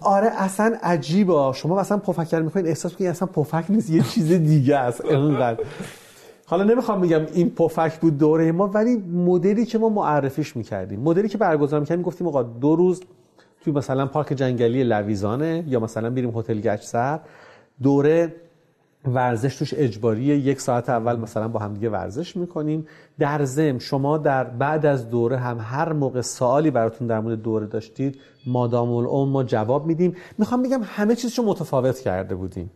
آره 0.00 0.26
اصلا 0.26 0.76
عجیبه. 0.82 1.52
شما 1.54 1.80
مثلا 1.80 1.98
پفکر 1.98 2.40
می‌خواین 2.40 2.66
احساس 2.66 2.96
کنید 2.96 3.10
اصلا 3.10 3.28
پفک 3.28 3.64
نیست 3.68 3.90
یه 3.90 4.02
چیز 4.02 4.32
دیگه 4.32 4.76
است. 4.76 5.04
اینقدر 5.04 5.64
حالا 6.46 6.64
نمی‌خوام 6.64 7.00
بگم 7.00 7.26
این 7.34 7.50
پفک 7.50 8.00
بود 8.00 8.18
دوره 8.18 8.52
ما 8.52 8.66
ولی 8.66 8.96
مدلی 8.96 9.66
که 9.66 9.78
ما 9.78 9.88
معرفیش 9.88 10.56
می‌کردیم 10.56 11.00
مدلی 11.00 11.28
که 11.28 11.38
برگزار 11.38 11.80
می‌کردیم 11.80 12.04
گفتیم 12.04 12.26
آقا 12.26 12.42
دو 12.42 12.76
روز 12.76 13.00
توی 13.60 13.72
مثلا 13.72 14.06
پارک 14.06 14.32
جنگلی 14.32 14.84
لویزانه 14.84 15.64
یا 15.66 15.80
مثلا 15.80 16.10
بریم 16.10 16.38
هتل 16.38 16.60
گچسر 16.60 17.20
دوره 17.82 18.34
ورزش 19.04 19.56
توش 19.56 19.74
اجباریه 19.76 20.36
یک 20.36 20.60
ساعت 20.60 20.88
اول 20.88 21.16
مثلا 21.16 21.48
با 21.48 21.60
همدیگه 21.60 21.90
ورزش 21.90 22.36
می‌کنیم. 22.36 22.86
در 23.18 23.44
زم 23.44 23.78
شما 23.78 24.18
در 24.18 24.44
بعد 24.44 24.86
از 24.86 25.10
دوره 25.10 25.36
هم 25.36 25.58
هر 25.60 25.92
موقع 25.92 26.20
سوالی 26.20 26.70
براتون 26.70 27.06
در 27.06 27.20
مورد 27.20 27.42
دوره 27.42 27.66
داشتید 27.66 28.18
مادام 28.46 28.90
اون 28.90 29.28
ما 29.28 29.44
جواب 29.44 29.86
میدیم. 29.86 30.16
می‌خوام 30.38 30.62
بگم 30.62 30.80
همه 30.84 31.14
چیزشو 31.14 31.42
متفاوت 31.42 31.98
کرده 31.98 32.34
بودیم. 32.34 32.70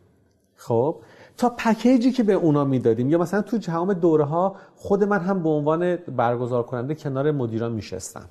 خب؟ 0.56 0.96
تا 1.36 1.48
پکیجی 1.48 2.12
که 2.12 2.22
به 2.22 2.32
اونا 2.32 2.64
می‌دادیم 2.64 3.10
یا 3.10 3.18
مثلا 3.18 3.42
تو 3.42 3.58
تمام 3.58 3.92
دوره 3.92 4.24
ها 4.24 4.56
خود 4.76 5.04
من 5.04 5.20
هم 5.20 5.42
به 5.42 5.48
عنوان 5.48 5.96
برگزار 5.96 6.62
کننده 6.62 6.94
کنار 6.94 7.30
مدیران 7.30 7.72
میشستم. 7.72 8.28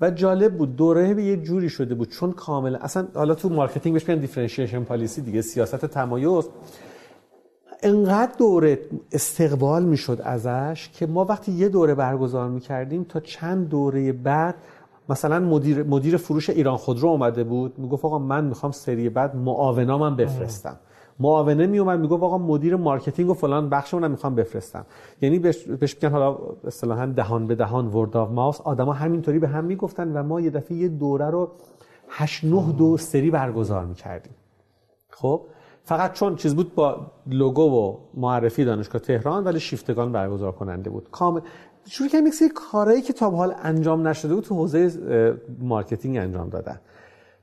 و 0.00 0.10
جالب 0.10 0.56
بود 0.56 0.76
دوره 0.76 1.14
به 1.14 1.22
یه 1.24 1.36
جوری 1.36 1.68
شده 1.68 1.94
بود. 1.94 2.10
چون 2.10 2.32
کاملا 2.32 2.78
اصلا 2.78 3.08
حالا 3.14 3.34
تو 3.34 3.48
marketing 3.48 3.92
بهش 3.94 4.08
میگن 4.08 4.20
differentiation 4.20 4.84
policy 4.84 5.22
دیگه 5.22 5.42
سیاست 5.42 5.86
تمایز. 5.86 6.48
انقدر 7.82 8.32
دوره 8.38 8.78
استقبال 9.12 9.82
می‌شد 9.84 10.20
ازش 10.24 10.90
که 10.92 11.06
ما 11.06 11.24
وقتی 11.24 11.52
یه 11.52 11.68
دوره 11.68 11.94
برگزار 11.94 12.48
می‌کردیم 12.48 13.04
تا 13.04 13.20
چند 13.20 13.68
دوره 13.68 14.12
بعد 14.12 14.54
مثلا 15.08 15.40
مدیر, 15.40 15.82
مدیر 15.82 16.16
فروش 16.16 16.50
ایران 16.50 16.76
خودرو 16.76 17.08
اومده 17.08 17.44
بود 17.44 17.78
می‌گفت 17.78 18.04
آقا 18.04 18.18
من 18.18 18.44
می‌خوام 18.44 18.72
سری 18.72 19.08
بعد 19.08 19.36
معاونامم 19.36 20.16
بفرستم. 20.16 20.76
معاونه 21.22 21.66
میومد 21.66 22.00
می‌گفت 22.00 22.22
آقا 22.22 22.38
مدیر 22.38 22.76
marketing 22.76 23.30
و 23.30 23.34
فلان 23.34 23.68
بخشمون 23.68 24.08
می‌خوام 24.10 24.34
بفرستم. 24.34 24.86
یعنی 25.20 25.38
بهش 25.38 25.68
میگن 25.94 26.10
حالا 26.10 26.38
اصطلاحا 26.64 27.06
دهان 27.06 27.46
به 27.46 27.54
دهان 27.54 27.86
word 27.86 28.16
of 28.16 28.30
mouth 28.30 28.60
آدما 28.60 28.92
همینطوری 28.92 29.38
به 29.38 29.48
هم 29.48 29.64
می‌گفتن 29.64 30.12
و 30.12 30.22
ما 30.22 30.40
یه 30.40 30.50
دفعه 30.50 30.76
یه 30.76 30.88
دوره 30.88 31.30
رو 31.30 31.50
8 32.08 32.44
9 32.44 32.72
دو 32.72 32.96
سری 32.96 33.30
برگزار 33.30 33.84
می‌کردیم. 33.84 34.32
خب؟ 35.10 35.40
فقط 35.84 36.12
چون 36.12 36.36
چیز 36.36 36.54
بود 36.54 36.74
با 36.74 37.06
لوگو 37.26 37.62
و 37.62 37.96
معرفی 38.14 38.64
دانشگاه 38.64 39.02
تهران 39.02 39.44
ولی 39.44 39.60
شیفتگان 39.60 40.12
برگزار 40.12 40.52
کننده 40.52 40.90
بود. 40.90 41.08
کامل. 41.10 41.40
شروع 41.86 42.08
کردیم 42.08 42.26
یک 42.26 42.34
سری 42.34 42.48
کارهایی 42.48 43.02
که 43.02 43.12
تا 43.12 43.30
حال 43.30 43.54
انجام 43.62 44.08
نشده 44.08 44.34
بود 44.34 44.44
تو 44.44 44.54
حوزه 44.54 44.92
marketing 45.58 46.16
انجام 46.16 46.48
دادن. 46.48 46.80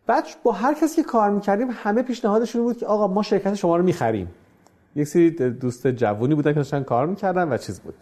بعد 0.10 0.28
با 0.44 0.52
هر 0.52 0.74
کسی 0.74 0.96
که 0.96 1.04
کار 1.04 1.30
می‌کردیم 1.30 1.68
همه 1.72 2.02
پیشنهادشون 2.02 2.64
بود 2.64 2.78
که 2.78 2.86
آقا 2.86 3.08
ما 3.08 3.24
شرکت 3.24 3.56
شما 3.56 3.78
رو 3.78 3.84
می‌خریم. 3.84 4.28
یک 4.96 5.08
سری 5.08 5.30
دوست 5.50 5.88
جوونی 5.88 6.36
بودن 6.36 6.52
که 6.52 6.56
داشتن 6.56 6.84
کار 6.84 7.08
می‌کردن 7.08 7.54
و 7.54 7.58
چیز 7.58 7.80
بود. 7.80 7.94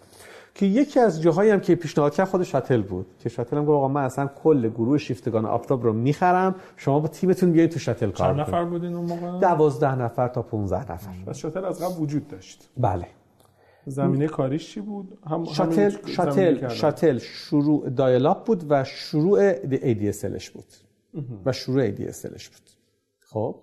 که 0.55 0.65
یکی 0.65 0.99
از 0.99 1.21
جاهایی 1.21 1.51
هم 1.51 1.59
که 1.59 1.75
پیشنهاد 1.75 2.13
کرد 2.13 2.27
خود 2.27 2.43
شاتل 2.43 2.81
بود. 2.81 3.05
که 3.19 3.29
شاتل 3.29 3.57
هم 3.57 3.65
گفت 3.65 3.75
آقا 3.75 3.87
من 3.87 4.03
اصلا 4.03 4.27
کل 4.43 4.69
گروه 4.69 4.97
شیفتگان 4.97 5.45
آفتاب 5.45 5.83
رو 5.83 5.93
می‌خرم. 5.93 6.55
شما 6.77 6.99
با 6.99 7.07
تیمتون 7.07 7.51
بیاید 7.51 7.69
تو 7.69 7.79
شاتل 7.79 8.09
کار 8.09 8.27
چند 8.27 8.39
نفر 8.39 8.65
بودین 8.65 8.93
اون 8.93 9.05
موقع؟ 9.05 9.39
12 9.39 9.95
نفر 10.01 10.27
تا 10.27 10.41
15 10.41 10.91
نفر. 10.91 11.11
و 11.27 11.33
شاتل 11.33 11.65
از 11.65 11.81
قبل 11.81 12.03
وجود 12.03 12.27
داشت. 12.27 12.69
بله. 12.77 13.07
زمینه 13.85 14.27
کاریش 14.27 14.73
چی 14.73 14.81
بود؟ 14.81 15.17
هم 15.29 15.45
شاتل 15.45 15.91
شاتل 16.05 16.67
شاتل 16.67 17.17
شروع 17.17 17.89
دایلاپ 17.89 18.45
بود 18.45 18.65
و 18.69 18.83
شروع 18.83 19.53
ADSLش 19.53 20.49
بود. 20.49 20.86
و 21.45 21.51
شروع 21.51 21.91
ADSLش 21.91 22.49
بود. 22.49 22.69
خب. 23.19 23.55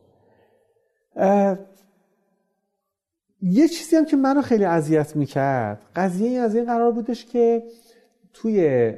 یه 3.42 3.68
چیزی 3.68 3.96
هم 3.96 4.04
که 4.04 4.16
منو 4.16 4.42
خیلی 4.42 4.64
اذیت 4.64 5.16
می‌کرد 5.16 5.82
قضیه 5.96 6.28
این 6.28 6.40
از 6.40 6.54
این 6.54 6.64
قرار 6.64 6.92
بودش 6.92 7.26
که 7.26 7.62
توی 8.32 8.92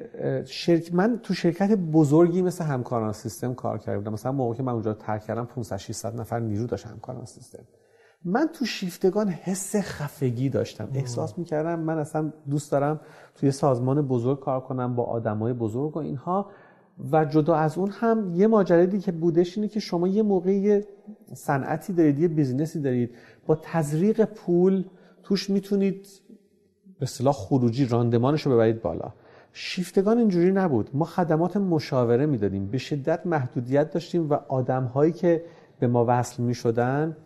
شرک 0.46 0.94
من 0.94 1.20
تو 1.22 1.34
شرکت 1.34 1.70
بزرگی 1.70 2.42
مثل 2.42 2.64
همکاران 2.64 3.12
سیستم 3.12 3.54
کار 3.54 3.78
کرده 3.78 3.98
بودم. 3.98 4.12
مثلا 4.12 4.32
موقعی 4.32 4.56
که 4.56 4.62
من 4.62 4.72
اونجا 4.72 4.94
ترک 4.94 5.24
کردم 5.24 5.44
500 5.44 5.76
600 5.76 6.20
نفر 6.20 6.38
نیرو 6.38 6.66
داشت 6.66 6.86
همکاران 6.86 7.24
سیستم. 7.24 7.64
من 8.24 8.48
تو 8.54 8.64
شیفتگان 8.64 9.28
حس 9.28 9.76
خفگی 9.76 10.48
داشتم. 10.48 10.88
احساس 10.94 11.38
می‌کردم 11.38 11.80
من 11.80 11.98
اصلا 11.98 12.32
دوست 12.50 12.72
دارم 12.72 13.00
توی 13.34 13.50
سازمان 13.50 14.02
بزرگ 14.02 14.40
کار 14.40 14.60
کنم 14.60 14.94
با 14.94 15.04
آدمای 15.04 15.52
بزرگ 15.52 15.96
و 15.96 16.00
اینها. 16.00 16.50
و 17.12 17.24
جدا 17.24 17.54
از 17.54 17.78
اون 17.78 17.90
هم 17.90 18.32
یه 18.34 18.46
ماجرایی 18.46 18.98
که 18.98 19.12
بودش 19.12 19.58
اینه 19.58 19.68
که 19.68 19.80
شما 19.80 20.08
یه 20.08 20.22
موقعی 20.22 20.82
صنعتی 21.34 21.92
دارید 21.92 22.18
یه 22.18 22.28
business 22.28 22.75
ی 22.75 22.80
دارید 22.80 23.10
با 23.46 23.58
تزریق 23.62 24.24
پول 24.24 24.84
توش 25.22 25.50
می‌تونید 25.50 26.06
به 26.98 27.02
اصطلاح 27.02 27.34
خروجی 27.34 27.86
راندمانش 27.86 28.42
رو 28.42 28.52
ببرید 28.52 28.82
بالا. 28.82 29.12
شیفتگان 29.52 30.18
اینجوری 30.18 30.52
نبود. 30.52 30.90
ما 30.94 31.04
خدمات 31.04 31.56
مشاوره 31.56 32.26
می‌دادیم. 32.26 32.66
به 32.66 32.78
شدت 32.78 33.26
محدودیت 33.26 33.90
داشتیم 33.90 34.30
و 34.30 34.34
آدم 34.48 34.84
هایی 34.84 35.12
که 35.12 35.44
به 35.78 35.86
ما 35.86 36.04
وصل 36.08 36.42
می 36.42 36.54
شدن 36.54 37.16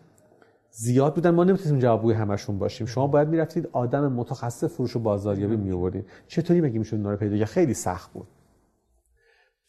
زیاد 0.71 1.15
بودن. 1.15 1.29
ما 1.29 1.43
نمی‌تونیم 1.43 1.79
جوابگوی 1.79 2.13
همشون 2.13 2.59
باشیم. 2.59 2.87
شما 2.87 3.07
باید 3.07 3.27
می‌رفتید 3.27 3.69
آدم 3.71 4.11
متخصص 4.11 4.63
فروش 4.73 4.95
و 4.95 4.99
بازاریابی 4.99 5.55
می 5.55 6.03
چطوری 6.27 6.61
می‌شد 6.61 6.95
اونا 6.95 7.11
رو 7.11 7.17
پیدا 7.17 7.45
خیلی 7.45 7.73
سخت 7.73 8.13
بود. 8.13 8.27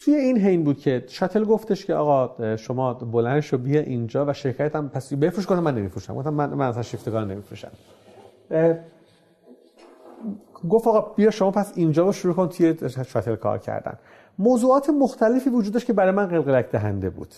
توی 0.04 0.14
این 0.14 0.38
حین 0.38 0.64
بود 0.64 0.78
که 0.78 1.04
شاتل 1.08 1.44
گفتش 1.44 1.86
که 1.86 1.94
آقا 1.94 2.56
شما 2.56 2.94
بلند 2.94 3.40
شو 3.40 3.58
بیا 3.58 3.80
اینجا 3.80 4.26
و 4.26 4.32
شرکت 4.32 4.76
هم 4.76 4.88
پس 4.88 5.12
بفروش. 5.12 5.46
کنم 5.46 5.60
من 5.60 5.74
نمیفروشم. 5.74 6.14
گفتم 6.14 6.34
من 6.34 6.54
من 6.54 6.68
اصلا 6.68 6.82
شیفتگان 6.82 7.30
نمیفروشم. 7.30 7.70
گفت 10.70 10.86
آقا 10.86 11.00
بیا 11.00 11.30
شما 11.30 11.50
پس 11.50 11.72
اینجا 11.74 12.06
رو 12.06 12.12
شروع 12.12 12.34
کن 12.34 12.48
توی 12.48 12.74
شاتل 13.08 13.34
کار 13.34 13.58
کردن. 13.58 13.98
موضوعات 14.38 14.90
مختلفی 14.90 15.50
وجود 15.50 15.72
داشت 15.72 15.86
که 15.86 15.92
برای 15.92 16.12
من 16.12 16.26
قلقلک 16.26 16.70
دهنده 16.70 17.10
بود. 17.10 17.34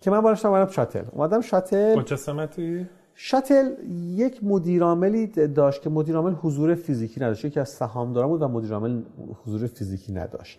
که 0.00 0.10
من 0.10 0.20
بارشتم 0.20 0.48
اومدم 0.48 0.70
شاتل. 0.70 1.04
اومدم 1.12 1.40
شاتل. 1.40 1.94
با 1.94 2.02
چه 2.02 2.16
سمتی؟ 2.16 2.86
شاتل 3.14 3.70
یک 4.16 4.44
مدیرعاملی 4.44 5.26
داشت 5.26 5.82
که 5.82 5.90
مدیرعامل 5.90 6.32
حضور 6.32 6.74
فیزیکی 6.74 7.20
نداشت. 7.20 7.44
یکی 7.44 7.60
از 7.60 7.68
سهامداران 7.68 8.30
بود 8.30 8.42
و 8.42 8.48
مدیرعامل 8.48 9.02
حضور 9.44 9.66
فیزیکی 9.66 10.12
نداشت. 10.12 10.58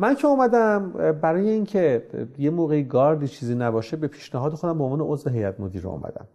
من 0.00 0.14
که 0.14 0.26
اومدم 0.26 0.92
برای 1.22 1.50
اینکه 1.50 2.06
یه 2.38 2.50
موقعی 2.50 2.84
گاردی 2.84 3.28
چیزی 3.28 3.54
نباشه 3.54 3.96
به 3.96 4.08
پیشنهاد 4.08 4.54
خودم 4.54 4.78
به 4.78 4.84
عنوان 4.84 5.00
عضو 5.00 5.30
هیئت 5.30 5.60
مدیره 5.60 5.86
اومدم. 5.86 6.26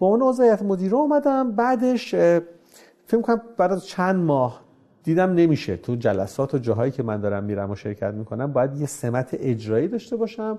به 0.00 0.06
عنوان 0.06 0.28
عضو 0.28 0.42
هیئت 0.42 0.62
مدیره 0.62 0.94
اومدم 0.94 1.52
بعدش 1.52 2.14
فکر 3.06 3.20
کنم 3.22 3.40
بعد 3.56 3.72
از 3.72 3.86
چند 3.86 4.16
ماه 4.16 4.60
دیدم 5.02 5.34
نمیشه. 5.34 5.76
تو 5.76 5.94
جلسات 5.94 6.54
و 6.54 6.58
جاهایی 6.58 6.92
که 6.92 7.02
من 7.02 7.20
دارم 7.20 7.44
میرم 7.44 7.70
و 7.70 7.74
شرکت 7.74 8.14
می‌کنم 8.14 8.52
باید 8.52 8.74
یه 8.76 8.86
سمت 8.86 9.28
اجرایی 9.32 9.88
داشته 9.88 10.16
باشم 10.16 10.58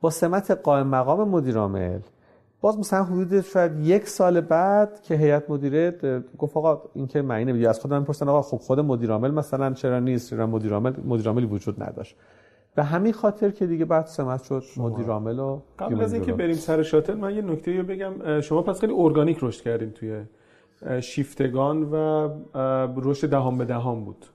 با 0.00 0.10
سمت 0.10 0.50
قائم 0.50 0.86
مقام 0.86 1.28
مدیر 1.28 1.58
عامل. 1.58 2.00
باز 2.60 2.78
مثلا 2.78 3.04
حدود 3.04 3.40
شاید 3.40 3.80
یک 3.80 4.08
سال 4.08 4.40
بعد 4.40 5.02
که 5.02 5.14
هیئت 5.14 5.50
مدیره 5.50 5.98
گفت 6.38 6.56
آقا 6.56 6.82
این 6.94 7.06
که 7.06 7.22
معنی 7.22 7.44
نمیدی. 7.44 7.66
از 7.66 7.80
خودم 7.80 7.98
می‌پرسن 7.98 8.28
آقا 8.28 8.42
خب 8.42 8.56
خود 8.56 8.80
مدیر 8.80 9.10
عامل 9.10 9.30
مثلا 9.30 9.72
چرا 9.72 9.98
نیست؟ 9.98 10.30
چرا 10.30 10.46
مدیر 10.46 10.74
عامل 10.74 10.92
مدیر 11.04 11.26
عاملی 11.28 11.46
وجود 11.46 11.82
نداشت. 11.82 12.16
به 12.74 12.82
همین 12.82 13.12
خاطر 13.12 13.50
که 13.50 13.66
دیگه 13.66 13.84
بعد 13.84 14.06
سمت 14.06 14.42
شد 14.42 14.62
مدیر 14.76 15.06
عامل 15.06 15.38
و 15.38 15.60
قبل 15.78 16.00
از 16.00 16.12
اینکه 16.12 16.32
بریم 16.32 16.54
سر 16.54 16.82
شاتل 16.82 17.14
من 17.14 17.34
یه 17.34 17.42
نکته 17.42 17.78
رو 17.78 17.86
بگم. 17.86 18.40
شما 18.40 18.62
پس 18.62 18.80
خیلی 18.80 18.94
ارگانیک 18.96 19.38
رشد 19.42 19.62
کردین 19.62 19.90
توی 19.90 20.22
شیفتگان 21.00 21.82
و 21.82 22.28
رشد 22.96 23.30
دهان 23.30 23.58
به 23.58 23.64
دهان 23.64 24.04
بود. 24.04 24.26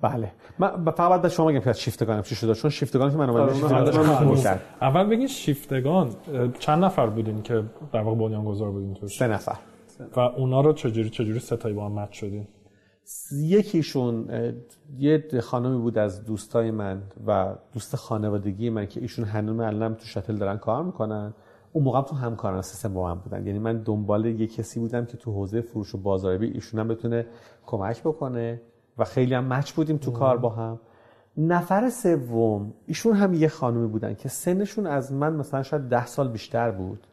بله. 0.00 0.32
من 0.58 0.84
فقط 0.84 1.22
بعد 1.22 1.28
شما 1.28 1.46
بگم 1.46 1.60
که 1.60 1.72
شیفتگان 1.72 2.22
چی 2.22 2.34
شده؟ 2.34 2.54
چون 2.54 2.70
شیفتگان 2.70 3.10
که 3.10 3.16
من 3.16 3.30
اومدم 3.30 4.60
اول 4.80 5.04
بگین 5.04 5.26
شیفتگان 5.26 6.10
چند 6.58 6.84
نفر 6.84 7.06
بودین 7.06 7.42
که 7.42 7.62
در 7.92 8.00
واقع 8.00 8.18
بنیانگذار 8.18 8.70
بودین 8.70 8.94
توش؟ 8.94 9.18
سه 9.18 9.26
نفر. 9.26 9.56
و 10.16 10.20
اونا 10.20 10.60
رو 10.60 10.72
چجوری 10.72 11.10
چجوری 11.10 11.38
ستایی 11.38 11.74
با 11.74 11.86
هم 11.86 11.92
مچ 11.92 12.12
شدین؟ 12.12 12.46
یکیشون 13.32 14.28
یه 14.98 15.24
خانمی 15.42 15.78
بود 15.78 15.98
از 15.98 16.24
دوستای 16.24 16.70
من 16.70 17.02
و 17.26 17.54
دوست 17.72 17.96
خانوادگی 17.96 18.70
من 18.70 18.86
که 18.86 19.00
ایشون 19.00 19.24
هنوز 19.24 19.60
علم 19.60 19.94
تو 19.94 20.04
شاتل 20.04 20.36
دارن 20.36 20.56
کار 20.56 20.82
می‌کنن. 20.82 21.34
اون 21.72 21.84
موقع 21.84 22.02
تو 22.02 22.16
همکاران 22.16 22.62
سیستم 22.62 22.94
با 22.94 23.14
من 23.14 23.20
بودن. 23.20 23.46
یعنی 23.46 23.58
من 23.58 23.82
دنبال 23.82 24.26
یه 24.26 24.46
کسی 24.46 24.80
بودم 24.80 25.04
که 25.04 25.16
تو 25.16 25.32
حوزه 25.32 25.60
فروش 25.60 25.94
و 25.94 25.98
بازاریابی 25.98 26.46
ایشون 26.46 26.80
هم 26.80 26.88
بتونه 26.88 27.26
کمک 27.66 28.02
بکنه. 28.02 28.60
و 28.98 29.04
خیلی 29.04 29.34
هم 29.34 29.52
مچ 29.52 29.72
بودیم 29.72 29.96
تو 29.96 30.10
کار 30.10 30.36
با 30.36 30.48
هم. 30.48 30.80
نفر 31.36 31.90
سوم 31.90 32.72
ایشون 32.86 33.12
هم 33.12 33.34
یه 33.34 33.48
خانومی 33.48 33.86
بودن 33.86 34.14
که 34.14 34.28
سنشون 34.28 34.86
از 34.86 35.12
من 35.12 35.32
مثلا 35.32 35.62
شاید 35.62 35.82
ده 35.82 36.06
سال 36.06 36.28
بیشتر 36.28 36.70
بود. 36.70 37.06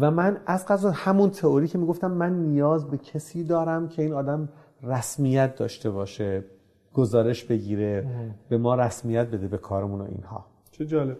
و 0.00 0.10
من 0.10 0.36
از 0.46 0.66
قضا 0.66 0.90
همون 0.90 1.30
تئوری 1.30 1.68
که 1.68 1.78
می‌گفتم 1.78 2.10
من 2.10 2.32
نیاز 2.32 2.90
به 2.90 2.98
کسی 2.98 3.44
دارم 3.44 3.88
که 3.88 4.02
این 4.02 4.12
آدم 4.12 4.48
رسمیت 4.82 5.56
داشته 5.56 5.90
باشه 5.90 6.44
گزارش 6.94 7.44
بگیره 7.44 8.06
به 8.48 8.58
ما 8.58 8.74
رسمیت 8.74 9.26
بده 9.26 9.48
به 9.48 9.58
کارمون 9.58 10.00
و 10.00 10.04
اینها. 10.04 10.44
چه 10.70 10.86
جالب. 10.86 11.16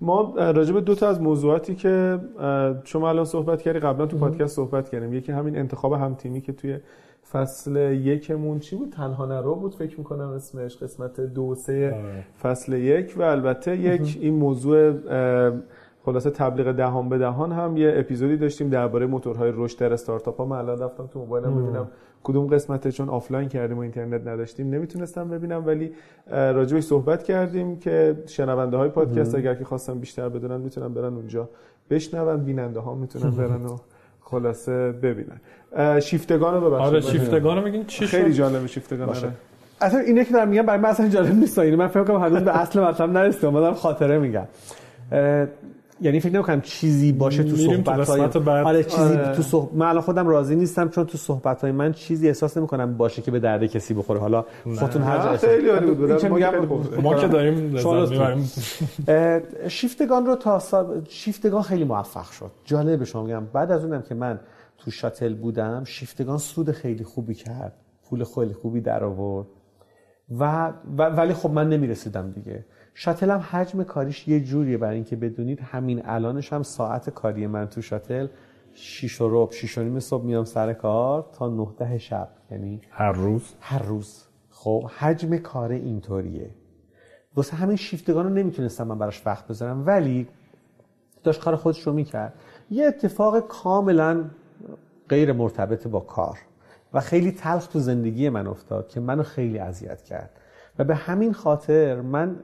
ما 0.00 0.34
راجع 0.36 0.72
به 0.74 0.80
دو 0.80 0.94
تا 0.94 1.08
از 1.08 1.20
موضوعاتی 1.20 1.74
که 1.74 2.20
شما 2.84 3.08
الان 3.08 3.24
صحبت 3.24 3.62
کردی 3.62 3.78
قبلا 3.78 4.06
تو 4.06 4.18
پادکست 4.18 4.56
صحبت 4.56 4.88
کردیم. 4.88 5.14
یکی 5.14 5.32
همین 5.32 5.58
انتخاب 5.58 5.92
هم 5.92 6.14
تیمی 6.14 6.40
که 6.40 6.52
توی 6.52 6.78
فصل 7.32 7.76
یکمون 7.92 8.58
چی 8.58 8.76
بود؟ 8.76 8.90
تنها 8.90 9.26
نرو 9.26 9.54
بود 9.54 9.74
فکر 9.74 9.98
می‌کنم 9.98 10.28
اسمش 10.28 10.76
قسمت 10.76 11.20
دو 11.20 11.54
سه 11.54 11.94
آره. 11.94 12.24
فصل 12.42 12.72
یک 12.72 13.14
و 13.16 13.22
البته 13.22 13.76
یک 13.76 14.18
این 14.20 14.34
موضوع 14.34 14.92
خلاصه 16.04 16.30
تبلیغ 16.30 16.72
دهان 16.72 17.08
به 17.08 17.18
دهان 17.18 17.52
هم 17.52 17.76
یه 17.76 17.92
اپیزودی 17.96 18.36
داشتیم 18.36 18.68
درباره 18.68 19.06
موتورهای 19.06 19.52
رشد 19.54 19.78
در 19.78 19.92
استارتاپ 19.92 20.36
ها. 20.36 20.44
من 20.44 20.56
الان 20.56 20.78
رفتم 20.78 21.06
تو 21.06 21.18
موبایلم 21.18 21.62
ببینم 21.62 21.88
کدوم 22.22 22.46
قسمته 22.46 22.92
چون 22.92 23.08
آفلاین 23.08 23.48
کردیم 23.48 23.76
و 23.76 23.80
اینترنت 23.80 24.26
نداشتیم. 24.26 24.70
نمی‌تونستم 24.70 25.28
ببینم 25.28 25.66
ولی 25.66 25.92
راجبش 26.30 26.82
صحبت 26.82 27.22
کردیم 27.22 27.78
که 27.78 28.22
شنونده 28.26 28.76
های 28.76 28.88
پادکست 28.88 29.34
اگر 29.34 29.54
که 29.54 29.64
خواستم 29.64 29.98
بیشتر 29.98 30.28
بدونن 30.28 30.60
می‌تونن 30.60 30.94
برن 30.94 31.14
اونجا 31.14 31.48
بشنون. 31.90 32.44
بیننده 32.44 32.80
ها 32.80 32.94
می‌تونن 32.94 33.30
برن 33.40 33.66
و 33.66 33.76
خلاصه 34.30 34.92
ببینن. 34.92 35.40
شیفتگان 36.00 36.54
رو 36.54 36.70
ببخشید. 36.70 36.88
آره 36.88 37.00
شیفتگان 37.00 37.58
رو 37.58 37.64
میگین؟ 37.64 37.84
چی 37.86 38.06
خیلی 38.06 38.32
جالبه 38.32 38.66
شیفتگان 38.66 39.06
باشه. 39.06 39.28
اصلا 39.80 40.00
اینه 40.00 40.24
که 40.24 40.32
دارم 40.32 40.48
میگم 40.48 40.66
برای 40.66 40.80
من 40.80 40.88
اصلا 40.88 41.08
جالب 41.08 41.34
نیست 41.34 41.58
من 41.58 41.88
فکر 41.88 42.04
کنم 42.04 42.20
هنوز 42.20 42.42
به 42.42 42.58
اصل 42.60 42.80
مطلب 42.80 43.10
نرسیدم 43.10 43.48
من 43.50 43.72
خاطره 43.74 44.18
میگم. 44.18 44.46
یعنی 46.00 46.20
فکر 46.20 46.32
نمی‌کنم 46.32 46.60
چیزی 46.60 47.12
باشه 47.12 47.42
تو 47.44 47.56
صحبت‌های 47.56 48.20
آره 48.62 48.84
چیزی 48.84 49.02
آره. 49.02 49.36
تو 49.36 49.42
صحبت 49.42 49.74
من 49.74 49.86
الان 49.86 50.02
خودم 50.02 50.28
راضی 50.28 50.56
نیستم 50.56 50.88
چون 50.88 51.06
تو 51.06 51.18
صحبت‌های 51.18 51.72
من 51.72 51.92
چیزی 51.92 52.28
احساس 52.28 52.56
نمی‌کنم 52.56 52.96
باشه 52.96 53.22
که 53.22 53.30
به 53.30 53.40
درد 53.40 53.64
کسی 53.64 53.94
بخوره. 53.94 54.20
حالا 54.20 54.44
خودتون 54.64 55.02
هر 55.02 55.18
جا 55.18 55.36
خیلی 55.36 55.68
عالی 55.68 55.90
بود. 56.66 57.00
ما 57.00 57.14
که 57.14 57.28
داریم 57.28 57.76
شیفتگان 59.68 60.26
رو 60.26 60.36
تا 60.36 60.62
شیفتگان 61.08 61.62
خیلی 61.62 61.84
موفق 61.84 62.30
شد. 62.30 62.50
جالب 62.64 63.04
شما 63.04 63.22
میگم. 63.22 63.46
بعد 63.52 63.72
از 63.72 63.84
اونم 63.84 64.02
که 64.02 64.14
من 64.14 64.40
تو 64.78 64.90
شاتل 64.90 65.34
بودم 65.34 65.84
شیفتگان 65.84 66.38
سود 66.38 66.70
خیلی 66.70 67.04
خوبی 67.04 67.34
کرد. 67.34 67.72
پول 68.10 68.24
خیلی 68.24 68.52
خوبی 68.52 68.80
در 68.80 69.04
آورد. 69.04 69.46
و 70.38 70.72
ولی 70.98 71.32
خب 71.34 71.50
من 71.50 71.68
نمی‌رسیدم 71.68 72.30
دیگه. 72.30 72.64
شاتل 73.00 73.30
هم 73.30 73.38
حجم 73.38 73.82
کاریش 73.82 74.28
یه 74.28 74.40
جوریه 74.40 74.78
برای 74.78 74.94
اینکه 74.94 75.16
بدونید. 75.16 75.60
همین 75.60 76.02
الانش 76.04 76.52
هم 76.52 76.62
ساعت 76.62 77.10
کاری 77.10 77.46
من 77.46 77.66
تو 77.66 77.82
شاتل 77.82 78.26
6 78.72 79.20
و 79.20 79.28
ربع 79.30 79.52
6 79.52 79.78
و 79.78 79.82
نیم 79.82 80.00
صبح 80.00 80.24
میام 80.24 80.44
سر 80.44 80.72
کار 80.72 81.26
تا 81.32 81.48
9 81.48 81.68
ده 81.78 81.98
شب. 81.98 82.28
یعنی 82.50 82.80
هر 82.90 83.12
روز؟ 83.12 83.54
هر 83.60 83.82
روز. 83.82 84.24
خب 84.50 84.90
حجم 84.98 85.36
کار 85.36 85.72
اینطوریه. 85.72 86.50
واسه 87.36 87.56
همین 87.56 87.76
شیفتگان 87.76 88.24
رو 88.24 88.30
نمی‌تونستم 88.30 88.86
من 88.86 88.98
براش 88.98 89.26
وقت 89.26 89.46
بذارم. 89.46 89.86
ولی 89.86 90.28
داشت 91.24 91.40
کار 91.40 91.56
خودش 91.56 91.82
رو 91.82 91.92
می‌کرد. 91.92 92.34
یه 92.70 92.86
اتفاق 92.86 93.40
کاملا 93.40 94.24
غیر 95.08 95.32
مرتبط 95.32 95.86
با 95.86 96.00
کار. 96.00 96.38
و 96.92 97.00
خیلی 97.00 97.32
تلخ 97.32 97.66
تو 97.66 97.78
زندگی 97.78 98.28
من 98.28 98.46
افتاد 98.46 98.88
که 98.88 99.00
منو 99.00 99.22
خیلی 99.22 99.58
اذیت 99.58 100.02
کرد. 100.02 100.30
و 100.78 100.84
به 100.84 100.94
همین 100.94 101.32
خاطر 101.32 102.00
من 102.00 102.36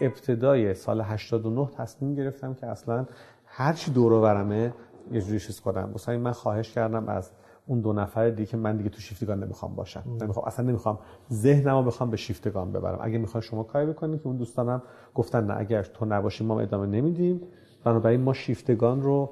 ابتدای 0.00 0.74
سال 0.74 1.00
89 1.00 1.68
تصمیم 1.76 2.14
گرفتم 2.14 2.54
که 2.54 2.66
اصلا 2.66 3.06
هر 3.46 3.72
چی 3.72 3.90
دور 3.90 4.12
ورمه 4.12 4.72
یه 5.12 5.20
جوری 5.20 5.40
چیز 5.40 5.60
کنم. 5.60 5.90
مثلا 5.94 6.18
من 6.18 6.32
خواهش 6.32 6.72
کردم 6.72 7.08
از 7.08 7.30
اون 7.66 7.80
دو 7.80 7.92
نفر 7.92 8.30
دیگه 8.30 8.46
که 8.46 8.56
من 8.56 8.76
دیگه 8.76 8.90
تو 8.90 9.00
شیفتگان 9.00 9.44
نمی‌خوام 9.44 9.74
باشم. 9.74 10.02
نمی‌خوام 10.20 10.46
اصلا 10.46 10.66
نمی‌خوام 10.66 10.98
ذهنمو 11.32 11.82
بخوام 11.82 12.10
به 12.10 12.16
شیفتگان 12.16 12.72
ببرم. 12.72 12.98
اگه 13.00 13.18
می‌خوای 13.18 13.42
شما 13.42 13.62
کاری 13.62 13.86
بکنید 13.86 14.20
که 14.20 14.26
اون 14.26 14.36
دوستانم 14.36 14.82
گفتن 15.14 15.46
نه 15.46 15.56
اگر 15.58 15.82
تو 15.82 16.04
نباشی 16.04 16.44
ما 16.44 16.60
ادامه 16.60 16.86
نمیدیم. 16.86 17.40
بنابراین 17.84 18.20
ما 18.20 18.32
شیفتگان 18.32 19.02
رو 19.02 19.30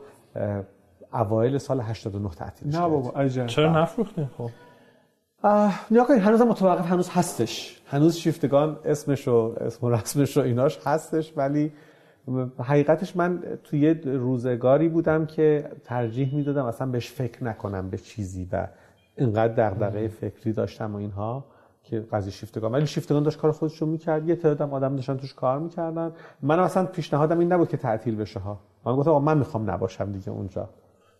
اوایل 1.12 1.58
سال 1.58 1.80
89 1.80 2.28
تعطیل 2.28 2.76
نه 2.76 2.88
بابا 2.88 3.20
عجب. 3.20 3.46
چرا 3.46 3.82
نفروختین 3.82 4.26
خب؟ 4.38 4.50
نیا 5.90 6.04
کنید 6.04 6.22
هنوز 6.22 6.42
متوقف 6.42 6.86
هنوز 6.86 7.08
هستش. 7.08 7.82
هنوز 7.86 8.16
شیفتگان 8.16 8.78
اسمش 8.84 9.28
و 9.28 9.54
اسم 9.60 9.86
و 9.86 9.90
رسمش 9.90 10.36
و 10.36 10.40
ایناش 10.40 10.78
هستش 10.84 11.32
ولی 11.36 11.72
حقیقتش 12.58 13.16
من 13.16 13.42
توی 13.64 13.94
روزگاری 13.94 14.88
بودم 14.88 15.26
که 15.26 15.70
ترجیح 15.84 16.34
می‌دادم 16.34 16.64
اصلا 16.64 16.86
بهش 16.86 17.10
فکر 17.10 17.44
نکنم 17.44 17.90
به 17.90 17.98
چیزی 17.98 18.48
و 18.52 18.68
اینقدر 19.16 19.70
دغدغه 19.70 20.08
فکری 20.08 20.52
داشتم 20.52 20.94
و 20.94 20.96
اینها 20.96 21.44
که 21.84 22.00
قضیه 22.00 22.32
شیفتگان. 22.32 22.72
ولی 22.72 22.86
شیفتگان 22.86 23.22
داشت 23.22 23.38
کار 23.38 23.52
خودش 23.52 23.78
رو 23.78 23.86
می‌کرد. 23.86 24.28
یه 24.28 24.36
تعدادم 24.36 24.74
آدم 24.74 24.96
داشتن 24.96 25.16
توش 25.16 25.34
کار 25.34 25.58
می‌کردن. 25.58 26.12
من 26.42 26.58
اصلا 26.58 26.84
پیشنهادم 26.84 27.38
این 27.38 27.52
نبود 27.52 27.68
که 27.68 27.76
تعطیل 27.76 28.16
بشه 28.16 28.40
ها. 28.40 28.58
من 28.86 28.96
گفتم 28.96 29.10
من 29.10 29.38
می‌خوام 29.38 29.70
نباشم 29.70 30.12
دیگه 30.12 30.30
اونجا. 30.30 30.68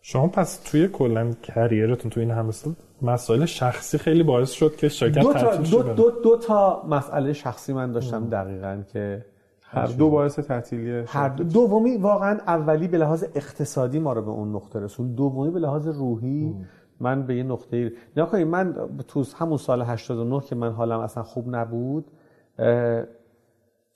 شما 0.09 0.27
پس 0.27 0.57
توی 0.57 0.89
کلا 0.89 1.33
کریرتون 1.43 2.11
توی 2.11 2.23
این 2.23 2.33
همه 2.33 2.53
سال 2.53 2.75
مسائل 3.03 3.45
شخصی 3.45 3.99
خیلی 3.99 4.23
باعث 4.23 4.51
شد 4.51 4.77
که 4.77 4.89
شرکت 4.89 5.21
دو 5.21 5.33
تا, 5.33 5.57
دو, 5.57 5.83
دو, 5.83 6.11
دو 6.11 6.37
تا 6.37 6.87
مسئله 6.89 7.33
شخصی 7.33 7.73
من 7.73 7.93
داشتم 7.93 8.29
دقیقا 8.29 8.83
که 8.93 9.25
هر 9.63 9.87
دو 9.87 10.11
باعث 10.11 10.39
تعطیلی 10.39 11.05
هر 11.07 11.29
دو 11.29 11.45
دومی 11.45 11.97
واقعا 11.97 12.39
اولی 12.47 12.89
به 12.89 12.99
لحاظ 12.99 13.25
اقتصادی 13.35 13.99
ما 13.99 14.13
رو 14.13 14.23
به 14.23 14.31
اون 14.31 14.53
نقطه 14.53 14.81
رسون. 14.81 15.15
دومی 15.15 15.51
به 15.51 15.61
لحاظ 15.61 15.89
روحی 15.89 16.55
من 17.01 17.23
به 17.23 17.37
یه 17.37 17.43
نقطه 17.43 17.93
نکنید 18.17 18.47
من 18.47 18.75
تو 19.09 19.25
همون 19.39 19.59
سال 19.59 19.83
89 19.83 20.41
که 20.41 20.55
من 20.55 20.73
حالم 20.73 21.01
اصلا 21.01 21.23
خوب 21.23 21.55
نبود 21.57 22.05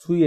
توی 0.00 0.20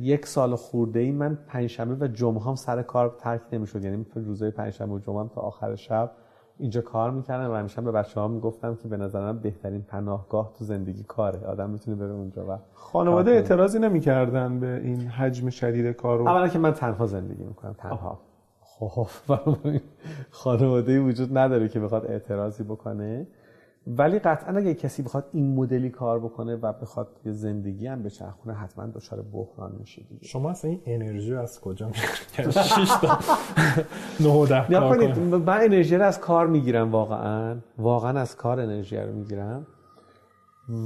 یک 0.00 0.26
سال 0.26 0.54
خورده 0.54 1.00
ای 1.00 1.12
من 1.12 1.38
پنجشنبه 1.46 2.06
و 2.06 2.08
جمعه 2.08 2.42
هم 2.42 2.54
سر 2.54 2.82
کار 2.82 3.16
ترک 3.18 3.40
نمی‌شد. 3.52 3.84
یعنی 3.84 4.06
روزهای 4.14 4.50
پنجشنبه 4.50 4.94
و 4.94 4.98
جمعه 4.98 5.20
هم 5.20 5.28
تا 5.28 5.40
آخر 5.40 5.74
شب 5.74 6.10
اینجا 6.58 6.80
کار 6.80 7.10
می‌کردم 7.10 7.50
و 7.50 7.54
همیشه 7.54 7.80
به 7.80 7.92
بچه 7.92 8.20
ها 8.20 8.28
می‌گفتم 8.28 8.74
که 8.74 8.88
به 8.88 8.96
نظرم 8.96 9.38
بهترین 9.38 9.82
پناهگاه 9.82 10.52
تو 10.58 10.64
زندگی 10.64 11.02
کاره. 11.02 11.46
آدم 11.46 11.70
می‌تونه 11.70 11.96
بره 11.96 12.12
اونجا 12.12 12.46
و 12.46 12.58
خانواده 12.72 13.30
اعتراضی 13.30 13.78
نمی‌کردن 13.78 14.60
به 14.60 14.80
این 14.84 15.00
حجم 15.00 15.50
شدید 15.50 15.96
کارو 15.96 16.28
اولا 16.28 16.48
که 16.48 16.58
من 16.58 16.72
تنها 16.72 17.06
زندگی 17.06 17.44
می‌کنم 17.44 17.72
تنها. 17.78 18.20
خب 18.60 19.06
خانواده 20.30 21.00
وجود 21.00 21.38
نداره 21.38 21.68
که 21.68 21.80
بخواد 21.80 22.06
اعتراضی 22.06 22.64
بکنه. 22.64 23.26
ولی 23.86 24.18
قطعا 24.18 24.56
اگه 24.56 24.74
کسی 24.74 25.02
بخواد 25.02 25.24
این 25.32 25.54
مدلی 25.54 25.90
کار 25.90 26.20
بکنه 26.20 26.56
و 26.56 26.72
بخواد 26.72 27.08
یه 27.24 27.32
زندگی 27.32 27.86
هم 27.86 28.02
بچرخونه 28.02 28.56
حتما 28.56 28.86
دچار 28.86 29.22
بحران 29.22 29.72
میشه 29.80 30.02
دیگه. 30.02 30.26
شما 30.26 30.50
اصلا 30.50 30.70
این 30.70 30.80
انرژی 30.86 31.34
از 31.34 31.60
کجا 31.60 31.86
می‌گیرید؟ 31.86 32.50
6 32.50 32.88
تا 33.02 33.18
9 34.20 34.46
کار 34.80 35.14
من 35.38 35.60
انرژی 35.60 35.96
رو 35.96 36.04
از 36.04 36.20
کار 36.20 36.46
می‌گیرم 36.46 36.92
واقعا. 36.92 37.56
واقعا 37.78 38.20
از 38.20 38.36
کار 38.36 38.60
انرژی 38.60 38.96
رو 38.96 39.12
می‌گیرم. 39.12 39.66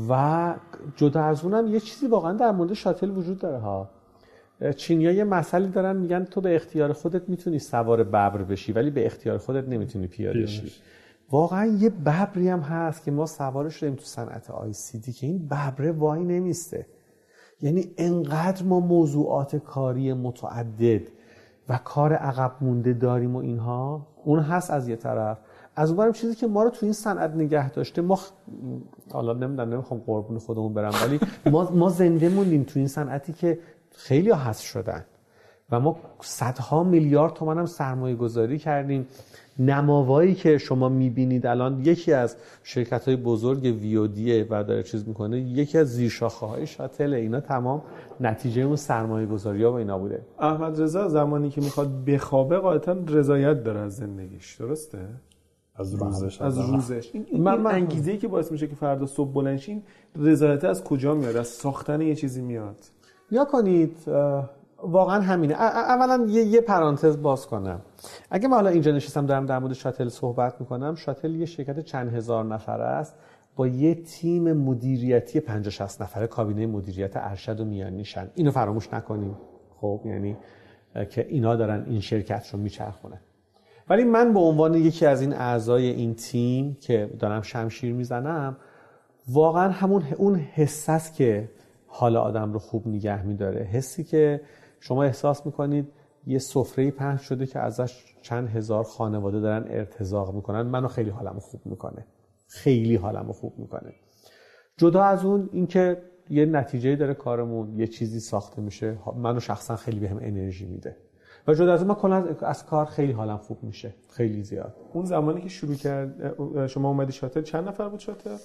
و 0.08 0.54
جدا 0.96 1.22
از 1.22 1.44
اونم 1.44 1.66
یه 1.66 1.80
چیزی 1.80 2.06
واقعا 2.06 2.32
در 2.32 2.52
مورد 2.52 2.72
شاتل 2.72 3.10
وجود 3.10 3.38
داره 3.38 3.58
ها. 3.58 3.88
چینیا 4.76 5.12
یه 5.12 5.24
مسئله 5.24 5.68
دارن 5.68 5.96
میگن 5.96 6.24
تو 6.24 6.40
به 6.40 6.56
اختیار 6.56 6.92
خودت 6.92 7.28
می‌تونی 7.28 7.58
سوار 7.58 8.04
ببر 8.04 8.42
بشی 8.42 8.72
ولی 8.72 8.90
به 8.90 9.06
اختیار 9.06 9.38
خودت 9.38 9.68
نمی‌تونی 9.68 10.06
پیاده 10.06 10.46
شی. 10.46 10.72
واقعا 11.30 11.66
یه 11.66 11.90
ببری 11.90 12.48
هم 12.48 12.60
هست 12.60 13.02
که 13.02 13.10
ما 13.10 13.26
سوارش 13.26 13.74
شدیم 13.74 13.94
تو 13.94 14.04
صنعت 14.04 14.50
آی 14.50 14.72
سی 14.72 14.98
دی 14.98 15.12
که 15.12 15.26
این 15.26 15.46
ببره 15.46 15.92
وای 15.92 16.24
نمیسته 16.24 16.86
یعنی 17.60 17.90
انقدر 17.96 18.62
ما 18.62 18.80
موضوعات 18.80 19.56
کاری 19.56 20.12
متعدد 20.12 21.02
و 21.68 21.78
کار 21.84 22.12
عقب 22.12 22.52
مونده 22.60 22.92
داریم 22.92 23.36
و 23.36 23.38
اینها 23.38 24.06
اون 24.24 24.40
هست 24.40 24.70
از 24.70 24.88
یه 24.88 24.96
طرف 24.96 25.38
از 25.76 25.90
اونورم 25.90 26.12
چیزی 26.12 26.34
که 26.34 26.46
ما 26.46 26.62
رو 26.62 26.70
تو 26.70 26.86
این 26.86 26.92
صنعت 26.92 27.30
نگه 27.30 27.70
داشته 27.70 28.02
ما. 28.02 28.18
حالا 29.12 29.32
نمی‌دونم 29.32 29.72
نمی‌خوام 29.72 30.00
قربون 30.06 30.38
خودمون 30.38 30.74
برم 30.74 30.92
ولی 31.04 31.20
ما 31.46 31.70
ما 31.70 31.88
زنده 31.88 32.28
موندیم 32.28 32.62
تو 32.62 32.78
این 32.78 32.88
صنعتی 32.88 33.32
که 33.32 33.58
خیلی 33.90 34.30
هست 34.30 34.60
شدن 34.60 35.04
و 35.72 35.80
ما 35.80 35.96
صدها 36.20 36.84
میلیارد 36.84 37.32
تومن 37.32 37.58
هم 37.58 37.66
سرمایه 37.66 38.16
گذاری 38.16 38.58
کردیم. 38.58 39.06
نماوایی 39.58 40.34
که 40.34 40.58
شما 40.58 40.88
می‌بینید 40.88 41.46
الان 41.46 41.80
یکی 41.84 42.12
از 42.12 42.36
شرکت 42.62 43.04
های 43.04 43.16
بزرگ 43.16 43.62
ویودیه 43.62 44.46
و 44.50 44.64
داره 44.64 44.82
چیز 44.82 45.08
می‌کنه 45.08 45.40
یکی 45.40 45.78
از 45.78 45.88
زیرشاخه 45.88 46.46
های 46.46 46.66
شاتل. 46.66 47.14
اینا 47.14 47.40
تمام 47.40 47.82
نتیجه 48.20 48.62
اون 48.62 48.76
سرمایه 48.76 49.26
گذاری 49.26 49.64
ها 49.64 49.72
و 49.72 49.74
اینا 49.74 49.98
بوده. 49.98 50.22
احمد 50.38 50.82
رضا 50.82 51.08
زمانی 51.08 51.50
که 51.50 51.60
می‌خواد 51.60 52.04
بخوابه 52.04 52.58
قاعدتا 52.58 52.96
رضایت 53.08 53.64
داره 53.64 53.80
از 53.80 53.96
زندگیش. 53.96 54.56
درسته؟ 54.56 54.98
از 55.76 55.94
روزش 55.94 56.42
از 56.42 56.58
روزش. 56.58 57.10
این, 57.12 57.42
من, 57.42 57.60
من 57.60 57.74
انگیزه 57.74 58.10
ای 58.10 58.18
که 58.18 58.28
باعث 58.28 58.52
میشه 58.52 58.66
که 58.66 58.74
فردا 58.74 59.06
صبح 59.06 59.32
بلنشین 59.32 59.82
رضایت 60.16 60.64
از 60.64 60.84
کجا 60.84 61.14
میاد؟ 61.14 61.36
از 61.36 61.46
ساختن 61.46 62.00
یه 62.00 62.14
چیزی 62.14 62.42
میاد؟ 62.42 62.76
یا 63.30 63.44
کنید 63.44 63.96
واقعا 64.82 65.20
همینه. 65.20 65.54
اولا 65.54 66.26
یه, 66.28 66.42
یه 66.42 66.60
پرانتز 66.60 67.22
باز 67.22 67.46
کنم. 67.46 67.80
اگه 68.30 68.48
من 68.48 68.54
حالا 68.54 68.70
اینجا 68.70 68.92
نشستم 68.92 69.26
دارم 69.26 69.46
در 69.46 69.58
مورد 69.58 69.72
شاتل 69.72 70.08
صحبت 70.08 70.60
می‌کنم 70.60 70.94
شاتل 70.94 71.34
یه 71.34 71.46
شرکت 71.46 71.80
چند 71.80 72.14
هزار 72.14 72.44
نفره 72.44 72.84
است. 72.84 73.14
با 73.56 73.66
یه 73.66 73.94
تیم 73.94 74.52
مدیریتی 74.52 75.40
50 75.40 75.70
60 75.70 76.02
نفره 76.02 76.26
کابینه 76.26 76.66
مدیریت 76.66 77.16
ارشد 77.16 77.60
و 77.60 77.64
میانیشن 77.64 78.30
اینو 78.34 78.50
فراموش 78.50 78.92
نکنیم. 78.92 79.36
خب 79.80 80.00
یعنی 80.04 80.36
که 81.10 81.26
اینا 81.28 81.56
دارن 81.56 81.84
این 81.86 82.00
شرکت 82.00 82.50
رو 82.52 82.58
میچرخونن 82.58 83.20
ولی 83.88 84.04
من 84.04 84.32
به 84.32 84.40
عنوان 84.40 84.74
یکی 84.74 85.06
از 85.06 85.20
این 85.20 85.34
اعضای 85.34 85.86
این 85.86 86.14
تیم 86.14 86.76
که 86.80 87.10
دارم 87.18 87.42
شمشیر 87.42 87.92
می‌زنم 87.94 88.56
واقعا 89.28 89.68
همون 89.68 90.02
اون 90.16 90.34
حس 90.36 90.88
است 90.88 91.14
که 91.14 91.50
حال 91.86 92.16
آدم 92.16 92.52
رو 92.52 92.58
خوب 92.58 92.88
نگه 92.88 93.22
میداره 93.22 93.62
حسی 93.64 94.04
که 94.04 94.40
شما 94.80 95.04
احساس 95.04 95.46
می‌کنید 95.46 95.92
یه 96.26 96.38
سفره 96.38 96.90
پهن 96.90 97.16
شده 97.16 97.46
که 97.46 97.58
ازش 97.58 98.04
چند 98.22 98.48
هزار 98.48 98.84
خانواده 98.84 99.40
دارن 99.40 99.64
ارتزاق 99.68 100.34
می‌کنن؟ 100.34 100.62
منو 100.62 100.88
خیلی 100.88 101.10
حالمو 101.10 101.40
خوب 101.40 101.60
می‌کنه. 101.64 102.06
خیلی 102.46 102.96
حالمو 102.96 103.32
خوب 103.32 103.58
می‌کنه. 103.58 103.94
جدا 104.76 105.02
از 105.02 105.24
اون 105.24 105.48
اینکه 105.52 106.02
یه 106.30 106.46
نتیجه 106.46 106.96
داره 106.96 107.14
کارمون 107.14 107.78
یه 107.78 107.86
چیزی 107.86 108.20
ساخته 108.20 108.62
میشه 108.62 108.98
منو 109.16 109.40
شخصا 109.40 109.76
خیلی 109.76 110.00
بهم 110.00 110.18
انرژی 110.22 110.66
میده. 110.66 110.96
و 111.48 111.54
جدا 111.54 111.72
از 111.72 111.80
اون 111.80 111.88
من 111.88 111.94
کلا 111.94 112.36
از 112.40 112.66
کار 112.66 112.86
خیلی 112.86 113.12
حالم 113.12 113.36
خوب 113.36 113.62
میشه 113.62 113.94
خیلی 114.10 114.42
زیاد. 114.42 114.76
اون 114.92 115.04
زمانی 115.04 115.40
که 115.40 115.48
شروع 115.48 115.74
کرد 115.74 116.66
شما 116.66 116.88
اومدی 116.88 117.12
شاتل 117.12 117.42
چند 117.42 117.68
نفر 117.68 117.88
بود 117.88 118.00
شاتل؟ 118.00 118.36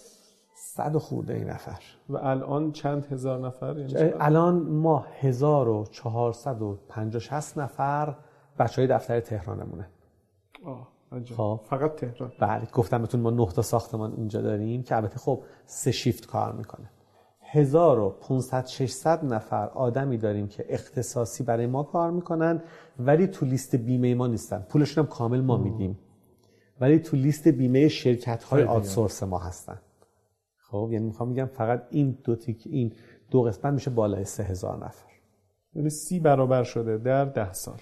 صد 0.75 0.97
خورده 0.97 1.33
این 1.33 1.49
نفر. 1.49 1.79
و 2.09 2.17
الان 2.17 2.71
چند 2.71 3.05
هزار 3.05 3.39
نفر؟ 3.39 3.77
یعنی 3.77 4.13
الان 4.19 4.55
ما 4.55 5.05
1450 5.21 7.21
60 7.21 7.57
نفر 7.57 8.15
بچه 8.59 8.81
های 8.81 8.87
دفتر 8.87 9.19
تهرانمونه. 9.19 9.87
آه 10.65 10.87
خب. 11.37 11.59
فقط 11.63 11.95
تهران. 11.95 12.31
بله 12.39 12.67
گفتم 12.73 12.97
بهتون 12.97 13.21
ما 13.21 13.29
نه 13.29 13.47
تا 13.47 13.61
ساختمان 13.61 14.13
اینجا 14.13 14.41
داریم 14.41 14.83
که 14.83 14.95
البته 14.95 15.17
خب 15.17 15.43
سه 15.65 15.91
شیفت 15.91 16.27
کار 16.27 16.51
می‌کنه. 16.51 16.89
1500 17.39 18.65
600 18.65 19.25
نفر 19.25 19.67
آدمی 19.67 20.17
داریم 20.17 20.47
که 20.47 20.65
اختصاصی 20.69 21.43
برای 21.43 21.67
ما 21.67 21.83
کار 21.83 22.11
می‌کنن 22.11 22.61
ولی 22.99 23.27
تو 23.27 23.45
لیست 23.45 23.75
بیمه 23.75 24.15
ما 24.15 24.27
نیستن. 24.27 24.65
پولشون 24.69 25.03
هم 25.03 25.09
کامل 25.09 25.41
ما 25.41 25.57
میدیم. 25.57 25.99
ولی 26.81 26.99
تو 26.99 27.17
لیست 27.17 27.47
بیمه 27.47 27.87
شرکت 27.87 28.43
های 28.43 28.63
آتسورس 28.63 29.23
ما 29.23 29.39
هستن. 29.39 29.79
خب 30.73 30.89
یعنی 30.91 31.05
می‌خوام 31.05 31.29
میگم 31.29 31.45
فقط 31.45 31.83
این 31.89 32.17
دو 32.23 32.35
تیک 32.35 32.63
این 32.65 32.93
دو 33.31 33.41
قسمت 33.41 33.73
میشه 33.73 33.89
بالای 33.89 34.25
سه 34.25 34.43
هزار 34.43 34.85
نفر. 34.85 35.11
یعنی 35.75 35.89
سی 35.89 36.19
برابر 36.19 36.63
شده 36.63 36.97
در 36.97 37.25
ده 37.25 37.53
سال. 37.53 37.77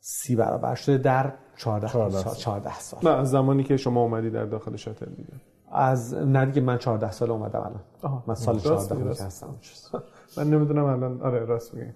سی 0.00 0.36
برابر 0.36 0.74
شده 0.74 0.98
در 0.98 1.32
14 1.56 1.88
سال. 2.10 2.34
14 2.34 2.78
سال. 2.78 3.00
نه 3.04 3.10
از 3.10 3.30
زمانی 3.30 3.64
که 3.64 3.76
شما 3.76 4.02
اومدی 4.02 4.30
در 4.30 4.44
داخل 4.44 4.76
شاتل 4.76 5.06
دیگه. 5.06 5.32
از 5.72 6.14
نه 6.14 6.46
دیگه 6.46 6.60
من 6.60 6.78
14 6.78 7.10
سال 7.10 7.30
اومدم 7.30 7.60
الان. 7.60 8.22
من 8.26 8.34
سال 8.34 8.58
14 8.58 9.24
هستم 9.24 9.54
من 10.36 10.50
نمی‌دونم 10.50 10.84
الان 10.84 11.22
آره 11.22 11.44
راست 11.44 11.74
میگی. 11.74 11.90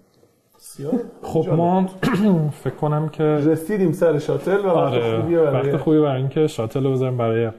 خب 1.22 1.48
ما 1.48 1.86
فکر 2.64 2.74
کنم 2.74 3.08
که 3.08 3.24
رسیدیم 3.24 3.92
سر 3.92 4.18
شاتل 4.18 4.64
و 4.64 4.68
آره. 4.68 5.20
خوبی 5.20 5.36
برای 5.36 5.70
وقت 5.70 5.76
خوبی 5.76 6.00
برای 6.00 6.20
اینکه 6.20 6.46
شاتل 6.46 6.84
رو 6.84 6.92
بذاریم 6.92 7.16
برای 7.16 7.50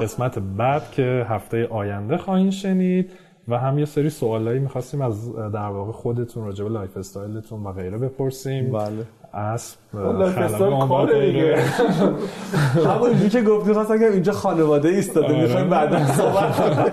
قسمت 0.00 0.38
بعد 0.38 0.90
که 0.90 1.26
هفته 1.28 1.66
آینده 1.66 2.16
خواهیم 2.16 2.50
شنید 2.50 3.10
و 3.48 3.58
هم 3.58 3.78
یه 3.78 3.84
سری 3.84 4.10
سوالایی 4.10 4.58
می‌خواستیم 4.60 5.00
از 5.00 5.36
در 5.36 5.68
واقع 5.68 5.92
خودتون 5.92 6.44
راجع 6.44 6.64
به 6.64 6.70
lifestyle 6.70 6.96
تون 6.96 7.62
و 7.64 7.72
غیره 7.72 7.98
بپرسیم. 7.98 8.72
بله. 8.72 9.06
اصن 9.34 9.78
lifestyle 9.94 10.86
کاره 10.88 11.26
دیگه. 11.26 11.56
همون 12.88 13.28
که 13.28 13.42
گفتی 13.42 13.72
خواستم 13.72 13.98
که 13.98 14.06
اینجا 14.06 14.32
خانواده 14.32 14.88
ایستاده 14.88 15.42
می‌خوایم 15.42 15.70
بعدا 15.70 16.06
صحبت 16.06 16.60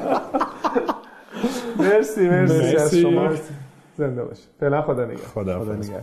مرسی 1.79 2.29
مرسی 2.29 2.75
از 2.75 2.95
شما. 2.95 3.29
زنده 3.97 4.23
باش. 4.23 4.37
فعلا 4.59 4.81
خدا 4.81 5.05
نگهدار. 5.05 5.25
خدا 5.25 5.59
خدا 5.59 5.73
نگهدار. 5.73 6.01